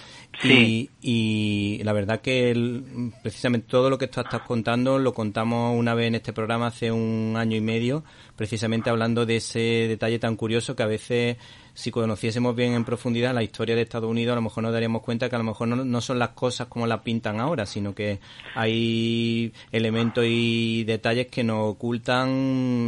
sí. 0.43 0.91
y, 1.01 1.79
y, 1.79 1.85
la 1.85 1.93
verdad 1.93 2.21
que 2.21 2.51
el, 2.51 3.13
precisamente 3.23 3.69
todo 3.71 3.89
lo 3.89 3.97
que 3.97 4.09
tú 4.09 4.21
estás 4.21 4.43
contando 4.43 4.99
lo 4.99 5.15
contamos 5.15 5.79
una 5.79 5.95
vez 5.95 6.09
en 6.09 6.17
este 6.17 6.33
programa 6.33 6.67
hace 6.67 6.91
un 6.91 7.35
año 7.37 7.57
y 7.57 7.61
medio 7.61 8.05
precisamente 8.37 8.91
hablando 8.91 9.25
de 9.25 9.37
ese 9.37 9.61
detalle 9.89 10.19
tan 10.19 10.35
curioso 10.37 10.75
que 10.75 10.83
a 10.83 10.87
veces 10.87 11.37
si 11.75 11.91
conociésemos 11.91 12.55
bien 12.55 12.73
en 12.75 12.85
profundidad 12.85 13.35
la 13.35 13.43
historia 13.43 13.75
de 13.75 13.83
Estados 13.83 14.09
Unidos, 14.11 14.33
a 14.33 14.37
lo 14.37 14.43
mejor 14.43 14.63
nos 14.63 14.73
daríamos 14.73 15.03
cuenta 15.03 15.29
que 15.29 15.35
a 15.35 15.39
lo 15.39 15.45
mejor 15.45 15.69
no, 15.69 15.77
no 15.85 16.01
son 16.01 16.19
las 16.21 16.31
cosas 16.31 16.69
como 16.69 16.87
las 16.87 17.01
pintan 17.01 17.41
ahora, 17.41 17.67
sino 17.67 17.95
que 17.95 18.21
hay 18.55 19.53
elementos 19.73 20.25
y 20.27 20.85
detalles 20.85 21.27
que 21.27 21.43
nos 21.45 21.73
ocultan 21.73 22.29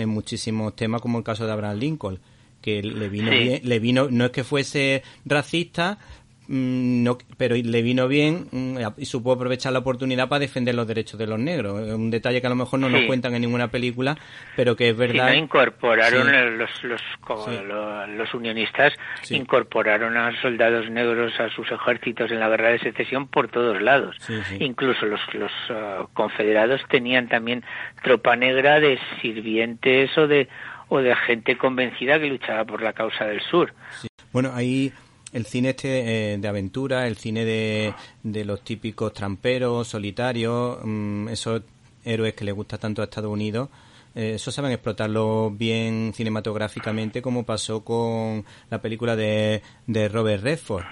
en 0.01 0.09
muchísimos 0.09 0.77
temas, 0.77 1.01
como 1.03 1.19
el 1.19 1.25
caso 1.25 1.47
de 1.47 1.53
Abraham 1.53 1.79
Lincoln, 1.79 2.21
que 2.63 2.83
le 2.83 3.09
vino 3.09 3.31
Sí. 3.31 3.39
bien, 3.39 3.61
le 3.65 3.79
vino, 3.81 4.09
no 4.11 4.25
es 4.27 4.31
que 4.31 4.45
fuese 4.45 5.03
racista, 5.25 5.99
no, 6.49 7.19
pero 7.37 7.57
le 7.57 7.83
vino 7.83 8.07
bien 8.09 8.47
mm, 8.51 8.79
y 8.99 9.05
supo 9.07 9.33
aprovechar 9.33 9.73
la 9.73 9.81
oportunidad 9.81 10.29
para 10.29 10.41
defender 10.41 10.75
los 10.75 10.87
derechos 10.87 11.19
de 11.19 11.27
los 11.27 11.39
negros. 11.39 11.73
Un 11.93 12.11
detalle 12.11 12.41
que 12.41 12.47
a 12.47 12.51
lo 12.51 12.57
mejor 12.57 12.79
no 12.81 12.89
nos 12.89 13.03
cuentan 13.05 13.35
en 13.35 13.43
ninguna 13.43 13.69
película, 13.69 14.17
pero 14.55 14.77
que 14.77 14.91
es 14.91 14.97
verdad. 14.97 15.29
no 15.31 15.35
incorporaron 15.35 16.27
Sí. 16.27 16.57
los 16.59 16.85
los, 16.85 17.03
como 17.21 17.47
los 17.49 18.35
unionistas 18.35 18.93
incorporaron 19.31 20.17
a 20.17 20.41
soldados 20.41 20.91
negros 20.91 21.33
a 21.41 21.49
sus 21.51 21.71
ejércitos 21.71 22.31
en 22.31 22.41
la 22.41 22.49
guerra 22.49 22.69
de 22.71 22.79
secesión 22.79 23.29
por 23.29 23.49
todos 23.49 23.81
lados. 23.83 24.17
Incluso 24.61 25.07
los 25.07 25.21
los 25.35 25.53
ah, 25.71 26.07
confederados 26.13 26.81
tenían 26.89 27.29
también 27.29 27.65
tropa 28.03 28.37
negra 28.37 28.81
de 28.81 28.99
sirvientes 29.21 30.17
o 30.17 30.27
de 30.27 30.49
o 30.89 30.99
de 30.99 31.15
gente 31.17 31.57
convencida 31.59 32.21
que 32.21 32.27
luchaba 32.27 32.65
por 32.65 32.81
la 32.83 32.93
causa 32.93 33.25
del 33.25 33.41
sur. 33.41 33.73
Bueno, 34.33 34.53
ahí 34.55 34.93
el 35.33 35.45
cine 35.47 35.71
este 35.71 36.35
eh, 36.35 36.39
de 36.39 36.49
aventura, 36.49 37.07
el 37.07 37.17
cine 37.17 37.45
de, 37.45 37.95
de 38.23 38.45
los 38.45 38.63
típicos 38.63 39.13
tramperos, 39.13 39.89
solitarios, 39.89 40.79
mm, 40.83 41.29
esos 41.29 41.63
héroes 42.05 42.35
que 42.35 42.45
les 42.45 42.55
gusta 42.55 42.79
tanto 42.79 43.03
a 43.03 43.07
Estados 43.07 43.31
Unidos, 43.33 43.69
eh, 44.15 44.35
eso 44.37 44.51
saben 44.51 44.73
explotarlo 44.73 45.51
bien 45.51 46.13
cinematográficamente 46.15 47.21
como 47.21 47.45
pasó 47.45 47.83
con 47.85 48.45
la 48.71 48.81
película 48.81 49.17
de, 49.17 49.63
de 49.87 50.09
Robert 50.09 50.43
Redford. 50.43 50.85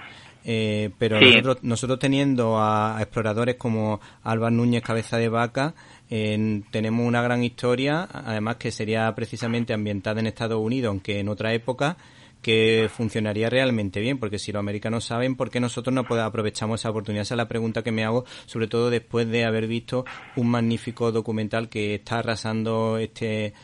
Eh, 0.47 0.91
pero 0.99 1.17
Sí. 1.19 1.25
nosotros, 1.25 1.57
nosotros 1.63 1.97
teniendo 1.99 2.57
a, 2.59 2.97
a 2.97 3.01
exploradores 3.01 3.55
como 3.55 3.99
Álvaro 4.23 4.51
Núñez 4.51 4.83
Cabeza 4.83 5.17
de 5.17 5.27
Vaca, 5.29 5.73
eh, 6.11 6.61
tenemos 6.69 7.07
una 7.07 7.23
gran 7.23 7.43
historia, 7.43 8.07
además 8.13 8.57
que 8.57 8.71
sería 8.71 9.11
precisamente 9.15 9.73
ambientada 9.73 10.19
en 10.19 10.27
Estados 10.27 10.59
Unidos, 10.59 10.89
aunque 10.89 11.19
en 11.19 11.29
otra 11.29 11.51
época, 11.53 11.97
que 12.45 12.91
funcionaría 12.93 13.49
realmente 13.49 13.99
bien, 14.01 14.19
porque 14.19 14.37
si 14.37 14.51
los 14.51 14.59
americanos 14.59 15.03
saben, 15.03 15.35
¿por 15.35 15.49
qué 15.49 15.59
nosotros 15.59 15.91
no 15.95 16.01
aprovechamos 16.01 16.79
esa 16.79 16.91
oportunidad? 16.91 17.23
Esa 17.23 17.33
es 17.33 17.37
la 17.37 17.47
pregunta 17.47 17.81
que 17.81 17.91
me 17.91 18.03
hago, 18.03 18.23
sobre 18.45 18.67
todo 18.67 18.91
después 18.91 19.27
de 19.27 19.45
haber 19.45 19.65
visto 19.65 20.05
un 20.35 20.51
magnífico 20.51 21.11
documental 21.11 21.69
que 21.69 21.95
está 21.95 22.19
arrasando 22.19 22.99
este 22.99 23.55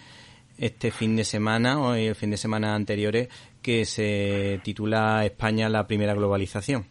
este 0.58 0.90
fin 0.90 1.16
de 1.16 1.26
semana 1.26 1.80
o 1.80 1.94
el 1.94 2.16
fin 2.16 2.32
de 2.32 2.38
semana 2.38 2.74
anteriores 2.74 3.30
que 3.62 3.86
se 3.86 4.60
titula 4.64 5.26
España 5.26 5.70
la 5.70 5.86
primera 5.86 6.16
globalización. 6.16 6.86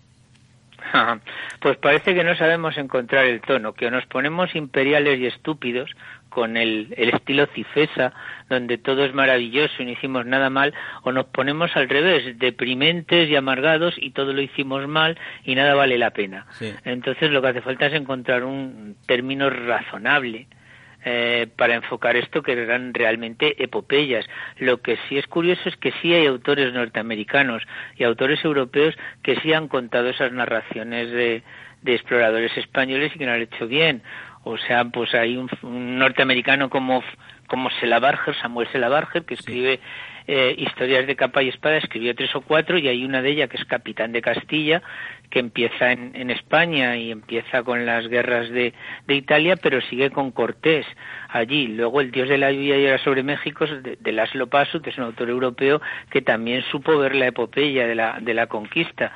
Pues 1.61 1.77
parece 1.77 2.15
que 2.15 2.25
no 2.25 2.35
sabemos 2.37 2.79
encontrar 2.79 3.27
el 3.27 3.43
tono, 3.43 3.75
que 3.75 3.91
nos 3.91 4.07
ponemos 4.07 4.55
imperiales 4.55 5.21
y 5.21 5.27
estúpidos 5.27 5.91
con 6.31 6.57
el, 6.57 6.95
el, 6.97 7.11
estilo 7.11 7.47
cifesa, 7.47 8.15
donde 8.49 8.79
todo 8.79 9.05
es 9.05 9.13
maravilloso 9.13 9.83
y 9.83 9.85
no 9.85 9.91
hicimos 9.91 10.25
nada 10.25 10.49
mal, 10.49 10.73
o 11.03 11.13
nos 11.13 11.27
ponemos 11.27 11.77
al 11.77 11.89
revés, 11.89 12.39
deprimentes 12.39 13.29
y 13.29 13.37
amargados 13.37 13.95
y 13.99 14.11
todo 14.11 14.33
lo 14.33 14.41
hicimos 14.41 14.89
mal 14.89 15.19
y 15.45 15.55
nada 15.55 15.75
vale 15.75 15.99
la 15.99 16.11
pena. 16.11 16.47
Entonces 16.85 17.31
lo 17.31 17.43
que 17.43 17.49
hace 17.49 17.61
falta 17.61 17.87
es 17.87 17.95
encontrar 17.95 18.45
un 18.45 18.97
término 19.07 19.51
razonable 19.51 20.47
eh, 21.03 21.47
para 21.57 21.77
enfocar 21.77 22.15
esto 22.17 22.43
que 22.43 22.53
eran 22.53 22.93
realmente 22.93 23.63
epopeyas. 23.63 24.27
Lo 24.59 24.83
que 24.83 24.99
sí 25.09 25.17
es 25.17 25.27
curioso 25.27 25.69
es 25.71 25.77
que 25.77 25.93
sí 26.03 26.13
hay 26.13 26.27
autores 26.27 26.75
norteamericanos 26.75 27.63
y 27.97 28.05
autores 28.05 28.45
europeos 28.45 28.95
que 29.23 29.37
sí 29.37 29.55
han 29.55 29.69
contado 29.69 30.11
esas 30.11 30.31
narraciones 30.33 31.11
de, 31.11 31.43
de 31.81 31.95
exploradores 31.95 32.55
españoles 32.59 33.13
y 33.15 33.19
que 33.19 33.25
no 33.25 33.33
han 33.33 33.41
hecho 33.41 33.67
bien. 33.67 34.03
O 34.45 34.57
sea, 34.57 34.85
pues 34.85 35.15
hay 35.15 35.37
un, 35.37 35.49
norteamericano 35.99 36.71
como 36.71 37.03
como 37.47 37.69
Selabarger, 37.81 38.37
Samuel 38.37 38.69
Selabarger, 38.69 39.25
que 39.25 39.35
escribe 39.35 39.81
eh, 40.29 40.55
historias 40.57 41.09
de 41.09 41.17
capa 41.17 41.43
y 41.43 41.49
espada, 41.49 41.79
escribió 41.79 42.15
tres 42.15 42.33
o 42.37 42.43
cuatro 42.43 42.79
y 42.79 42.87
hay 42.87 43.05
una 43.05 43.23
de 43.23 43.31
ellas 43.31 43.49
que 43.49 43.57
es 43.57 43.65
Capitán 43.65 44.13
de 44.13 44.23
Castilla, 44.23 44.83
que 45.31 45.41
empieza 45.41 45.91
en, 45.91 46.13
en 46.15 46.31
España 46.31 46.97
y 46.97 47.11
empieza 47.11 47.65
con 47.65 47.85
las 47.85 48.07
guerras 48.07 48.49
de, 48.51 48.73
de, 49.09 49.15
Italia, 49.17 49.57
pero 49.57 49.81
sigue 49.81 50.11
con 50.11 50.31
Cortés 50.31 50.87
allí. 51.29 51.67
Luego 51.67 52.01
El 52.01 52.13
Dios 52.13 52.29
de 52.29 52.39
la 52.39 52.53
lluvia 52.53 52.79
y 52.79 52.85
era 52.85 52.99
sobre 52.99 53.25
México, 53.25 53.67
de, 53.67 53.97
de 53.97 54.13
Laszlo 54.13 54.47
Pasut, 54.47 54.87
es 54.87 54.97
un 54.97 55.05
autor 55.05 55.29
europeo 55.29 55.83
que 56.11 56.23
también 56.23 56.63
supo 56.71 56.97
ver 56.99 57.17
la 57.17 57.27
epopeya 57.27 57.89
de 57.89 57.97
la, 57.97 58.21
de 58.21 58.35
la 58.35 58.47
conquista 58.47 59.13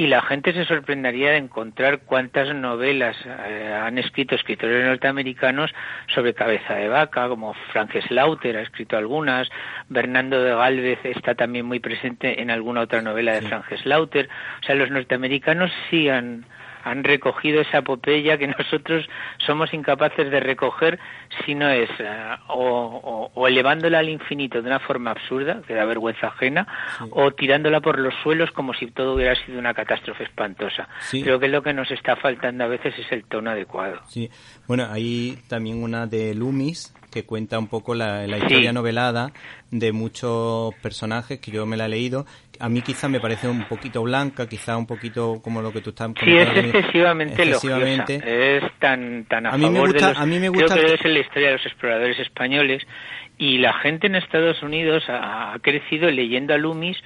y 0.00 0.06
la 0.06 0.22
gente 0.22 0.54
se 0.54 0.64
sorprendería 0.64 1.32
de 1.32 1.36
encontrar 1.36 2.00
cuántas 2.06 2.54
novelas 2.54 3.14
eh, 3.26 3.78
han 3.82 3.98
escrito 3.98 4.34
escritores 4.34 4.82
norteamericanos 4.86 5.70
sobre 6.14 6.32
cabeza 6.32 6.72
de 6.72 6.88
vaca, 6.88 7.28
como 7.28 7.52
Frank 7.70 7.90
Slaughter 8.08 8.56
ha 8.56 8.62
escrito 8.62 8.96
algunas, 8.96 9.50
Bernardo 9.90 10.42
de 10.42 10.54
Galvez 10.54 11.00
está 11.04 11.34
también 11.34 11.66
muy 11.66 11.80
presente 11.80 12.40
en 12.40 12.50
alguna 12.50 12.80
otra 12.80 13.02
novela 13.02 13.34
de 13.34 13.42
Frank 13.42 13.66
Slaughter. 13.82 14.30
O 14.62 14.64
sea, 14.64 14.74
los 14.74 14.90
norteamericanos 14.90 15.70
sí 15.90 16.08
han, 16.08 16.46
han 16.84 17.04
recogido 17.04 17.60
esa 17.60 17.78
epopeya 17.78 18.38
que 18.38 18.46
nosotros 18.58 19.08
somos 19.44 19.72
incapaces 19.72 20.30
de 20.30 20.40
recoger 20.40 20.98
si 21.44 21.54
no 21.54 21.68
es 21.68 21.90
eh, 21.98 22.36
o, 22.48 23.30
o, 23.34 23.48
elevándola 23.48 23.98
al 23.98 24.08
infinito 24.08 24.60
de 24.62 24.68
una 24.68 24.80
forma 24.80 25.10
absurda, 25.10 25.62
que 25.66 25.74
da 25.74 25.84
vergüenza 25.84 26.28
ajena, 26.28 26.66
o 27.10 27.30
tirándola 27.32 27.80
por 27.80 27.98
los 27.98 28.14
suelos 28.22 28.50
como 28.50 28.74
si 28.74 28.86
todo 28.90 29.14
hubiera 29.14 29.34
sido 29.44 29.58
una 29.58 29.74
catástrofe 29.74 30.24
espantosa. 30.24 30.88
Creo 31.10 31.38
que 31.38 31.48
lo 31.48 31.62
que 31.62 31.72
nos 31.72 31.90
está 31.90 32.16
faltando 32.16 32.64
a 32.64 32.68
veces 32.68 32.94
es 32.98 33.10
el 33.12 33.24
tono 33.24 33.50
adecuado. 33.50 34.00
Sí, 34.08 34.30
bueno, 34.66 34.86
hay 34.90 35.38
también 35.48 35.82
una 35.82 36.06
de 36.06 36.34
Loomis, 36.34 36.94
que 37.10 37.24
cuenta 37.24 37.58
un 37.58 37.68
poco 37.68 37.94
la, 37.94 38.26
la 38.26 38.38
historia 38.38 38.72
novelada 38.72 39.32
de 39.70 39.92
muchos 39.92 40.74
personajes 40.76 41.40
que 41.40 41.50
yo 41.50 41.66
me 41.66 41.76
la 41.76 41.86
he 41.86 41.88
leído. 41.88 42.26
A 42.58 42.68
mí 42.68 42.82
quizá 42.82 43.08
me 43.08 43.20
parece 43.20 43.48
un 43.48 43.64
poquito 43.64 44.02
blanca, 44.02 44.48
quizá 44.48 44.76
un 44.76 44.86
poquito 44.86 45.40
como 45.42 45.62
lo 45.62 45.72
que 45.72 45.80
tú 45.80 45.90
estás 45.90 46.10
Sí, 46.22 46.36
es 46.36 46.48
excesivamente, 46.56 47.42
excesivamente. 47.42 48.56
Es 48.56 48.64
tan, 48.78 49.24
tan 49.24 49.46
a, 49.46 49.50
a 49.50 49.58
mí 49.58 49.68
me 49.68 49.80
gusta, 49.80 50.12
A 50.16 50.26
mí 50.26 50.38
me 50.38 50.48
gusta 50.48 50.74
creo 50.74 50.86
que 50.88 50.94
es 50.94 51.04
la 51.04 51.20
historia 51.20 51.48
de 51.48 51.52
los 51.54 51.66
exploradores 51.66 52.18
españoles 52.18 52.82
y 53.38 53.58
la 53.58 53.72
gente 53.74 54.06
en 54.06 54.16
Estados 54.16 54.62
Unidos 54.62 55.04
ha, 55.08 55.54
ha 55.54 55.58
crecido 55.60 56.10
leyendo 56.10 56.54
a 56.54 56.58
Loomis 56.58 56.98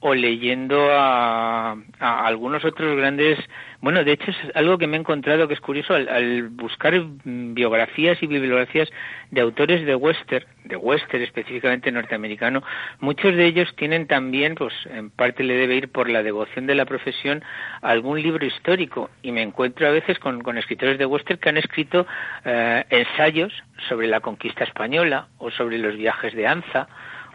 o 0.00 0.14
leyendo 0.14 0.90
a, 0.92 1.72
a, 1.98 2.26
algunos 2.26 2.64
otros 2.64 2.96
grandes. 2.96 3.38
Bueno, 3.80 4.04
de 4.04 4.12
hecho 4.12 4.30
es 4.30 4.36
algo 4.54 4.76
que 4.76 4.86
me 4.86 4.96
he 4.96 5.00
encontrado 5.00 5.48
que 5.48 5.54
es 5.54 5.60
curioso 5.60 5.94
al, 5.94 6.08
al, 6.08 6.48
buscar 6.50 6.94
biografías 7.24 8.22
y 8.22 8.26
bibliografías 8.26 8.90
de 9.30 9.40
autores 9.40 9.86
de 9.86 9.94
western, 9.94 10.44
de 10.64 10.76
western 10.76 11.22
específicamente 11.22 11.90
norteamericano. 11.90 12.62
Muchos 13.00 13.34
de 13.34 13.46
ellos 13.46 13.74
tienen 13.76 14.06
también, 14.06 14.54
pues 14.54 14.74
en 14.84 15.08
parte 15.10 15.44
le 15.44 15.54
debe 15.54 15.76
ir 15.76 15.88
por 15.88 16.10
la 16.10 16.22
devoción 16.22 16.66
de 16.66 16.74
la 16.74 16.84
profesión, 16.84 17.42
algún 17.80 18.20
libro 18.20 18.44
histórico. 18.44 19.08
Y 19.22 19.32
me 19.32 19.40
encuentro 19.40 19.88
a 19.88 19.90
veces 19.90 20.18
con, 20.18 20.58
escritores 20.58 20.98
de 20.98 21.06
western 21.06 21.38
que 21.38 21.48
han 21.48 21.56
escrito 21.56 22.06
eh, 22.44 22.84
ensayos 22.90 23.52
sobre 23.88 24.08
la 24.08 24.20
conquista 24.20 24.64
española 24.64 25.28
o 25.38 25.50
sobre 25.50 25.78
los 25.78 25.96
viajes 25.96 26.34
de 26.34 26.46
Anza 26.46 26.86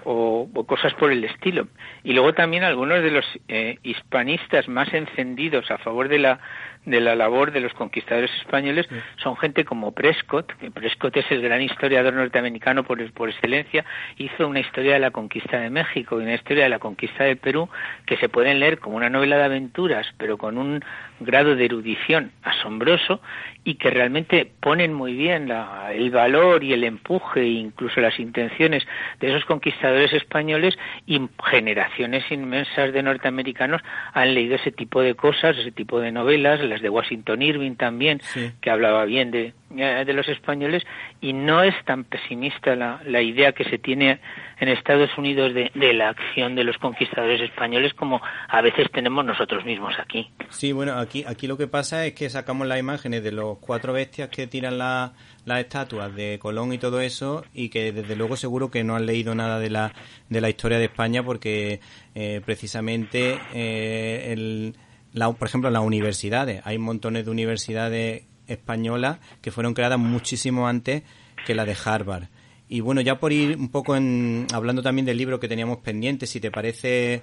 o, 0.05 0.47
o, 0.53 0.63
cosas 0.65 0.93
por 0.93 1.11
el 1.11 1.23
estilo. 1.23 1.67
Y 2.03 2.13
luego 2.13 2.33
también 2.33 2.63
algunos 2.63 3.03
de 3.03 3.11
los 3.11 3.25
eh, 3.47 3.77
hispanistas 3.83 4.67
más 4.67 4.93
encendidos 4.93 5.69
a 5.71 5.77
favor 5.79 6.07
de 6.07 6.19
la 6.19 6.39
de 6.85 7.01
la 7.01 7.15
labor 7.15 7.51
de 7.51 7.59
los 7.59 7.73
conquistadores 7.73 8.31
españoles 8.39 8.87
son 9.17 9.35
gente 9.37 9.65
como 9.65 9.91
Prescott, 9.91 10.51
que 10.57 10.71
Prescott 10.71 11.17
es 11.17 11.29
el 11.31 11.41
gran 11.41 11.61
historiador 11.61 12.13
norteamericano 12.13 12.83
por, 12.83 13.11
por 13.13 13.29
excelencia, 13.29 13.85
hizo 14.17 14.47
una 14.47 14.59
historia 14.59 14.93
de 14.93 14.99
la 14.99 15.11
conquista 15.11 15.59
de 15.59 15.69
México 15.69 16.19
y 16.19 16.23
una 16.23 16.35
historia 16.35 16.63
de 16.63 16.69
la 16.69 16.79
conquista 16.79 17.23
de 17.23 17.35
Perú 17.35 17.69
que 18.05 18.17
se 18.17 18.29
pueden 18.29 18.59
leer 18.59 18.79
como 18.79 18.97
una 18.97 19.09
novela 19.09 19.37
de 19.37 19.43
aventuras, 19.45 20.07
pero 20.17 20.37
con 20.37 20.57
un 20.57 20.83
grado 21.19 21.55
de 21.55 21.65
erudición 21.65 22.31
asombroso 22.43 23.21
y 23.63 23.75
que 23.75 23.89
realmente 23.89 24.51
ponen 24.59 24.93
muy 24.93 25.13
bien 25.13 25.47
la, 25.47 25.91
el 25.93 26.11
valor 26.11 26.63
y 26.63 26.73
el 26.73 26.83
empuje 26.83 27.41
e 27.41 27.47
incluso 27.47 28.01
las 28.01 28.19
intenciones 28.19 28.85
de 29.19 29.29
esos 29.29 29.45
conquistadores 29.45 30.13
españoles 30.13 30.77
y 31.07 31.21
generaciones 31.49 32.29
inmensas 32.31 32.93
de 32.93 33.03
norteamericanos 33.03 33.81
han 34.13 34.33
leído 34.33 34.55
ese 34.55 34.71
tipo 34.71 35.01
de 35.01 35.15
cosas, 35.15 35.57
ese 35.57 35.71
tipo 35.71 35.99
de 35.99 36.11
novelas, 36.11 36.59
las 36.75 36.81
de 36.81 36.89
Washington 36.89 37.41
Irving 37.41 37.75
también, 37.75 38.21
sí. 38.21 38.51
que 38.61 38.69
hablaba 38.69 39.05
bien 39.05 39.31
de, 39.31 39.53
de 39.69 40.13
los 40.13 40.27
españoles, 40.27 40.83
y 41.21 41.33
no 41.33 41.63
es 41.63 41.73
tan 41.85 42.03
pesimista 42.03 42.75
la, 42.75 43.01
la 43.05 43.21
idea 43.21 43.51
que 43.53 43.63
se 43.63 43.77
tiene 43.77 44.19
en 44.59 44.69
Estados 44.69 45.09
Unidos 45.17 45.53
de, 45.53 45.71
de, 45.73 45.93
la 45.93 46.09
acción 46.09 46.55
de 46.55 46.63
los 46.63 46.77
conquistadores 46.77 47.41
españoles 47.41 47.93
como 47.93 48.21
a 48.47 48.61
veces 48.61 48.89
tenemos 48.91 49.25
nosotros 49.25 49.65
mismos 49.65 49.93
aquí. 49.99 50.29
Sí, 50.49 50.71
bueno, 50.71 50.97
aquí, 50.97 51.23
aquí 51.27 51.47
lo 51.47 51.57
que 51.57 51.67
pasa 51.67 52.05
es 52.05 52.13
que 52.13 52.29
sacamos 52.29 52.67
las 52.67 52.79
imágenes 52.79 53.23
de 53.23 53.31
los 53.31 53.57
cuatro 53.59 53.93
bestias 53.93 54.29
que 54.29 54.47
tiran 54.47 54.77
la, 54.77 55.13
las 55.45 55.59
estatuas 55.59 56.13
de 56.15 56.39
Colón 56.39 56.73
y 56.73 56.77
todo 56.77 57.01
eso 57.01 57.43
y 57.53 57.69
que 57.69 57.91
desde 57.91 58.15
luego 58.15 58.35
seguro 58.37 58.71
que 58.71 58.83
no 58.83 58.95
han 58.95 59.05
leído 59.05 59.35
nada 59.35 59.59
de 59.59 59.69
la, 59.69 59.93
de 60.29 60.41
la 60.41 60.49
historia 60.49 60.77
de 60.77 60.85
España 60.85 61.23
porque 61.23 61.79
eh, 62.13 62.41
precisamente 62.45 63.37
eh, 63.53 64.31
el, 64.31 64.75
la, 65.15 65.31
por 65.31 65.47
ejemplo 65.47 65.71
las 65.71 65.81
universidades 65.83 66.61
hay 66.65 66.77
montones 66.77 67.25
de 67.25 67.31
universidades 67.31 68.23
españolas 68.47 69.17
que 69.41 69.51
fueron 69.51 69.73
creadas 69.73 69.97
muchísimo 69.97 70.67
antes 70.67 71.01
que 71.47 71.55
la 71.55 71.65
de 71.65 71.75
Harvard 71.83 72.27
y 72.67 72.79
bueno, 72.79 73.01
ya 73.01 73.19
por 73.19 73.31
ir 73.31 73.57
un 73.57 73.69
poco 73.69 73.95
en, 73.95 74.47
hablando 74.53 74.81
también 74.81 75.05
del 75.05 75.17
libro 75.17 75.39
que 75.39 75.47
teníamos 75.47 75.77
pendiente, 75.77 76.25
si 76.25 76.39
te 76.39 76.49
parece, 76.49 77.21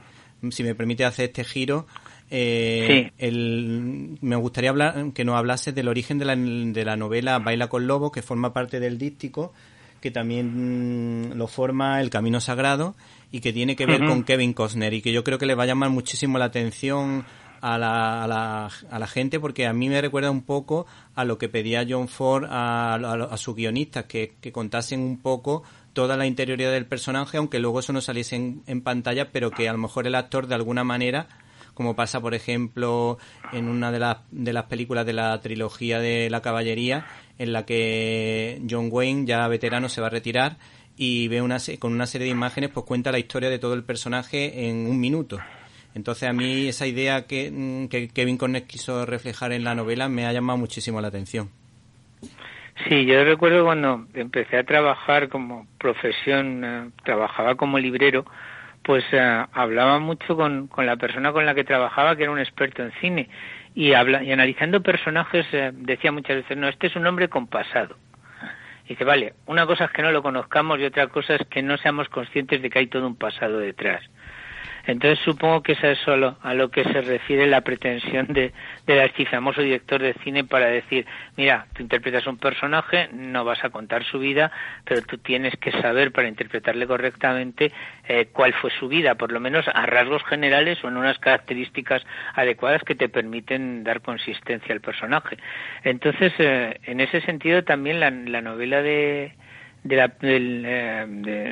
si 0.50 0.62
me 0.62 0.74
permite 0.74 1.04
hacer 1.04 1.26
este 1.26 1.44
giro, 1.44 1.86
eh, 2.30 3.10
sí. 3.10 3.14
el, 3.18 4.18
me 4.20 4.36
gustaría 4.36 4.70
hablar, 4.70 5.12
que 5.12 5.24
nos 5.24 5.36
hablases 5.36 5.74
del 5.74 5.88
origen 5.88 6.18
de 6.18 6.24
la, 6.24 6.36
de 6.36 6.84
la 6.84 6.96
novela 6.96 7.40
Baila 7.40 7.68
con 7.68 7.86
Lobo, 7.86 8.12
que 8.12 8.22
forma 8.22 8.52
parte 8.52 8.78
del 8.78 8.98
díptico, 8.98 9.52
que 10.00 10.12
también 10.12 11.32
lo 11.34 11.48
forma 11.48 12.00
El 12.00 12.10
Camino 12.10 12.40
Sagrado 12.40 12.94
y 13.32 13.40
que 13.40 13.52
tiene 13.52 13.76
que 13.76 13.86
ver 13.86 14.02
uh 14.02 14.04
-huh. 14.04 14.08
con 14.08 14.24
Kevin 14.24 14.52
Costner 14.52 14.94
y 14.94 15.02
que 15.02 15.12
yo 15.12 15.24
creo 15.24 15.38
que 15.38 15.46
le 15.46 15.54
va 15.54 15.64
a 15.64 15.66
llamar 15.66 15.90
muchísimo 15.90 16.38
la 16.38 16.46
atención 16.46 17.24
a 17.62 17.78
la, 17.78 18.24
a 18.24 18.26
la, 18.26 18.70
a 18.90 18.98
la 18.98 19.06
gente 19.06 19.38
porque 19.38 19.66
a 19.66 19.72
mí 19.72 19.88
me 19.88 20.00
recuerda 20.00 20.32
un 20.32 20.42
poco 20.42 20.84
a 21.14 21.24
lo 21.24 21.38
que 21.38 21.48
pedía 21.48 21.86
John 21.88 22.08
Ford 22.08 22.44
a, 22.50 22.94
a, 22.94 23.36
sus 23.36 23.54
guionistas, 23.54 24.06
que, 24.06 24.34
que, 24.40 24.50
contasen 24.50 25.00
un 25.00 25.22
poco 25.22 25.62
toda 25.92 26.16
la 26.16 26.26
interioridad 26.26 26.72
del 26.72 26.86
personaje, 26.86 27.36
aunque 27.38 27.60
luego 27.60 27.78
eso 27.78 27.92
no 27.92 28.00
saliese 28.00 28.34
en, 28.34 28.62
en, 28.66 28.82
pantalla, 28.82 29.30
pero 29.30 29.52
que 29.52 29.68
a 29.68 29.72
lo 29.72 29.78
mejor 29.78 30.08
el 30.08 30.16
actor 30.16 30.48
de 30.48 30.56
alguna 30.56 30.82
manera, 30.82 31.28
como 31.72 31.94
pasa 31.94 32.20
por 32.20 32.34
ejemplo 32.34 33.18
en 33.52 33.68
una 33.68 33.92
de 33.92 34.00
las, 34.00 34.18
de 34.32 34.52
las 34.52 34.64
películas 34.64 35.06
de 35.06 35.12
la 35.12 35.40
trilogía 35.40 36.00
de 36.00 36.30
la 36.30 36.42
caballería, 36.42 37.06
en 37.38 37.52
la 37.52 37.64
que 37.64 38.60
John 38.68 38.88
Wayne, 38.90 39.24
ya 39.24 39.46
veterano, 39.46 39.88
se 39.88 40.00
va 40.00 40.08
a 40.08 40.10
retirar 40.10 40.58
y 40.96 41.28
ve 41.28 41.40
una, 41.40 41.58
con 41.78 41.92
una 41.92 42.08
serie 42.08 42.24
de 42.24 42.32
imágenes, 42.32 42.70
pues 42.70 42.84
cuenta 42.86 43.12
la 43.12 43.20
historia 43.20 43.50
de 43.50 43.60
todo 43.60 43.74
el 43.74 43.84
personaje 43.84 44.68
en 44.68 44.88
un 44.88 44.98
minuto. 44.98 45.38
Entonces 45.94 46.28
a 46.28 46.32
mí 46.32 46.68
esa 46.68 46.86
idea 46.86 47.26
que, 47.26 47.88
que 47.90 48.08
Kevin 48.08 48.38
Conner 48.38 48.64
quiso 48.64 49.04
reflejar 49.06 49.52
en 49.52 49.64
la 49.64 49.74
novela 49.74 50.08
me 50.08 50.26
ha 50.26 50.32
llamado 50.32 50.58
muchísimo 50.58 51.00
la 51.00 51.08
atención. 51.08 51.50
Sí, 52.88 53.04
yo 53.04 53.22
recuerdo 53.24 53.64
cuando 53.64 54.06
empecé 54.14 54.58
a 54.58 54.64
trabajar 54.64 55.28
como 55.28 55.66
profesión, 55.78 56.64
eh, 56.64 56.90
trabajaba 57.04 57.54
como 57.54 57.78
librero, 57.78 58.24
pues 58.82 59.04
eh, 59.12 59.44
hablaba 59.52 59.98
mucho 59.98 60.36
con, 60.36 60.66
con, 60.66 60.86
la 60.86 60.96
persona 60.96 61.32
con 61.32 61.46
la 61.46 61.54
que 61.54 61.64
trabajaba, 61.64 62.16
que 62.16 62.24
era 62.24 62.32
un 62.32 62.40
experto 62.40 62.82
en 62.82 62.92
cine, 63.00 63.28
y, 63.74 63.92
habla, 63.92 64.24
y 64.24 64.32
analizando 64.32 64.82
personajes 64.82 65.46
eh, 65.52 65.70
decía 65.74 66.12
muchas 66.12 66.36
veces, 66.36 66.56
no, 66.56 66.68
este 66.68 66.88
es 66.88 66.96
un 66.96 67.06
hombre 67.06 67.28
con 67.28 67.46
pasado. 67.46 67.96
Y 68.86 68.90
dice, 68.90 69.04
vale, 69.04 69.34
una 69.46 69.66
cosa 69.66 69.84
es 69.84 69.92
que 69.92 70.02
no 70.02 70.10
lo 70.10 70.22
conozcamos 70.22 70.80
y 70.80 70.84
otra 70.84 71.06
cosa 71.06 71.36
es 71.36 71.46
que 71.48 71.62
no 71.62 71.76
seamos 71.78 72.08
conscientes 72.08 72.60
de 72.62 72.70
que 72.70 72.80
hay 72.80 72.86
todo 72.88 73.06
un 73.06 73.16
pasado 73.16 73.58
detrás. 73.58 74.02
Entonces 74.86 75.18
supongo 75.24 75.62
que 75.62 75.72
eso 75.72 75.86
es 75.86 75.98
solo 75.98 76.36
a 76.42 76.54
lo 76.54 76.70
que 76.70 76.84
se 76.84 77.00
refiere 77.00 77.46
la 77.46 77.60
pretensión 77.60 78.26
de, 78.28 78.52
del 78.86 79.00
archifamoso 79.00 79.62
director 79.62 80.02
de 80.02 80.14
cine 80.24 80.44
para 80.44 80.66
decir, 80.66 81.06
mira, 81.36 81.66
tú 81.74 81.82
interpretas 81.82 82.26
un 82.26 82.38
personaje, 82.38 83.08
no 83.12 83.44
vas 83.44 83.62
a 83.64 83.70
contar 83.70 84.04
su 84.04 84.18
vida, 84.18 84.50
pero 84.84 85.02
tú 85.02 85.18
tienes 85.18 85.54
que 85.56 85.70
saber 85.72 86.12
para 86.12 86.28
interpretarle 86.28 86.86
correctamente 86.86 87.72
eh, 88.08 88.28
cuál 88.32 88.52
fue 88.54 88.70
su 88.70 88.88
vida, 88.88 89.14
por 89.14 89.32
lo 89.32 89.40
menos 89.40 89.66
a 89.72 89.86
rasgos 89.86 90.24
generales 90.24 90.82
o 90.82 90.88
en 90.88 90.96
unas 90.96 91.18
características 91.18 92.02
adecuadas 92.34 92.82
que 92.82 92.94
te 92.94 93.08
permiten 93.08 93.84
dar 93.84 94.00
consistencia 94.00 94.74
al 94.74 94.80
personaje. 94.80 95.36
Entonces, 95.84 96.32
eh, 96.38 96.80
en 96.84 97.00
ese 97.00 97.20
sentido 97.20 97.62
también 97.62 98.00
la, 98.00 98.10
la 98.10 98.40
novela 98.40 98.82
de 98.82 99.32
de, 99.84 99.96
la, 99.96 100.12
eh, 100.22 101.06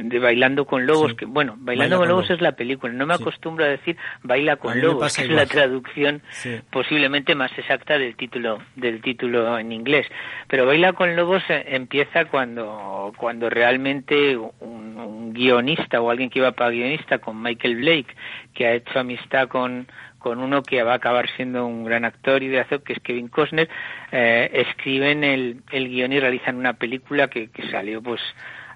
de, 0.04 0.18
Bailando 0.18 0.64
con 0.64 0.86
Lobos, 0.86 1.14
que 1.14 1.24
bueno, 1.24 1.56
Bailando 1.58 1.98
con, 1.98 2.08
Lobos 2.08 2.30
es 2.30 2.40
la 2.40 2.52
película, 2.52 2.92
no 2.92 3.06
me 3.06 3.14
acostumbro 3.14 3.64
a 3.64 3.68
decir 3.68 3.96
Baila 4.22 4.56
con 4.56 4.80
Lobos, 4.80 5.16
que 5.16 5.22
es 5.22 5.30
la 5.30 5.46
traducción 5.46 6.22
posiblemente 6.70 7.34
más 7.34 7.50
exacta 7.58 7.98
del 7.98 8.14
título 8.16 8.58
del 8.76 9.02
título 9.02 9.58
en 9.58 9.72
inglés, 9.72 10.06
pero 10.48 10.66
Baila 10.66 10.92
con 10.92 11.16
Lobos 11.16 11.42
eh, 11.48 11.64
empieza 11.68 12.26
cuando 12.26 13.12
cuando 13.16 13.50
realmente 13.50 14.36
un, 14.36 14.96
un 14.96 15.32
guionista 15.32 16.00
o 16.00 16.10
alguien 16.10 16.30
que 16.30 16.38
iba 16.38 16.52
para 16.52 16.70
guionista 16.70 17.18
con 17.18 17.42
Michael 17.42 17.76
Blake, 17.76 18.14
que 18.54 18.66
ha 18.66 18.74
hecho 18.74 19.00
amistad 19.00 19.48
con 19.48 19.88
con 20.20 20.38
uno 20.38 20.62
que 20.62 20.84
va 20.84 20.92
a 20.92 20.96
acabar 20.96 21.28
siendo 21.34 21.66
un 21.66 21.84
gran 21.84 22.04
actor 22.04 22.44
y 22.44 22.48
de 22.48 22.60
actor, 22.60 22.84
que 22.84 22.92
es 22.92 23.00
Kevin 23.00 23.26
Costner, 23.26 23.68
eh, 24.12 24.48
escriben 24.52 25.24
el, 25.24 25.62
el 25.72 25.88
guion 25.88 26.12
y 26.12 26.20
realizan 26.20 26.56
una 26.56 26.74
película 26.74 27.26
que, 27.28 27.50
que 27.50 27.68
salió 27.70 28.00
pues 28.00 28.20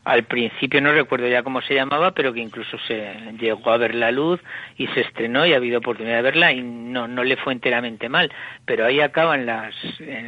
al 0.05 0.25
principio 0.25 0.81
no 0.81 0.93
recuerdo 0.93 1.29
ya 1.29 1.43
cómo 1.43 1.63
se 1.63 1.75
llamaba, 1.75 2.13
pero 2.13 2.33
que 2.33 2.41
incluso 2.41 2.77
se 2.87 3.15
llegó 3.39 3.71
a 3.71 3.79
ver 3.79 3.95
la 3.95 4.11
luz 4.11 4.41
y 4.77 4.87
se 4.89 5.01
estrenó 5.01 5.47
y 5.47 5.55
ha 5.55 5.57
habido 5.57 5.79
oportunidad 5.79 6.17
de 6.17 6.23
verla 6.23 6.53
y 6.53 6.63
no, 6.63 7.09
no 7.09 7.25
le 7.25 7.37
fue 7.37 7.55
enteramente 7.55 8.09
mal. 8.09 8.31
Pero 8.67 8.85
ahí 8.85 9.01
acaban 9.01 9.47
las, 9.47 9.75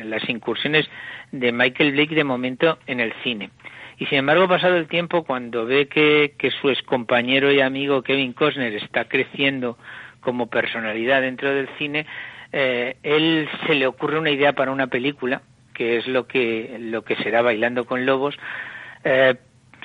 las 0.04 0.26
incursiones 0.28 0.88
de 1.30 1.52
Michael 1.52 1.92
Blake 1.92 2.14
de 2.14 2.24
momento 2.24 2.78
en 2.86 3.00
el 3.00 3.12
cine. 3.22 3.50
Y 3.98 4.06
sin 4.06 4.18
embargo, 4.18 4.48
pasado 4.48 4.76
el 4.76 4.88
tiempo, 4.88 5.24
cuando 5.24 5.66
ve 5.66 5.88
que, 5.88 6.34
que 6.38 6.50
su 6.50 6.70
excompañero 6.70 7.52
y 7.52 7.60
amigo 7.60 8.02
Kevin 8.02 8.32
Costner 8.32 8.74
está 8.74 9.06
creciendo 9.06 9.78
como 10.26 10.48
personalidad 10.48 11.20
dentro 11.20 11.54
del 11.54 11.68
cine, 11.78 12.04
eh, 12.50 12.96
él 13.04 13.48
se 13.64 13.76
le 13.76 13.86
ocurre 13.86 14.18
una 14.18 14.30
idea 14.30 14.54
para 14.54 14.72
una 14.72 14.88
película, 14.88 15.42
que 15.72 15.98
es 15.98 16.08
lo 16.08 16.26
que, 16.26 16.78
lo 16.80 17.02
que 17.02 17.14
será 17.14 17.42
Bailando 17.42 17.84
con 17.84 18.04
Lobos, 18.04 18.36
eh, 19.04 19.36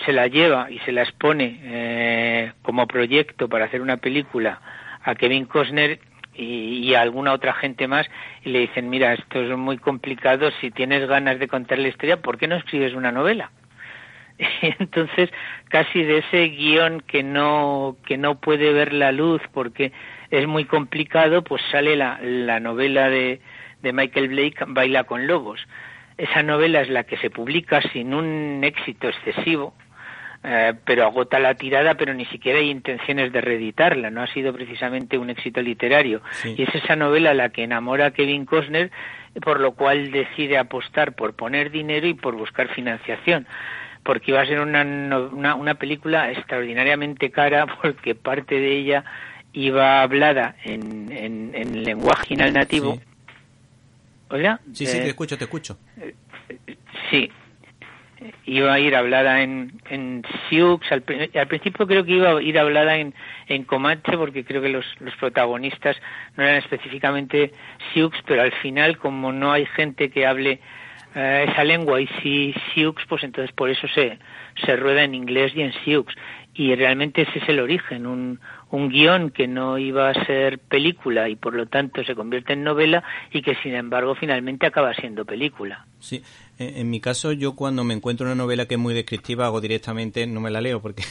se 0.04 0.12
la 0.12 0.26
lleva 0.26 0.72
y 0.72 0.80
se 0.80 0.92
la 0.92 1.04
expone 1.04 1.60
eh, 1.62 2.54
como 2.64 2.88
proyecto 2.88 3.48
para 3.50 3.66
hacer 3.66 3.84
una 3.84 3.98
película 3.98 4.60
a 5.04 5.14
Kevin 5.14 5.46
Costner 5.46 6.00
y, 6.34 6.90
y, 6.90 6.96
a 6.96 7.02
alguna 7.02 7.34
otra 7.34 7.54
gente 7.54 7.88
más 7.88 8.08
y 8.44 8.50
le 8.50 8.62
dicen, 8.62 8.90
mira, 8.90 9.14
esto 9.14 9.44
es 9.44 9.56
muy 9.56 9.78
complicado, 9.78 10.50
si 10.60 10.72
tienes 10.72 11.08
ganas 11.08 11.38
de 11.38 11.48
contar 11.48 11.78
la 11.78 11.90
historia, 11.90 12.18
¿por 12.20 12.40
qué 12.40 12.48
no 12.48 12.56
escribes 12.56 12.96
una 12.96 13.12
novela? 13.12 13.52
entonces 14.80 15.30
casi 15.70 16.04
de 16.04 16.20
ese 16.20 16.48
guion 16.50 17.02
que 17.02 17.24
no 17.24 17.98
que 18.06 18.18
no 18.18 18.40
puede 18.40 18.74
ver 18.74 18.94
la 18.94 19.12
luz 19.12 19.42
porque 19.54 19.92
es 20.32 20.48
muy 20.48 20.66
complicado 20.66 21.44
pues 21.44 21.62
sale 21.72 21.96
la, 21.96 22.20
la 22.22 22.60
novela 22.60 23.10
de, 23.10 23.42
de 23.82 23.94
Michael 23.94 24.30
Blake 24.30 24.66
Baila 24.68 25.04
con 25.04 25.28
lobos 25.28 25.60
esa 26.18 26.44
novela 26.44 26.82
es 26.82 26.90
la 26.90 27.04
que 27.04 27.18
se 27.18 27.30
publica 27.30 27.82
sin 27.94 28.14
un 28.14 28.64
éxito 28.64 29.08
excesivo 29.10 29.74
eh, 30.44 30.74
pero 30.86 31.06
agota 31.06 31.38
la 31.40 31.54
tirada, 31.54 31.94
pero 31.94 32.16
ni 32.16 32.26
siquiera 32.26 32.58
hay 32.58 32.72
intenciones 32.72 33.32
de 33.32 33.42
reeditarla, 33.42 34.10
no 34.10 34.24
ha 34.24 34.28
sido 34.28 34.52
precisamente 34.52 35.20
un 35.20 35.30
éxito 35.30 35.62
literario. 35.62 36.22
Y 36.44 36.64
es 36.64 36.74
esa 36.74 36.96
novela 36.96 37.36
la 37.36 37.50
que 37.50 37.64
enamora 37.64 38.08
a 38.08 38.12
Kevin 38.12 38.46
Costner, 38.46 38.90
por 39.44 39.60
lo 39.60 39.74
cual 39.74 40.10
decide 40.12 40.58
apostar 40.58 41.14
por 41.14 41.36
poner 41.36 41.70
dinero 41.70 42.08
y 42.08 42.16
por 42.16 42.36
buscar 42.36 42.70
financiación 42.70 43.46
porque 44.04 44.32
iba 44.32 44.42
a 44.42 44.46
ser 44.48 44.60
una, 44.60 44.82
una, 44.82 45.54
una 45.54 45.76
película 45.76 46.32
extraordinariamente 46.32 47.30
cara 47.30 47.68
porque 47.82 48.16
parte 48.16 48.60
de 48.60 48.78
ella 48.78 49.06
iba 49.54 50.02
hablada 50.02 50.56
en, 50.64 51.12
en, 51.12 51.52
en 51.54 51.84
lenguaje 51.84 52.36
nativo. 52.36 52.96
Sí. 52.96 53.02
Sí, 54.74 54.86
sí, 54.86 55.00
te 55.00 55.10
escucho, 55.10 55.38
te 55.38 55.44
escucho. 55.44 55.78
sí. 57.10 57.30
Iba 58.46 58.74
a 58.74 58.80
ir 58.80 58.96
hablada 58.96 59.42
en, 59.42 59.82
en 59.90 60.24
Sioux. 60.48 60.80
Al, 60.92 61.04
al, 61.34 61.48
principio 61.48 61.88
creo 61.88 62.06
que 62.06 62.12
iba 62.12 62.38
a 62.38 62.42
ir 62.42 62.60
hablada 62.60 62.98
en, 62.98 63.16
en 63.48 63.64
Comanche 63.64 64.16
porque 64.16 64.46
creo 64.46 64.62
que 64.62 64.70
los, 64.70 64.86
los 65.00 65.16
protagonistas 65.16 65.98
no 66.38 66.44
eran 66.44 66.58
específicamente 66.58 67.52
Sioux, 67.92 68.12
pero 68.28 68.44
al 68.44 68.52
final, 68.52 69.00
como 69.00 69.32
no 69.32 69.52
hay 69.52 69.66
gente 69.66 70.12
que 70.12 70.28
hable 70.28 70.60
eh, 71.16 71.48
esa 71.50 71.64
lengua 71.64 72.00
y 72.00 72.08
si 72.22 72.54
Sioux, 72.74 72.96
pues 73.10 73.24
entonces 73.24 73.52
por 73.54 73.72
eso 73.72 73.88
se, 73.88 74.20
se 74.64 74.76
rueda 74.76 75.04
en 75.04 75.16
inglés 75.16 75.54
y 75.56 75.62
en 75.62 75.74
Sioux. 75.84 76.06
Y 76.54 76.76
realmente 76.76 77.24
ese 77.24 77.40
es 77.40 77.50
el 77.50 77.60
origen, 77.60 78.06
un, 78.06 78.40
un 78.72 78.90
guion 78.90 79.30
que 79.30 79.48
no 79.48 79.78
iba 79.78 80.10
a 80.10 80.26
ser 80.26 80.60
película 80.60 81.30
y 81.30 81.36
por 81.36 81.54
lo 81.54 81.68
tanto 81.68 82.04
se 82.04 82.16
convierte 82.16 82.54
en 82.54 82.64
novela 82.64 83.04
y 83.32 83.42
que 83.42 83.56
sin 83.56 83.76
embargo 83.76 84.16
finalmente 84.16 84.66
acaba 84.66 84.94
siendo 84.94 85.26
película. 85.26 85.86
Sí, 86.00 86.24
en 86.58 86.90
mi 86.90 87.00
caso 87.00 87.32
yo 87.34 87.54
cuando 87.56 87.84
me 87.84 87.94
encuentro 87.94 88.26
una 88.26 88.36
novela 88.36 88.66
que 88.66 88.76
es 88.76 88.80
muy 88.80 88.94
descriptiva 88.94 89.46
hago 89.46 89.62
directamente, 89.62 90.26
no 90.26 90.40
me 90.40 90.52
la 90.52 90.62
leo 90.62 90.82
porque 90.82 91.04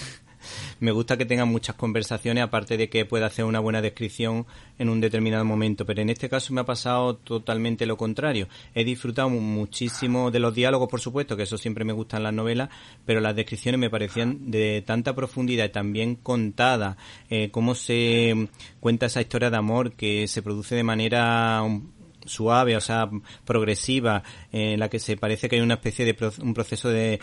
me 0.80 0.92
gusta 0.92 1.16
que 1.16 1.26
tenga 1.26 1.44
muchas 1.44 1.76
conversaciones, 1.76 2.42
aparte 2.42 2.76
de 2.76 2.88
que 2.88 3.04
pueda 3.04 3.26
hacer 3.26 3.44
una 3.44 3.60
buena 3.60 3.82
descripción 3.82 4.46
en 4.78 4.88
un 4.88 5.00
determinado 5.00 5.44
momento. 5.44 5.86
Pero 5.86 6.02
en 6.02 6.10
este 6.10 6.28
caso 6.28 6.52
me 6.52 6.62
ha 6.62 6.64
pasado 6.64 7.16
totalmente 7.16 7.86
lo 7.86 7.96
contrario. 7.96 8.48
He 8.74 8.84
disfrutado 8.84 9.28
muchísimo 9.28 10.30
de 10.30 10.40
los 10.40 10.54
diálogos, 10.54 10.88
por 10.88 11.00
supuesto, 11.00 11.36
que 11.36 11.44
eso 11.44 11.58
siempre 11.58 11.84
me 11.84 11.92
gusta 11.92 12.16
en 12.16 12.24
las 12.24 12.34
novelas, 12.34 12.70
pero 13.04 13.20
las 13.20 13.36
descripciones 13.36 13.78
me 13.78 13.90
parecían 13.90 14.50
de 14.50 14.82
tanta 14.86 15.14
profundidad 15.14 15.66
y 15.66 15.70
también 15.70 16.16
contada, 16.16 16.96
eh, 17.28 17.50
cómo 17.50 17.74
se 17.74 18.48
cuenta 18.80 19.06
esa 19.06 19.20
historia 19.20 19.50
de 19.50 19.56
amor 19.56 19.92
que 19.92 20.26
se 20.28 20.42
produce 20.42 20.74
de 20.74 20.82
manera 20.82 21.62
suave, 22.24 22.76
o 22.76 22.80
sea, 22.80 23.08
progresiva, 23.44 24.22
en 24.52 24.78
la 24.78 24.88
que 24.88 24.98
se 24.98 25.16
parece 25.16 25.48
que 25.48 25.56
hay 25.56 25.62
una 25.62 25.74
especie 25.74 26.04
de 26.04 26.16
un 26.40 26.54
proceso 26.54 26.88
de 26.88 27.20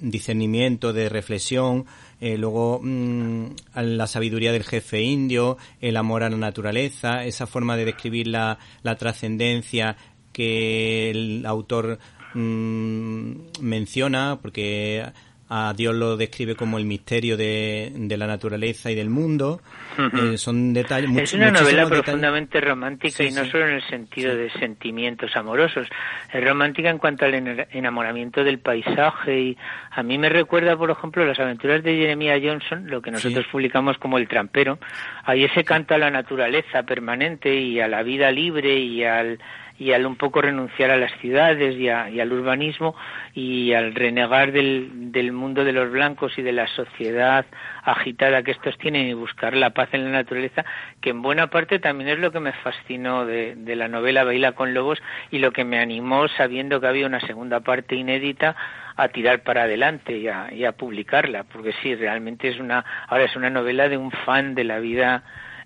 discernimiento, 0.00 0.92
de 0.92 1.08
reflexión, 1.08 1.86
eh, 2.24 2.38
luego 2.38 2.80
mm, 2.82 3.48
la 3.74 4.06
sabiduría 4.06 4.50
del 4.50 4.64
jefe 4.64 5.02
indio, 5.02 5.58
el 5.82 5.98
amor 5.98 6.22
a 6.22 6.30
la 6.30 6.38
naturaleza, 6.38 7.22
esa 7.26 7.46
forma 7.46 7.76
de 7.76 7.84
describir 7.84 8.28
la, 8.28 8.58
la 8.82 8.96
trascendencia 8.96 9.98
que 10.32 11.10
el 11.10 11.44
autor 11.44 11.98
mm, 12.32 13.32
menciona, 13.60 14.38
porque 14.40 15.04
a 15.48 15.74
Dios 15.76 15.94
lo 15.94 16.16
describe 16.16 16.54
como 16.54 16.78
el 16.78 16.84
misterio 16.84 17.36
de, 17.36 17.92
de 17.94 18.16
la 18.16 18.26
naturaleza 18.26 18.90
y 18.90 18.94
del 18.94 19.10
mundo. 19.10 19.60
eh, 19.98 20.38
son 20.38 20.72
detalles. 20.72 21.10
Es 21.16 21.34
una 21.34 21.50
novela 21.50 21.86
profundamente 21.86 22.60
romántica 22.60 23.16
sí, 23.16 23.24
y 23.24 23.30
no 23.30 23.44
sí. 23.44 23.50
solo 23.50 23.68
en 23.68 23.74
el 23.74 23.86
sentido 23.88 24.32
sí. 24.32 24.38
de 24.38 24.50
sentimientos 24.52 25.36
amorosos. 25.36 25.86
Es 26.32 26.44
romántica 26.44 26.90
en 26.90 26.98
cuanto 26.98 27.24
al 27.24 27.34
enamoramiento 27.70 28.42
del 28.42 28.58
paisaje 28.58 29.40
y 29.40 29.58
a 29.90 30.02
mí 30.02 30.18
me 30.18 30.28
recuerda, 30.28 30.76
por 30.76 30.90
ejemplo, 30.90 31.24
las 31.24 31.38
aventuras 31.38 31.82
de 31.82 31.96
Jeremiah 31.96 32.40
Johnson, 32.42 32.86
lo 32.88 33.02
que 33.02 33.10
nosotros 33.10 33.46
publicamos 33.50 33.98
como 33.98 34.18
El 34.18 34.28
trampero. 34.28 34.78
Hay 35.24 35.44
ese 35.44 35.64
canto 35.64 35.94
a 35.94 35.98
la 35.98 36.10
naturaleza 36.10 36.82
permanente 36.82 37.54
y 37.54 37.80
a 37.80 37.88
la 37.88 38.02
vida 38.02 38.30
libre 38.30 38.78
y 38.78 39.04
al 39.04 39.38
y 39.78 39.92
al 39.92 40.06
un 40.06 40.16
poco 40.16 40.40
renunciar 40.40 40.90
a 40.90 40.96
las 40.96 41.12
ciudades 41.20 41.76
y, 41.76 41.88
a, 41.88 42.04
al 42.04 42.32
urbanismo 42.32 42.94
y 43.34 43.72
al 43.72 43.94
renegar 43.94 44.52
del, 44.52 45.12
del, 45.12 45.32
mundo 45.32 45.64
de 45.64 45.72
los 45.72 45.90
blancos 45.90 46.38
y 46.38 46.42
de 46.42 46.52
la 46.52 46.66
sociedad 46.68 47.44
agitada 47.82 48.42
que 48.42 48.52
estos 48.52 48.78
tienen 48.78 49.08
y 49.08 49.14
buscar 49.14 49.54
la 49.56 49.70
paz 49.70 49.88
en 49.92 50.04
la 50.04 50.10
naturaleza, 50.10 50.64
que 51.00 51.10
en 51.10 51.22
buena 51.22 51.48
parte 51.48 51.78
también 51.78 52.10
es 52.10 52.18
lo 52.18 52.30
que 52.30 52.40
me 52.40 52.52
fascinó 52.52 53.26
de, 53.26 53.56
de 53.56 53.76
la 53.76 53.88
novela 53.88 54.24
Baila 54.24 54.52
con 54.52 54.74
Lobos 54.74 55.02
y 55.30 55.38
lo 55.38 55.52
que 55.52 55.64
me 55.64 55.78
animó 55.78 56.28
sabiendo 56.28 56.80
que 56.80 56.86
había 56.86 57.06
una 57.06 57.20
segunda 57.20 57.60
parte 57.60 57.96
inédita 57.96 58.54
a 58.96 59.08
tirar 59.08 59.42
para 59.42 59.64
adelante 59.64 60.16
y 60.16 60.28
a, 60.28 60.52
y 60.52 60.64
a 60.64 60.72
publicarla, 60.72 61.44
porque 61.44 61.72
sí, 61.82 61.94
realmente 61.94 62.48
es 62.48 62.60
una, 62.60 62.84
ahora 63.08 63.24
es 63.24 63.34
una 63.34 63.50
novela 63.50 63.88
de 63.88 63.96
un 63.96 64.12
fan 64.12 64.54
de 64.54 64.64
la 64.64 64.78
vida 64.78 65.24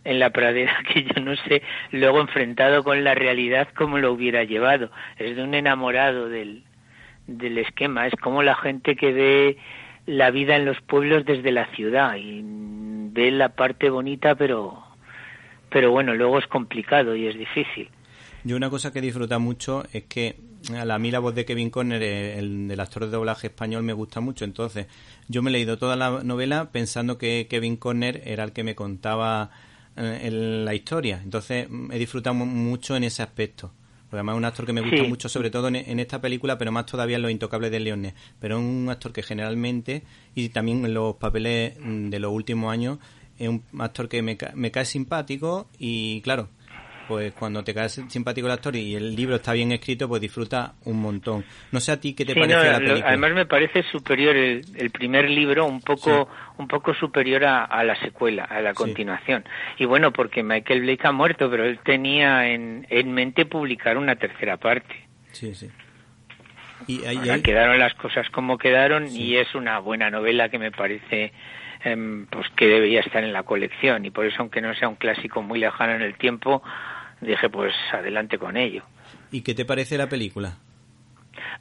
en 0.09 0.19
la 0.19 0.31
pradera 0.31 0.77
que 0.93 1.05
yo 1.05 1.23
no 1.23 1.37
sé 1.37 1.63
luego 1.93 2.21
enfrentado 2.21 2.83
con 2.83 3.05
la 3.05 3.15
realidad 3.15 3.69
cómo 3.77 3.99
lo 3.99 4.13
hubiera 4.13 4.43
llevado. 4.45 4.91
Es 5.19 5.37
de 5.37 5.43
un 5.43 5.55
enamorado 5.55 6.29
del, 6.29 6.65
del 7.27 7.59
esquema. 7.59 8.07
Es 8.07 8.15
como 8.15 8.43
la 8.43 8.57
gente 8.57 8.97
que 8.97 9.13
ve 9.13 9.57
la 10.07 10.31
vida 10.31 10.57
en 10.57 10.65
los 10.65 10.81
pueblos 10.81 11.27
desde 11.27 11.53
la 11.53 11.67
ciudad 11.75 12.17
y 12.17 12.41
ve 12.43 13.31
la 13.31 13.51
parte 13.51 13.91
bonita, 13.91 14.35
pero, 14.35 14.83
pero 15.69 15.91
bueno, 15.91 16.15
luego 16.15 16.39
es 16.39 16.47
complicado 16.47 17.15
y 17.15 17.27
es 17.27 17.39
difícil. 17.39 17.91
Yo 18.45 18.57
una 18.57 18.71
cosa 18.71 18.93
que 18.93 19.03
disfruta 19.03 19.39
mucho 19.39 19.85
es 19.93 20.05
que 20.05 20.37
a 20.75 20.99
mí 20.99 21.11
la 21.11 21.19
voz 21.19 21.35
de 21.35 21.45
Kevin 21.45 21.69
Conner, 21.69 22.03
el, 22.03 22.67
del 22.67 22.81
actor 22.81 23.05
de 23.05 23.11
doblaje 23.11 23.49
español, 23.49 23.83
me 23.83 23.93
gusta 23.93 24.21
mucho. 24.21 24.47
Entonces, 24.47 24.87
yo 25.29 25.43
me 25.43 25.51
he 25.51 25.53
leído 25.53 25.77
toda 25.77 25.97
la 25.97 26.23
novela 26.25 26.71
pensando 26.73 27.19
que 27.19 27.47
Kevin 27.51 27.77
Conner 27.77 28.23
era 28.25 28.45
el 28.45 28.53
que 28.53 28.65
me 28.65 28.75
contaba 28.75 29.51
eh, 29.99 30.31
la 30.31 30.75
historia. 30.75 31.21
Entonces, 31.23 31.69
he 31.91 31.99
disfrutado 31.99 32.35
mucho 32.35 32.97
en 32.97 33.05
ese 33.05 33.23
aspecto. 33.23 33.73
Porque 34.09 34.21
además 34.21 34.35
es 34.35 34.39
un 34.39 34.45
actor 34.47 34.65
que 34.67 34.73
me 34.73 34.81
gusta 34.81 35.03
mucho, 35.03 35.29
sobre 35.29 35.51
todo 35.51 35.69
en, 35.69 36.01
esta 36.01 36.19
película, 36.19 36.57
pero 36.57 36.73
más 36.73 36.87
todavía 36.87 37.17
en 37.17 37.23
Los 37.23 37.31
Intocables 37.31 37.71
de 37.71 37.81
Leones. 37.81 38.15
Pero 38.41 38.57
es 38.57 38.65
un 38.65 38.89
actor 38.89 39.13
que 39.13 39.23
generalmente, 39.23 40.03
y 40.35 40.49
también 40.49 40.83
en 40.87 40.95
los 40.95 41.17
papeles 41.17 41.75
de 41.79 42.19
los 42.19 42.33
últimos 42.33 42.73
años, 42.73 42.99
es 43.39 43.49
un 43.49 43.63
actor 43.79 44.09
que 44.09 44.23
me, 44.23 44.39
me 44.55 44.71
cae 44.71 44.87
simpático 44.87 45.69
y, 45.79 46.23
claro, 46.23 46.49
pues 47.09 47.33
cuando 47.33 47.65
te 47.65 47.73
cae 47.73 47.89
simpático 47.89 48.47
el 48.47 48.53
actor 48.53 48.77
y 48.77 48.95
el 48.95 49.17
libro 49.17 49.37
está 49.37 49.55
bien 49.55 49.73
escrito, 49.73 50.07
pues 50.07 50.21
disfruta 50.21 50.75
un 50.85 51.01
montón. 51.01 51.45
No 51.73 51.81
sé 51.81 51.93
a 51.93 52.01
ti 52.01 52.15
qué 52.15 52.27
te 52.27 52.35
parece 52.35 52.71
la 52.71 52.79
película. 52.79 53.09
además 53.09 53.33
me 53.33 53.47
parece 53.47 53.83
superior 53.85 54.37
el, 54.37 54.91
primer 54.91 55.31
libro, 55.31 55.67
un 55.67 55.81
poco 55.81 56.29
un 56.59 56.69
poco 56.69 56.93
superior 56.93 57.45
a, 57.45 57.83
la 57.85 57.99
secuela, 58.01 58.45
a 58.45 58.61
la 58.61 58.75
continuación. 58.75 59.45
Y 59.79 59.87
bueno, 59.87 60.13
porque 60.13 60.43
Michael 60.43 60.83
Blake 60.83 61.07
ha 61.07 61.13
muerto, 61.13 61.51
pero 61.51 61.65
él 61.65 61.79
tenía 61.85 62.49
en, 62.49 62.87
en 62.91 63.13
mente 63.13 63.47
publicar 63.47 63.97
una 63.97 64.17
tercera 64.17 64.57
parte. 64.57 65.09
Sí, 65.33 65.55
sí. 65.55 65.71
Y 66.87 67.05
ahí, 67.05 67.43
quedaron 67.43 67.79
las 67.79 67.95
cosas 67.95 68.29
como 68.31 68.57
quedaron 68.59 69.09
y 69.09 69.37
es 69.37 69.55
una 69.55 69.79
buena 69.79 70.11
novela 70.11 70.49
que 70.49 70.59
me 70.59 70.71
parece 70.71 71.33
em, 71.85 72.27
pues 72.27 72.47
que 72.57 72.67
debería 72.67 73.01
estar 73.01 73.25
en 73.25 73.33
la 73.33 73.43
colección 73.43 74.05
y 74.05 74.11
por 74.11 74.27
eso 74.27 74.37
aunque 74.41 74.61
no 74.61 74.75
sea 74.75 74.89
un 74.89 74.95
clásico 74.95 75.43
muy 75.43 75.59
lejano 75.59 75.95
en 75.95 76.03
el 76.03 76.15
tiempo 76.17 76.63
dije 77.21 77.49
pues 77.49 77.75
adelante 77.93 78.39
con 78.39 78.57
ello. 78.57 78.83
¿Y 79.31 79.43
qué 79.43 79.55
te 79.55 79.65
parece 79.65 79.99
la 79.99 80.09
película? 80.09 80.59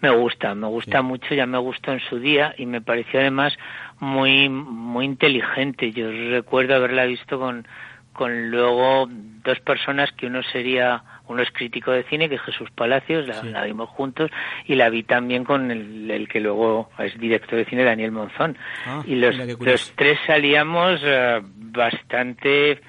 Me 0.01 0.09
gusta, 0.09 0.55
me 0.55 0.67
gusta 0.67 1.01
mucho, 1.01 1.33
ya 1.35 1.45
me 1.45 1.57
gustó 1.57 1.91
en 1.91 1.99
su 1.99 2.19
día 2.19 2.53
y 2.57 2.65
me 2.65 2.81
pareció 2.81 3.19
además 3.19 3.53
muy 3.99 4.49
muy 4.49 5.05
inteligente. 5.05 5.91
Yo 5.91 6.09
recuerdo 6.11 6.75
haberla 6.75 7.05
visto 7.05 7.39
con 7.39 7.67
con 8.17 8.49
luego 8.49 9.07
dos 9.09 9.59
personas 9.59 10.11
que 10.13 10.25
uno 10.25 10.41
sería 10.43 11.03
uno 11.27 11.43
es 11.43 11.51
crítico 11.51 11.91
de 11.91 12.03
cine 12.05 12.27
que 12.27 12.35
es 12.35 12.41
Jesús 12.41 12.69
Palacios 12.71 13.27
la, 13.27 13.63
vimos 13.63 13.89
juntos 13.89 14.31
y 14.65 14.73
la 14.73 14.89
vi 14.89 15.03
también 15.03 15.43
con 15.43 15.69
el, 15.69 16.27
que 16.27 16.39
luego 16.39 16.89
es 16.97 17.17
director 17.19 17.59
de 17.59 17.65
cine 17.65 17.83
Daniel 17.83 18.11
Monzón 18.11 18.57
ah, 18.87 19.03
y 19.05 19.15
los, 19.15 19.35
los 19.59 19.93
tres 19.95 20.17
salíamos 20.25 20.99
eh, 21.03 21.41
bastante 21.43 22.81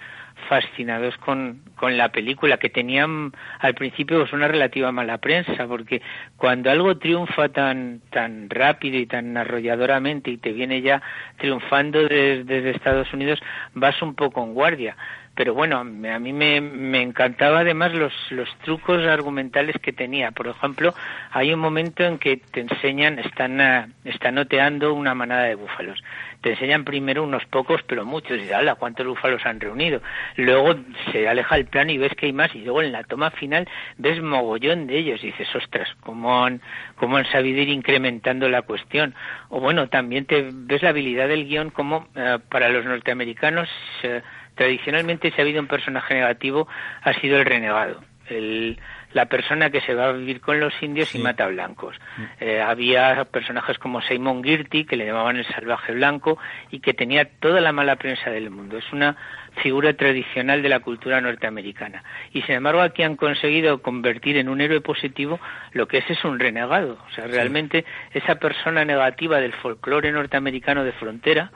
fascinados 0.49 1.17
con, 1.19 1.61
con 1.77 1.97
la 1.97 2.11
película, 2.11 2.57
que 2.57 2.71
tenían 2.71 3.33
al 3.61 3.75
principio 3.75 4.19
pues, 4.19 4.33
una 4.33 4.49
relativa 4.49 4.91
mala 4.93 5.19
prensa, 5.19 5.67
porque 5.67 6.03
cuando 6.37 6.71
algo 6.71 6.97
triunfa 6.97 7.51
tan, 7.51 8.01
tan 8.11 8.51
rápido 8.51 8.99
y 8.99 9.07
tan 9.07 9.37
arrolladoramente 9.37 10.31
y 10.31 10.39
te 10.39 10.53
viene 10.53 10.83
ya 10.83 11.03
triunfando 11.37 12.03
desde, 12.03 12.71
Estados 12.71 13.13
Unidos, 13.13 13.41
vas 13.75 14.01
un 14.03 14.15
poco 14.15 14.43
en 14.43 14.55
guardia 14.55 14.97
pero 15.35 15.55
bueno, 15.55 15.79
a 15.79 15.85
mí 15.85 16.33
me, 16.33 16.61
me 16.61 17.01
encantaba 17.01 17.61
además 17.61 17.95
los, 17.95 18.13
los 18.31 18.49
trucos 18.65 19.07
argumentales 19.07 19.77
que 19.81 19.93
tenía. 19.93 20.33
Por 20.33 20.49
ejemplo, 20.49 20.93
hay 21.31 21.53
un 21.53 21.61
momento 21.61 22.03
en 22.03 22.19
que 22.19 22.39
te 22.39 22.63
enseñan, 22.63 23.21
están, 23.21 23.61
eh, 23.61 23.87
están 24.05 24.37
oteando 24.37 24.93
una 24.95 25.15
manada 25.15 25.45
de 25.45 25.55
búfalos 25.55 26.03
te 26.41 26.51
enseñan 26.51 26.85
primero 26.85 27.25
unos 27.25 27.45
pocos, 27.47 27.83
pero 27.87 28.05
muchos, 28.05 28.33
y 28.33 28.41
dices, 28.41 28.55
¡hala! 28.55 28.77
¿Cuántos 28.77 29.07
búfalos 29.07 29.45
han 29.45 29.61
reunido? 29.61 30.01
Luego 30.37 30.75
se 31.13 31.29
aleja 31.29 31.57
el 31.57 31.67
plano 31.67 31.91
y 31.93 31.99
ves 31.99 32.15
que 32.15 32.27
hay 32.27 32.33
más, 32.33 32.55
y 32.55 32.61
luego 32.61 32.83
en 32.83 32.93
la 32.93 33.05
toma 33.05 33.31
final 33.31 33.69
ves 33.97 34.23
mogollón 34.23 34.87
de 34.87 34.99
ellos, 34.99 35.23
y 35.23 35.29
dices, 35.29 35.49
ostras, 35.55 35.89
¿cómo 36.01 36.45
han, 36.45 36.61
cómo 36.97 37.17
han 37.17 37.27
sabido 37.27 37.61
ir 37.61 37.69
incrementando 37.69 38.49
la 38.49 38.63
cuestión? 38.63 39.15
O 39.49 39.61
bueno, 39.61 39.89
también 39.89 40.27
te 40.27 40.49
ves 40.53 40.83
la 40.83 40.91
habilidad 40.91 41.29
del 41.29 41.47
guion 41.47 41.71
como 41.71 42.09
eh, 42.15 42.39
para 42.49 42.69
los 42.69 42.85
norteamericanos 42.85 43.69
eh, 44.03 44.23
tradicionalmente 44.55 45.31
si 45.31 45.41
ha 45.41 45.45
habido 45.45 45.61
un 45.61 45.69
personaje 45.69 46.15
negativo 46.15 46.69
ha 47.03 47.15
sido 47.15 47.39
el 47.39 47.47
renegado. 47.47 48.03
El, 48.29 48.79
la 49.13 49.27
persona 49.27 49.71
que 49.71 49.81
se 49.81 49.95
va 49.95 50.09
a 50.09 50.13
vivir 50.13 50.41
con 50.41 50.61
los 50.61 50.75
indios 50.83 51.15
y 51.15 51.19
mata 51.19 51.45
a 51.45 51.49
blancos. 51.49 51.97
Mm. 52.17 52.23
Eh, 52.41 52.61
había 52.61 53.25
personajes 53.25 53.79
como 53.79 54.03
Simon 54.03 54.45
Girty, 54.45 54.85
que 54.85 54.97
le 54.97 55.07
llamaban 55.07 55.37
el 55.37 55.47
salvaje 55.47 55.93
blanco, 55.93 56.39
y 56.71 56.81
que 56.81 56.95
tenía 56.95 57.25
toda 57.25 57.61
la 57.61 57.73
mala 57.73 57.97
prensa 57.97 58.31
del 58.31 58.51
mundo. 58.51 58.79
Es 58.79 58.93
una 58.93 59.17
figura 59.63 59.95
tradicional 59.95 60.63
de 60.63 60.69
la 60.69 60.81
cultura 60.81 61.21
norteamericana. 61.21 62.05
Y 62.33 62.43
sin 62.43 62.57
embargo 62.57 62.81
aquí 62.81 63.03
han 63.03 63.17
conseguido 63.17 63.83
convertir 63.83 64.37
en 64.37 64.49
un 64.49 64.61
héroe 64.61 64.81
positivo 64.81 65.41
lo 65.73 65.89
que 65.89 65.99
es 65.99 66.11
es 66.11 66.25
un 66.25 66.39
renegado. 66.39 66.99
O 67.09 67.15
sea, 67.15 67.27
realmente 67.27 67.85
esa 68.13 68.37
persona 68.37 68.85
negativa 68.85 69.41
del 69.41 69.53
folclore 69.53 70.13
norteamericano 70.13 70.85
de 70.85 70.93
frontera, 70.93 71.51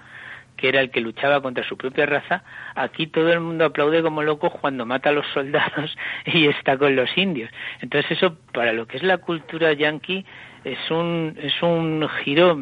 que 0.63 0.69
era 0.69 0.81
el 0.81 0.93
que 0.93 1.01
luchaba 1.01 1.43
contra 1.43 1.67
su 1.67 1.77
propia 1.77 2.07
raza, 2.07 2.45
aquí 2.77 3.09
todo 3.09 3.33
el 3.33 3.41
mundo 3.41 3.65
aplaude 3.65 4.01
como 4.01 4.23
loco 4.23 4.49
cuando 4.49 4.87
mata 4.87 5.09
a 5.09 5.13
los 5.13 5.27
soldados 5.35 5.97
y 6.25 6.47
está 6.47 6.79
con 6.79 6.95
los 6.95 7.11
indios. 7.19 7.51
Entonces 7.81 8.13
eso, 8.13 8.37
para 8.53 8.73
lo 8.73 8.87
que 8.87 8.99
es 8.99 9.03
la 9.03 9.19
cultura 9.19 9.73
yanqui, 9.73 10.25
es 10.63 10.79
un, 10.93 11.37
es 11.43 11.61
un 11.63 12.09
giro 12.23 12.57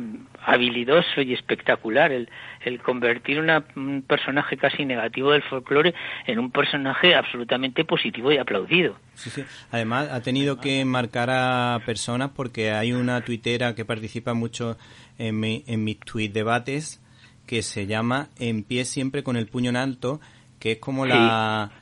habilidoso 0.46 1.20
y 1.20 1.34
espectacular 1.34 2.10
el, 2.10 2.30
el 2.64 2.80
convertir 2.80 3.38
una, 3.38 3.66
un 3.76 4.00
personaje 4.00 4.56
casi 4.56 4.86
negativo 4.86 5.32
del 5.32 5.42
folclore 5.42 5.92
en 6.26 6.38
un 6.38 6.50
personaje 6.50 7.14
absolutamente 7.14 7.84
positivo 7.84 8.32
y 8.32 8.38
aplaudido. 8.38 8.96
Sí, 9.12 9.28
sí. 9.28 9.44
Además, 9.70 10.08
ha 10.10 10.22
tenido 10.22 10.58
que 10.58 10.82
marcar 10.86 11.28
a 11.30 11.80
personas 11.84 12.30
porque 12.34 12.70
hay 12.70 12.94
una 12.94 13.20
tuitera 13.20 13.74
que 13.74 13.84
participa 13.84 14.32
mucho 14.32 14.78
en, 15.18 15.38
mi, 15.38 15.64
en 15.66 15.84
mis 15.84 16.00
tweet 16.00 16.30
debates 16.30 17.02
que 17.50 17.62
se 17.64 17.88
llama 17.88 18.28
En 18.38 18.62
pie 18.62 18.84
siempre 18.84 19.24
con 19.24 19.36
el 19.36 19.48
puño 19.48 19.70
en 19.70 19.76
alto, 19.76 20.20
que 20.60 20.72
es 20.72 20.78
como 20.78 21.04
la 21.04 21.72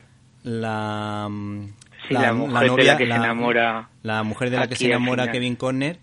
la, 0.42 1.28
la, 2.08 2.32
mujer 2.32 2.74
de 2.74 2.84
la 2.84 2.96
que 2.96 3.06
se 3.06 3.12
enamora 3.12 3.90
la 4.02 4.22
mujer 4.22 4.48
de 4.48 4.56
la 4.56 4.66
que 4.66 4.76
se 4.76 4.86
enamora 4.86 5.30
Kevin 5.30 5.56
Conner, 5.56 5.98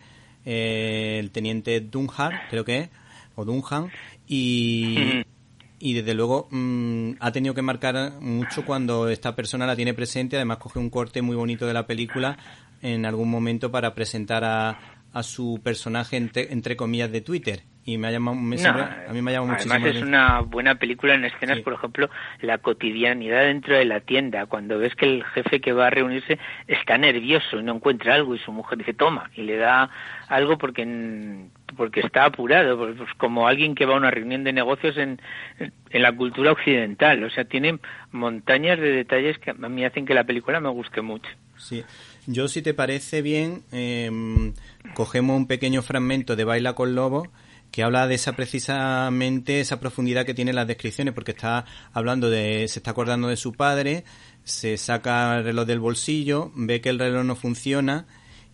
eh, 0.46 1.18
el 1.20 1.32
teniente 1.32 1.82
Dunham, 1.82 2.32
creo 2.52 2.64
que 2.64 2.78
es, 2.78 2.90
o 3.34 3.44
Dunham, 3.44 3.90
y, 4.28 5.24
y 5.80 5.94
desde 5.94 6.14
luego 6.14 6.48
mm, 6.52 7.14
ha 7.20 7.32
tenido 7.32 7.56
que 7.56 7.64
marcar 7.64 8.22
mucho 8.22 8.66
cuando 8.68 9.10
esta 9.10 9.36
persona 9.36 9.66
la 9.66 9.76
tiene 9.76 9.96
presente, 9.96 10.36
además 10.36 10.60
coge 10.60 10.78
un 10.78 10.92
corte 10.92 11.24
muy 11.24 11.36
bonito 11.36 11.66
de 11.66 11.74
la 11.74 11.88
película 11.88 12.38
en 12.84 13.04
algún 13.08 13.32
momento 13.32 13.72
para 13.72 13.96
presentar 13.96 14.44
a, 14.44 15.00
a 15.12 15.24
su 15.24 15.60
personaje 15.64 16.18
entre, 16.18 16.54
entre 16.54 16.76
comillas 16.76 17.12
de 17.12 17.22
Twitter 17.22 17.64
y 17.88 18.00
me 18.00 18.08
ha 18.08 18.12
llamado, 18.12 18.36
me 18.36 18.56
a 18.66 19.14
mí 19.14 19.22
me 19.22 19.32
ha 19.32 19.34
llamado 19.36 19.52
muchísimo. 19.52 19.76
Además 19.76 19.96
es 19.96 20.02
una 20.02 20.40
buena 20.42 20.76
película 20.76 21.14
en 21.14 21.24
escenas, 21.24 21.60
por 21.60 21.74
ejemplo, 21.74 22.10
la 22.42 22.58
cotidianidad 22.58 23.44
dentro 23.44 23.78
de 23.78 23.86
la 23.86 24.00
tienda, 24.00 24.48
cuando 24.48 24.80
ves 24.80 24.96
que 24.96 25.06
el 25.06 25.24
jefe 25.24 25.62
que 25.62 25.72
va 25.72 25.88
a 25.88 25.90
reunirse 25.92 26.40
está 26.68 26.98
nervioso 26.98 27.60
y 27.60 27.64
no 27.64 27.76
encuentra 27.76 28.16
algo 28.16 28.34
y 28.34 28.40
su 28.40 28.52
mujer 28.52 28.80
dice 28.80 28.96
toma 28.96 29.30
y 29.36 29.44
le 29.44 29.58
da 29.58 29.92
algo 30.28 30.58
porque 30.58 31.46
porque 31.78 32.00
está 32.00 32.26
apurado, 32.26 32.78
pues, 32.78 32.96
pues 32.98 33.10
como 33.18 33.48
alguien 33.48 33.76
que 33.76 33.86
va 33.86 33.94
a 33.94 33.98
una 33.98 34.10
reunión 34.10 34.44
de 34.44 34.54
negocios 34.54 34.98
en, 34.98 35.22
en 35.60 36.02
la 36.02 36.12
cultura 36.12 36.54
occidental, 36.54 37.24
o 37.24 37.30
sea, 37.30 37.46
tiene 37.46 37.80
montañas 38.12 38.80
de 38.80 38.92
detalles 38.92 39.38
que 39.38 39.52
a 39.52 39.54
mí 39.54 39.86
hacen 39.86 40.06
que 40.06 40.14
la 40.16 40.24
película 40.24 40.60
me 40.60 40.70
guste 40.70 41.02
mucho. 41.02 41.30
Sí, 41.58 41.84
yo 42.26 42.48
si 42.48 42.62
te 42.62 42.74
parece 42.74 43.22
bien, 43.22 43.64
em, 43.72 44.54
cogemos 44.94 45.38
un 45.38 45.48
pequeño 45.48 45.82
fragmento 45.84 46.36
de 46.36 46.44
Baila 46.44 46.74
con 46.74 46.96
Lobo 46.96 47.28
que 47.76 47.84
habla 47.84 48.08
de 48.08 48.16
esa 48.16 48.38
precisamente 48.38 49.60
esa 49.60 49.82
profundidad 49.82 50.26
que 50.26 50.34
tienen 50.34 50.56
las 50.56 50.66
descripciones, 50.66 51.14
porque 51.14 51.32
está 51.32 51.66
hablando 51.92 52.30
de, 52.30 52.66
se 52.70 52.80
está 52.80 52.92
acordando 52.92 53.28
de 53.28 53.36
su 53.36 53.52
padre, 53.52 54.06
se 54.46 54.78
saca 54.78 55.40
el 55.40 55.44
reloj 55.44 55.66
del 55.66 55.82
bolsillo, 55.82 56.54
ve 56.56 56.80
que 56.80 56.88
el 56.88 57.00
reloj 57.00 57.26
no 57.26 57.36
funciona 57.36 58.06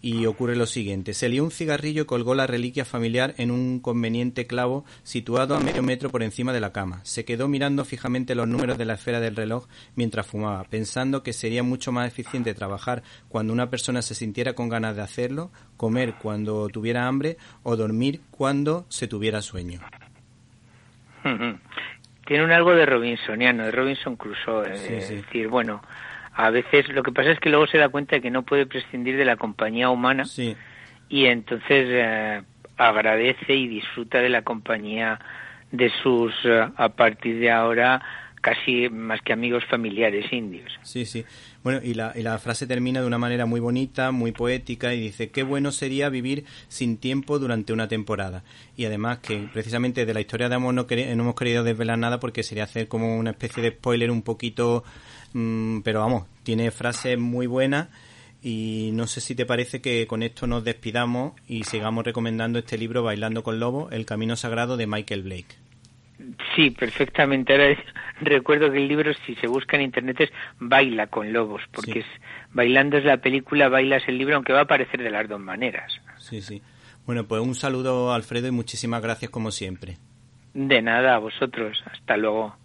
y 0.01 0.25
ocurre 0.25 0.55
lo 0.55 0.65
siguiente. 0.65 1.13
Se 1.13 1.29
lió 1.29 1.43
un 1.43 1.51
cigarrillo 1.51 2.03
y 2.03 2.05
colgó 2.05 2.33
la 2.33 2.47
reliquia 2.47 2.85
familiar 2.85 3.33
en 3.37 3.51
un 3.51 3.79
conveniente 3.79 4.47
clavo 4.47 4.83
situado 5.03 5.55
a 5.55 5.59
medio 5.59 5.83
metro 5.83 6.09
por 6.09 6.23
encima 6.23 6.53
de 6.53 6.59
la 6.59 6.71
cama. 6.73 7.01
Se 7.03 7.25
quedó 7.25 7.47
mirando 7.47 7.85
fijamente 7.85 8.35
los 8.35 8.47
números 8.47 8.77
de 8.77 8.85
la 8.85 8.95
esfera 8.95 9.19
del 9.19 9.35
reloj 9.35 9.67
mientras 9.95 10.27
fumaba, 10.27 10.63
pensando 10.63 11.23
que 11.23 11.33
sería 11.33 11.63
mucho 11.63 11.91
más 11.91 12.07
eficiente 12.07 12.53
trabajar 12.53 13.03
cuando 13.29 13.53
una 13.53 13.69
persona 13.69 14.01
se 14.01 14.15
sintiera 14.15 14.53
con 14.53 14.69
ganas 14.69 14.95
de 14.95 15.03
hacerlo, 15.03 15.51
comer 15.77 16.15
cuando 16.21 16.67
tuviera 16.69 17.07
hambre 17.07 17.37
o 17.63 17.75
dormir 17.75 18.21
cuando 18.31 18.85
se 18.89 19.07
tuviera 19.07 19.41
sueño. 19.41 19.81
Tiene 22.25 22.45
un 22.45 22.51
algo 22.51 22.73
de 22.73 22.85
Robinsoniano, 22.85 23.65
de 23.65 23.71
Robinson 23.71 24.15
Crusoe. 24.15 24.73
Es 24.73 25.09
decir, 25.09 25.47
bueno, 25.47 25.81
a 26.33 26.49
veces 26.49 26.87
lo 26.89 27.03
que 27.03 27.11
pasa 27.11 27.31
es 27.31 27.39
que 27.39 27.49
luego 27.49 27.67
se 27.67 27.77
da 27.77 27.89
cuenta 27.89 28.15
de 28.15 28.21
que 28.21 28.31
no 28.31 28.43
puede 28.43 28.65
prescindir 28.65 29.17
de 29.17 29.25
la 29.25 29.35
compañía 29.35 29.89
humana 29.89 30.23
y 31.09 31.25
entonces 31.25 31.87
eh, 31.89 32.41
agradece 32.77 33.53
y 33.53 33.67
disfruta 33.67 34.19
de 34.19 34.29
la 34.29 34.41
compañía 34.43 35.19
de 35.71 35.91
sus, 36.01 36.33
eh, 36.45 36.67
a 36.75 36.89
partir 36.89 37.39
de 37.39 37.51
ahora, 37.51 38.01
casi 38.41 38.89
más 38.89 39.21
que 39.21 39.33
amigos 39.33 39.63
familiares 39.65 40.31
indios. 40.33 40.71
Sí, 40.81 41.05
sí. 41.05 41.23
Bueno, 41.63 41.79
y 41.83 41.93
la, 41.93 42.11
y 42.15 42.23
la 42.23 42.37
frase 42.39 42.65
termina 42.65 43.01
de 43.01 43.07
una 43.07 43.19
manera 43.19 43.45
muy 43.45 43.59
bonita, 43.59 44.11
muy 44.11 44.31
poética, 44.31 44.93
y 44.93 44.99
dice, 44.99 45.29
qué 45.29 45.43
bueno 45.43 45.71
sería 45.71 46.09
vivir 46.09 46.45
sin 46.67 46.97
tiempo 46.97 47.37
durante 47.37 47.71
una 47.71 47.87
temporada. 47.87 48.43
Y 48.75 48.85
además 48.85 49.19
que 49.19 49.47
precisamente 49.53 50.05
de 50.05 50.13
la 50.13 50.21
historia 50.21 50.49
de 50.49 50.55
amor 50.55 50.73
no, 50.73 50.87
no 50.89 50.95
hemos 50.95 51.35
querido 51.35 51.63
desvelar 51.63 51.99
nada 51.99 52.19
porque 52.19 52.41
sería 52.41 52.63
hacer 52.63 52.87
como 52.87 53.17
una 53.17 53.31
especie 53.31 53.61
de 53.61 53.71
spoiler 53.71 54.09
un 54.09 54.23
poquito, 54.23 54.83
pero 55.33 55.99
vamos, 55.99 56.27
tiene 56.43 56.71
frases 56.71 57.17
muy 57.17 57.47
buenas. 57.47 57.89
Y 58.43 58.89
no 58.93 59.05
sé 59.05 59.21
si 59.21 59.35
te 59.35 59.45
parece 59.45 59.81
que 59.81 60.07
con 60.07 60.23
esto 60.23 60.47
nos 60.47 60.63
despidamos 60.63 61.33
y 61.47 61.63
sigamos 61.63 62.03
recomendando 62.03 62.57
este 62.57 62.77
libro 62.77 63.03
Bailando 63.03 63.43
con 63.43 63.59
Lobo, 63.59 63.89
El 63.91 64.05
Camino 64.05 64.35
Sagrado 64.35 64.77
de 64.77 64.87
Michael 64.87 65.21
Blake. 65.21 65.55
Sí, 66.55 66.71
perfectamente. 66.71 67.53
Ahora 67.53 67.77
recuerdo 68.21 68.71
que 68.71 68.77
el 68.77 68.87
libro, 68.87 69.11
si 69.25 69.35
se 69.35 69.47
busca 69.47 69.77
en 69.77 69.83
internet, 69.83 70.21
es 70.21 70.29
Baila 70.59 71.07
con 71.07 71.31
lobos, 71.31 71.61
porque 71.71 71.99
es 71.99 72.05
bailando 72.51 72.97
es 72.97 73.05
la 73.05 73.17
película, 73.17 73.69
bailas 73.69 74.03
el 74.07 74.17
libro, 74.17 74.35
aunque 74.35 74.53
va 74.53 74.59
a 74.59 74.63
aparecer 74.63 75.01
de 75.01 75.11
las 75.11 75.27
dos 75.27 75.39
maneras. 75.39 75.93
Sí, 76.17 76.41
sí. 76.41 76.61
Bueno, 77.05 77.27
pues 77.27 77.41
un 77.41 77.55
saludo, 77.55 78.13
Alfredo, 78.13 78.47
y 78.47 78.51
muchísimas 78.51 79.01
gracias 79.01 79.31
como 79.31 79.51
siempre. 79.51 79.97
De 80.53 80.81
nada, 80.81 81.15
a 81.15 81.19
vosotros. 81.19 81.81
Hasta 81.91 82.17
luego. 82.17 82.55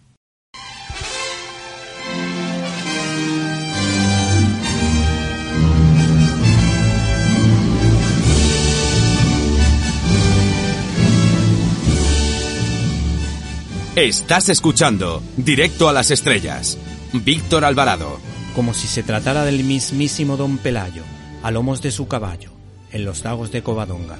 Estás 13.97 14.47
escuchando 14.49 15.23
Directo 15.37 15.89
a 15.89 15.91
las 15.91 16.11
Estrellas. 16.11 16.77
Víctor 17.13 17.65
Alvarado. 17.65 18.19
Como 18.55 18.75
si 18.75 18.85
se 18.85 19.01
tratara 19.01 19.43
del 19.43 19.63
mismísimo 19.63 20.37
Don 20.37 20.59
Pelayo, 20.59 21.01
a 21.41 21.49
lomos 21.49 21.81
de 21.81 21.89
su 21.89 22.07
caballo, 22.07 22.51
en 22.91 23.05
los 23.05 23.23
lagos 23.23 23.51
de 23.51 23.63
Covadonga. 23.63 24.19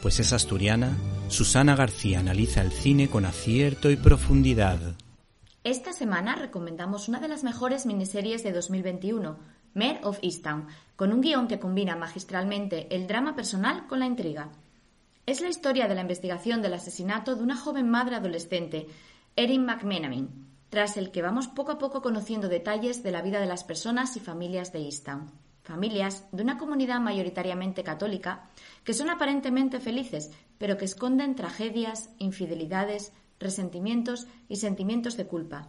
Pues 0.00 0.20
es 0.20 0.32
asturiana, 0.32 0.96
Susana 1.26 1.74
García 1.74 2.20
analiza 2.20 2.60
el 2.60 2.70
cine 2.70 3.08
con 3.08 3.24
acierto 3.24 3.90
y 3.90 3.96
profundidad. 3.96 4.78
Esta 5.64 5.92
semana 5.92 6.36
recomendamos 6.36 7.08
una 7.08 7.18
de 7.18 7.26
las 7.26 7.42
mejores 7.42 7.84
miniseries 7.84 8.44
de 8.44 8.52
2021, 8.52 9.36
Mare 9.74 10.00
of 10.04 10.20
Easttown, 10.22 10.68
con 10.94 11.12
un 11.12 11.20
guion 11.20 11.48
que 11.48 11.58
combina 11.58 11.96
magistralmente 11.96 12.86
el 12.94 13.08
drama 13.08 13.34
personal 13.34 13.88
con 13.88 13.98
la 13.98 14.06
intriga. 14.06 14.50
Es 15.26 15.40
la 15.40 15.48
historia 15.48 15.88
de 15.88 15.96
la 15.96 16.02
investigación 16.02 16.62
del 16.62 16.74
asesinato 16.74 17.34
de 17.34 17.42
una 17.42 17.56
joven 17.56 17.90
madre 17.90 18.14
adolescente 18.14 18.86
Erin 19.38 19.66
McMenamin, 19.66 20.46
tras 20.70 20.96
el 20.96 21.10
que 21.10 21.20
vamos 21.20 21.46
poco 21.46 21.72
a 21.72 21.78
poco 21.78 22.00
conociendo 22.00 22.48
detalles 22.48 23.02
de 23.02 23.10
la 23.10 23.20
vida 23.20 23.38
de 23.38 23.44
las 23.44 23.64
personas 23.64 24.16
y 24.16 24.20
familias 24.20 24.72
de 24.72 24.78
Easttown. 24.78 25.30
Familias 25.62 26.24
de 26.32 26.42
una 26.42 26.56
comunidad 26.56 27.00
mayoritariamente 27.00 27.84
católica 27.84 28.48
que 28.82 28.94
son 28.94 29.10
aparentemente 29.10 29.78
felices, 29.78 30.30
pero 30.56 30.78
que 30.78 30.86
esconden 30.86 31.34
tragedias, 31.34 32.08
infidelidades, 32.16 33.12
resentimientos 33.38 34.26
y 34.48 34.56
sentimientos 34.56 35.18
de 35.18 35.26
culpa. 35.26 35.68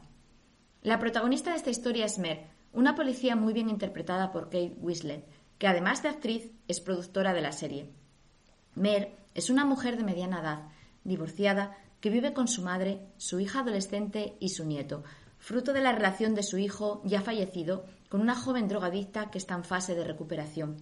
La 0.82 0.98
protagonista 0.98 1.50
de 1.52 1.58
esta 1.58 1.70
historia 1.70 2.06
es 2.06 2.20
Mer, 2.20 2.48
una 2.72 2.96
policía 2.96 3.36
muy 3.36 3.52
bien 3.52 3.70
interpretada 3.70 4.32
por 4.32 4.46
Kate 4.46 4.78
Winslet, 4.80 5.28
que 5.58 5.68
además 5.68 6.04
de 6.04 6.10
actriz 6.10 6.52
es 6.70 6.80
productora 6.80 7.34
de 7.34 7.42
la 7.42 7.52
serie. 7.52 7.92
Mer 8.76 9.18
es 9.34 9.50
una 9.50 9.66
mujer 9.66 9.98
de 9.98 10.06
mediana 10.06 10.40
edad, 10.40 10.70
divorciada, 11.04 11.76
que 12.00 12.10
vive 12.10 12.34
con 12.34 12.48
su 12.48 12.62
madre, 12.62 13.02
su 13.18 13.40
hija 13.40 13.60
adolescente 13.60 14.38
y 14.40 14.50
su 14.50 14.66
nieto, 14.66 15.04
fruto 15.40 15.74
de 15.74 15.82
la 15.82 15.92
relación 15.92 16.36
de 16.36 16.44
su 16.44 16.58
hijo 16.58 17.02
ya 17.06 17.22
fallecido 17.22 17.86
con 18.10 18.22
una 18.22 18.36
joven 18.36 18.68
drogadicta 18.68 19.30
que 19.30 19.38
está 19.38 19.56
en 19.56 19.64
fase 19.64 19.96
de 19.96 20.04
recuperación. 20.04 20.78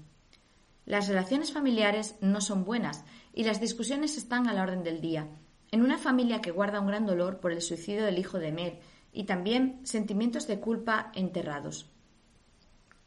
Las 0.85 1.07
relaciones 1.07 1.51
familiares 1.51 2.15
no 2.21 2.41
son 2.41 2.63
buenas 2.63 3.03
y 3.33 3.43
las 3.43 3.59
discusiones 3.59 4.17
están 4.17 4.47
a 4.47 4.53
la 4.53 4.63
orden 4.63 4.83
del 4.83 5.01
día, 5.01 5.27
en 5.71 5.81
una 5.81 5.97
familia 5.97 6.41
que 6.41 6.51
guarda 6.51 6.79
un 6.79 6.87
gran 6.87 7.05
dolor 7.05 7.39
por 7.39 7.51
el 7.51 7.61
suicidio 7.61 8.05
del 8.05 8.19
hijo 8.19 8.37
de 8.37 8.51
Mer 8.51 8.79
y 9.11 9.23
también 9.23 9.79
sentimientos 9.83 10.45
de 10.45 10.59
culpa 10.59 11.11
enterrados. 11.15 11.89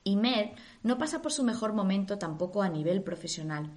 Y 0.02 0.16
Mer 0.16 0.54
no 0.82 0.98
pasa 0.98 1.22
por 1.22 1.32
su 1.32 1.44
mejor 1.44 1.72
momento 1.72 2.18
tampoco 2.18 2.62
a 2.62 2.68
nivel 2.68 3.02
profesional. 3.02 3.70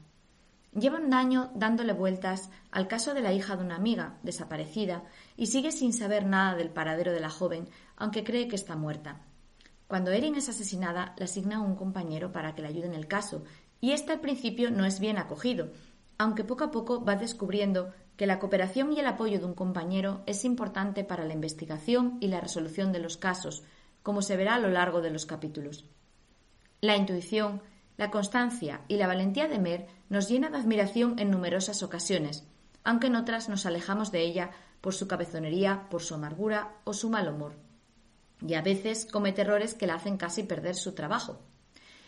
Lleva 0.73 0.99
un 0.99 1.13
año 1.13 1.51
dándole 1.53 1.91
vueltas 1.91 2.49
al 2.71 2.87
caso 2.87 3.13
de 3.13 3.21
la 3.21 3.33
hija 3.33 3.57
de 3.57 3.63
una 3.63 3.75
amiga 3.75 4.17
desaparecida 4.23 5.03
y 5.35 5.47
sigue 5.47 5.71
sin 5.71 5.91
saber 5.91 6.25
nada 6.25 6.55
del 6.55 6.69
paradero 6.69 7.11
de 7.11 7.19
la 7.19 7.29
joven, 7.29 7.67
aunque 7.97 8.23
cree 8.23 8.47
que 8.47 8.55
está 8.55 8.77
muerta. 8.77 9.21
Cuando 9.87 10.11
Erin 10.11 10.35
es 10.35 10.47
asesinada, 10.47 11.13
le 11.17 11.25
asigna 11.25 11.57
a 11.57 11.61
un 11.61 11.75
compañero 11.75 12.31
para 12.31 12.55
que 12.55 12.61
le 12.61 12.69
ayude 12.69 12.85
en 12.85 12.93
el 12.93 13.07
caso, 13.07 13.43
y 13.81 13.91
este 13.91 14.13
al 14.13 14.21
principio 14.21 14.71
no 14.71 14.85
es 14.85 15.01
bien 15.01 15.17
acogido, 15.17 15.73
aunque 16.17 16.45
poco 16.45 16.63
a 16.63 16.71
poco 16.71 17.03
va 17.03 17.17
descubriendo 17.17 17.91
que 18.15 18.25
la 18.25 18.39
cooperación 18.39 18.93
y 18.93 18.99
el 18.99 19.07
apoyo 19.07 19.39
de 19.39 19.45
un 19.45 19.55
compañero 19.55 20.21
es 20.27 20.45
importante 20.45 21.03
para 21.03 21.25
la 21.25 21.33
investigación 21.33 22.17
y 22.21 22.27
la 22.27 22.39
resolución 22.39 22.93
de 22.93 22.99
los 22.99 23.17
casos, 23.17 23.63
como 24.03 24.21
se 24.21 24.37
verá 24.37 24.55
a 24.55 24.59
lo 24.59 24.69
largo 24.69 25.01
de 25.01 25.09
los 25.09 25.25
capítulos. 25.25 25.83
La 26.79 26.95
intuición, 26.95 27.61
la 28.01 28.09
constancia 28.09 28.81
y 28.87 28.97
la 28.97 29.05
valentía 29.05 29.47
de 29.47 29.59
Mer 29.59 29.85
nos 30.09 30.27
llena 30.27 30.49
de 30.49 30.57
admiración 30.57 31.19
en 31.19 31.29
numerosas 31.29 31.83
ocasiones, 31.83 32.43
aunque 32.83 33.05
en 33.05 33.15
otras 33.15 33.47
nos 33.47 33.67
alejamos 33.67 34.11
de 34.11 34.21
ella 34.21 34.49
por 34.81 34.95
su 34.95 35.07
cabezonería, 35.07 35.87
por 35.91 36.01
su 36.01 36.15
amargura 36.15 36.73
o 36.83 36.95
su 36.95 37.11
mal 37.11 37.29
humor. 37.29 37.53
Y 38.41 38.55
a 38.55 38.63
veces 38.63 39.05
comete 39.05 39.43
errores 39.43 39.75
que 39.75 39.85
la 39.85 39.93
hacen 39.93 40.17
casi 40.17 40.41
perder 40.41 40.75
su 40.75 40.93
trabajo. 40.93 41.41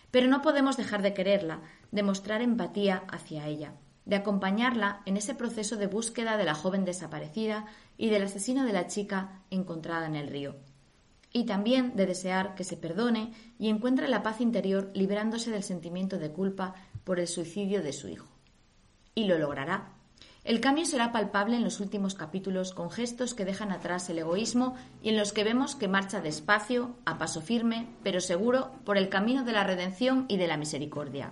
Pero 0.09 0.27
no 0.27 0.41
podemos 0.41 0.77
dejar 0.77 1.03
de 1.03 1.13
quererla, 1.13 1.61
de 1.91 2.01
mostrar 2.01 2.41
empatía 2.41 3.03
hacia 3.07 3.45
ella, 3.45 3.75
de 4.05 4.15
acompañarla 4.15 5.03
en 5.05 5.15
ese 5.15 5.35
proceso 5.35 5.75
de 5.75 5.85
búsqueda 5.85 6.37
de 6.37 6.45
la 6.45 6.55
joven 6.55 6.85
desaparecida 6.85 7.67
y 7.97 8.09
del 8.09 8.23
asesino 8.23 8.65
de 8.65 8.73
la 8.73 8.87
chica 8.87 9.43
encontrada 9.51 10.07
en 10.07 10.15
el 10.15 10.27
río 10.27 10.55
y 11.33 11.45
también 11.45 11.95
de 11.95 12.05
desear 12.05 12.53
que 12.55 12.63
se 12.63 12.77
perdone 12.77 13.33
y 13.59 13.69
encuentre 13.69 14.07
la 14.07 14.21
paz 14.21 14.39
interior 14.39 14.91
liberándose 14.93 15.51
del 15.51 15.63
sentimiento 15.63 16.19
de 16.19 16.31
culpa 16.31 16.75
por 17.03 17.19
el 17.19 17.27
suicidio 17.27 17.81
de 17.81 17.91
su 17.91 18.07
hijo. 18.07 18.27
Y 19.15 19.25
lo 19.25 19.37
logrará. 19.37 19.89
El 20.43 20.59
cambio 20.59 20.85
será 20.85 21.11
palpable 21.11 21.55
en 21.55 21.63
los 21.63 21.79
últimos 21.79 22.15
capítulos 22.15 22.73
con 22.73 22.91
gestos 22.91 23.33
que 23.33 23.45
dejan 23.45 23.71
atrás 23.71 24.09
el 24.09 24.19
egoísmo 24.19 24.75
y 25.01 25.09
en 25.09 25.17
los 25.17 25.31
que 25.31 25.45
vemos 25.45 25.75
que 25.75 25.87
marcha 25.87 26.19
despacio, 26.19 26.95
a 27.05 27.17
paso 27.17 27.41
firme, 27.41 27.87
pero 28.03 28.19
seguro, 28.19 28.71
por 28.83 28.97
el 28.97 29.09
camino 29.09 29.43
de 29.43 29.53
la 29.53 29.63
redención 29.63 30.25
y 30.27 30.37
de 30.37 30.47
la 30.47 30.57
misericordia. 30.57 31.31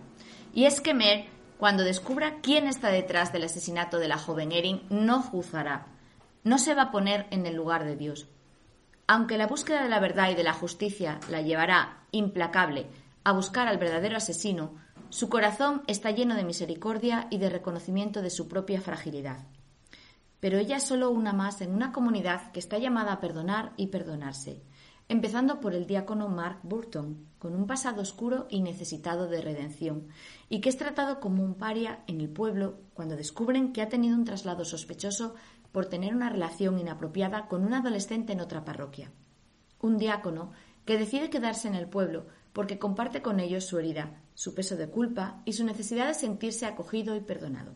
Y 0.53 0.63
es 0.63 0.79
que 0.79 0.93
Mer, 0.93 1.25
cuando 1.57 1.83
descubra 1.83 2.39
quién 2.41 2.67
está 2.67 2.87
detrás 2.87 3.33
del 3.33 3.43
asesinato 3.43 3.99
de 3.99 4.07
la 4.07 4.17
joven 4.17 4.53
Erin, 4.53 4.81
no 4.89 5.21
juzgará. 5.21 5.87
No 6.43 6.57
se 6.57 6.73
va 6.73 6.83
a 6.83 6.91
poner 6.91 7.27
en 7.31 7.45
el 7.45 7.55
lugar 7.55 7.83
de 7.83 7.97
Dios, 7.97 8.27
aunque 9.11 9.37
la 9.37 9.45
búsqueda 9.45 9.83
de 9.83 9.89
la 9.89 9.99
verdad 9.99 10.29
y 10.31 10.35
de 10.35 10.43
la 10.43 10.53
justicia 10.53 11.19
la 11.29 11.41
llevará, 11.41 12.05
implacable, 12.11 12.87
a 13.25 13.33
buscar 13.33 13.67
al 13.67 13.77
verdadero 13.77 14.15
asesino, 14.15 14.75
su 15.09 15.27
corazón 15.27 15.81
está 15.87 16.11
lleno 16.11 16.33
de 16.33 16.45
misericordia 16.45 17.27
y 17.29 17.37
de 17.37 17.49
reconocimiento 17.49 18.21
de 18.21 18.29
su 18.29 18.47
propia 18.47 18.79
fragilidad. 18.79 19.45
Pero 20.39 20.59
ella 20.59 20.77
es 20.77 20.83
solo 20.83 21.09
una 21.09 21.33
más 21.33 21.59
en 21.59 21.73
una 21.73 21.91
comunidad 21.91 22.53
que 22.53 22.61
está 22.61 22.77
llamada 22.77 23.11
a 23.11 23.19
perdonar 23.19 23.73
y 23.75 23.87
perdonarse, 23.87 24.63
empezando 25.09 25.59
por 25.59 25.73
el 25.73 25.87
diácono 25.87 26.29
Mark 26.29 26.59
Burton, 26.63 27.27
con 27.37 27.53
un 27.53 27.67
pasado 27.67 28.01
oscuro 28.01 28.47
y 28.49 28.61
necesitado 28.61 29.27
de 29.27 29.41
redención, 29.41 30.07
y 30.47 30.61
que 30.61 30.69
es 30.69 30.77
tratado 30.77 31.19
como 31.19 31.43
un 31.43 31.55
paria 31.55 31.99
en 32.07 32.21
el 32.21 32.29
pueblo 32.29 32.79
cuando 32.93 33.17
descubren 33.17 33.73
que 33.73 33.81
ha 33.81 33.89
tenido 33.89 34.15
un 34.15 34.23
traslado 34.23 34.63
sospechoso 34.63 35.35
por 35.71 35.85
tener 35.85 36.15
una 36.15 36.29
relación 36.29 36.79
inapropiada 36.79 37.47
con 37.47 37.63
un 37.63 37.73
adolescente 37.73 38.33
en 38.33 38.41
otra 38.41 38.65
parroquia. 38.65 39.11
Un 39.79 39.97
diácono 39.97 40.51
que 40.85 40.97
decide 40.97 41.29
quedarse 41.29 41.67
en 41.67 41.75
el 41.75 41.87
pueblo 41.87 42.27
porque 42.53 42.79
comparte 42.79 43.21
con 43.21 43.39
ellos 43.39 43.65
su 43.65 43.79
herida, 43.79 44.21
su 44.33 44.53
peso 44.53 44.75
de 44.75 44.89
culpa 44.89 45.41
y 45.45 45.53
su 45.53 45.63
necesidad 45.63 46.07
de 46.07 46.13
sentirse 46.13 46.65
acogido 46.65 47.15
y 47.15 47.21
perdonado. 47.21 47.75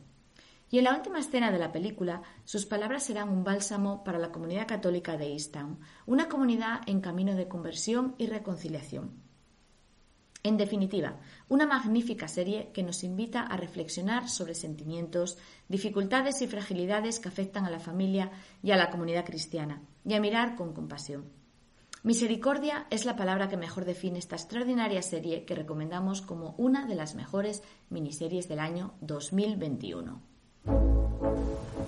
Y 0.70 0.80
en 0.80 0.86
la 0.86 0.96
última 0.96 1.20
escena 1.20 1.52
de 1.52 1.60
la 1.60 1.72
película, 1.72 2.24
sus 2.44 2.66
palabras 2.66 3.04
serán 3.04 3.30
un 3.30 3.44
bálsamo 3.44 4.04
para 4.04 4.20
la 4.20 4.32
comunidad 4.32 4.68
católica 4.68 5.16
de 5.16 5.32
Easttown, 5.32 5.80
una 6.06 6.28
comunidad 6.28 6.82
en 6.88 7.02
camino 7.02 7.36
de 7.36 7.48
conversión 7.48 8.16
y 8.18 8.28
reconciliación. 8.28 9.25
En 10.46 10.58
definitiva, 10.58 11.16
una 11.50 11.66
magnífica 11.66 12.28
serie 12.28 12.70
que 12.72 12.84
nos 12.84 13.04
invita 13.04 13.42
a 13.42 13.58
reflexionar 13.58 14.30
sobre 14.30 14.54
sentimientos, 14.54 15.40
dificultades 15.70 16.40
y 16.44 16.48
fragilidades 16.48 17.20
que 17.20 17.30
afectan 17.30 17.66
a 17.66 17.72
la 17.72 17.80
familia 17.80 18.30
y 18.62 18.70
a 18.70 18.78
la 18.78 18.92
comunidad 18.92 19.26
cristiana, 19.26 19.82
y 20.06 20.14
a 20.14 20.20
mirar 20.20 20.56
con 20.56 20.72
compasión. 20.74 21.24
Misericordia 22.04 22.86
es 22.92 23.06
la 23.06 23.16
palabra 23.16 23.50
que 23.50 23.58
mejor 23.58 23.86
define 23.86 24.20
esta 24.20 24.36
extraordinaria 24.36 25.02
serie 25.02 25.46
que 25.46 25.56
recomendamos 25.56 26.22
como 26.22 26.54
una 26.60 26.86
de 26.86 26.94
las 26.94 27.16
mejores 27.16 27.64
miniseries 27.90 28.48
del 28.48 28.60
año 28.60 28.94
2021. 29.02 30.22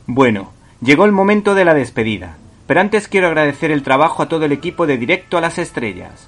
Bueno, 0.08 0.51
llegó 0.82 1.05
el 1.05 1.12
momento 1.12 1.53
de 1.53 1.64
la 1.64 1.76
despedida. 1.76 2.39
Pero 2.66 2.82
antes 2.82 3.08
quiero 3.08 3.28
agradecer 3.28 3.70
el 3.70 3.84
trabajo 3.84 4.24
a 4.24 4.28
todo 4.28 4.45
el 4.45 4.51
equipo 4.51 4.88
de 4.88 4.97
Directo 4.97 5.38
a 5.38 5.41
las 5.41 5.60
Estrellas. 5.60 6.28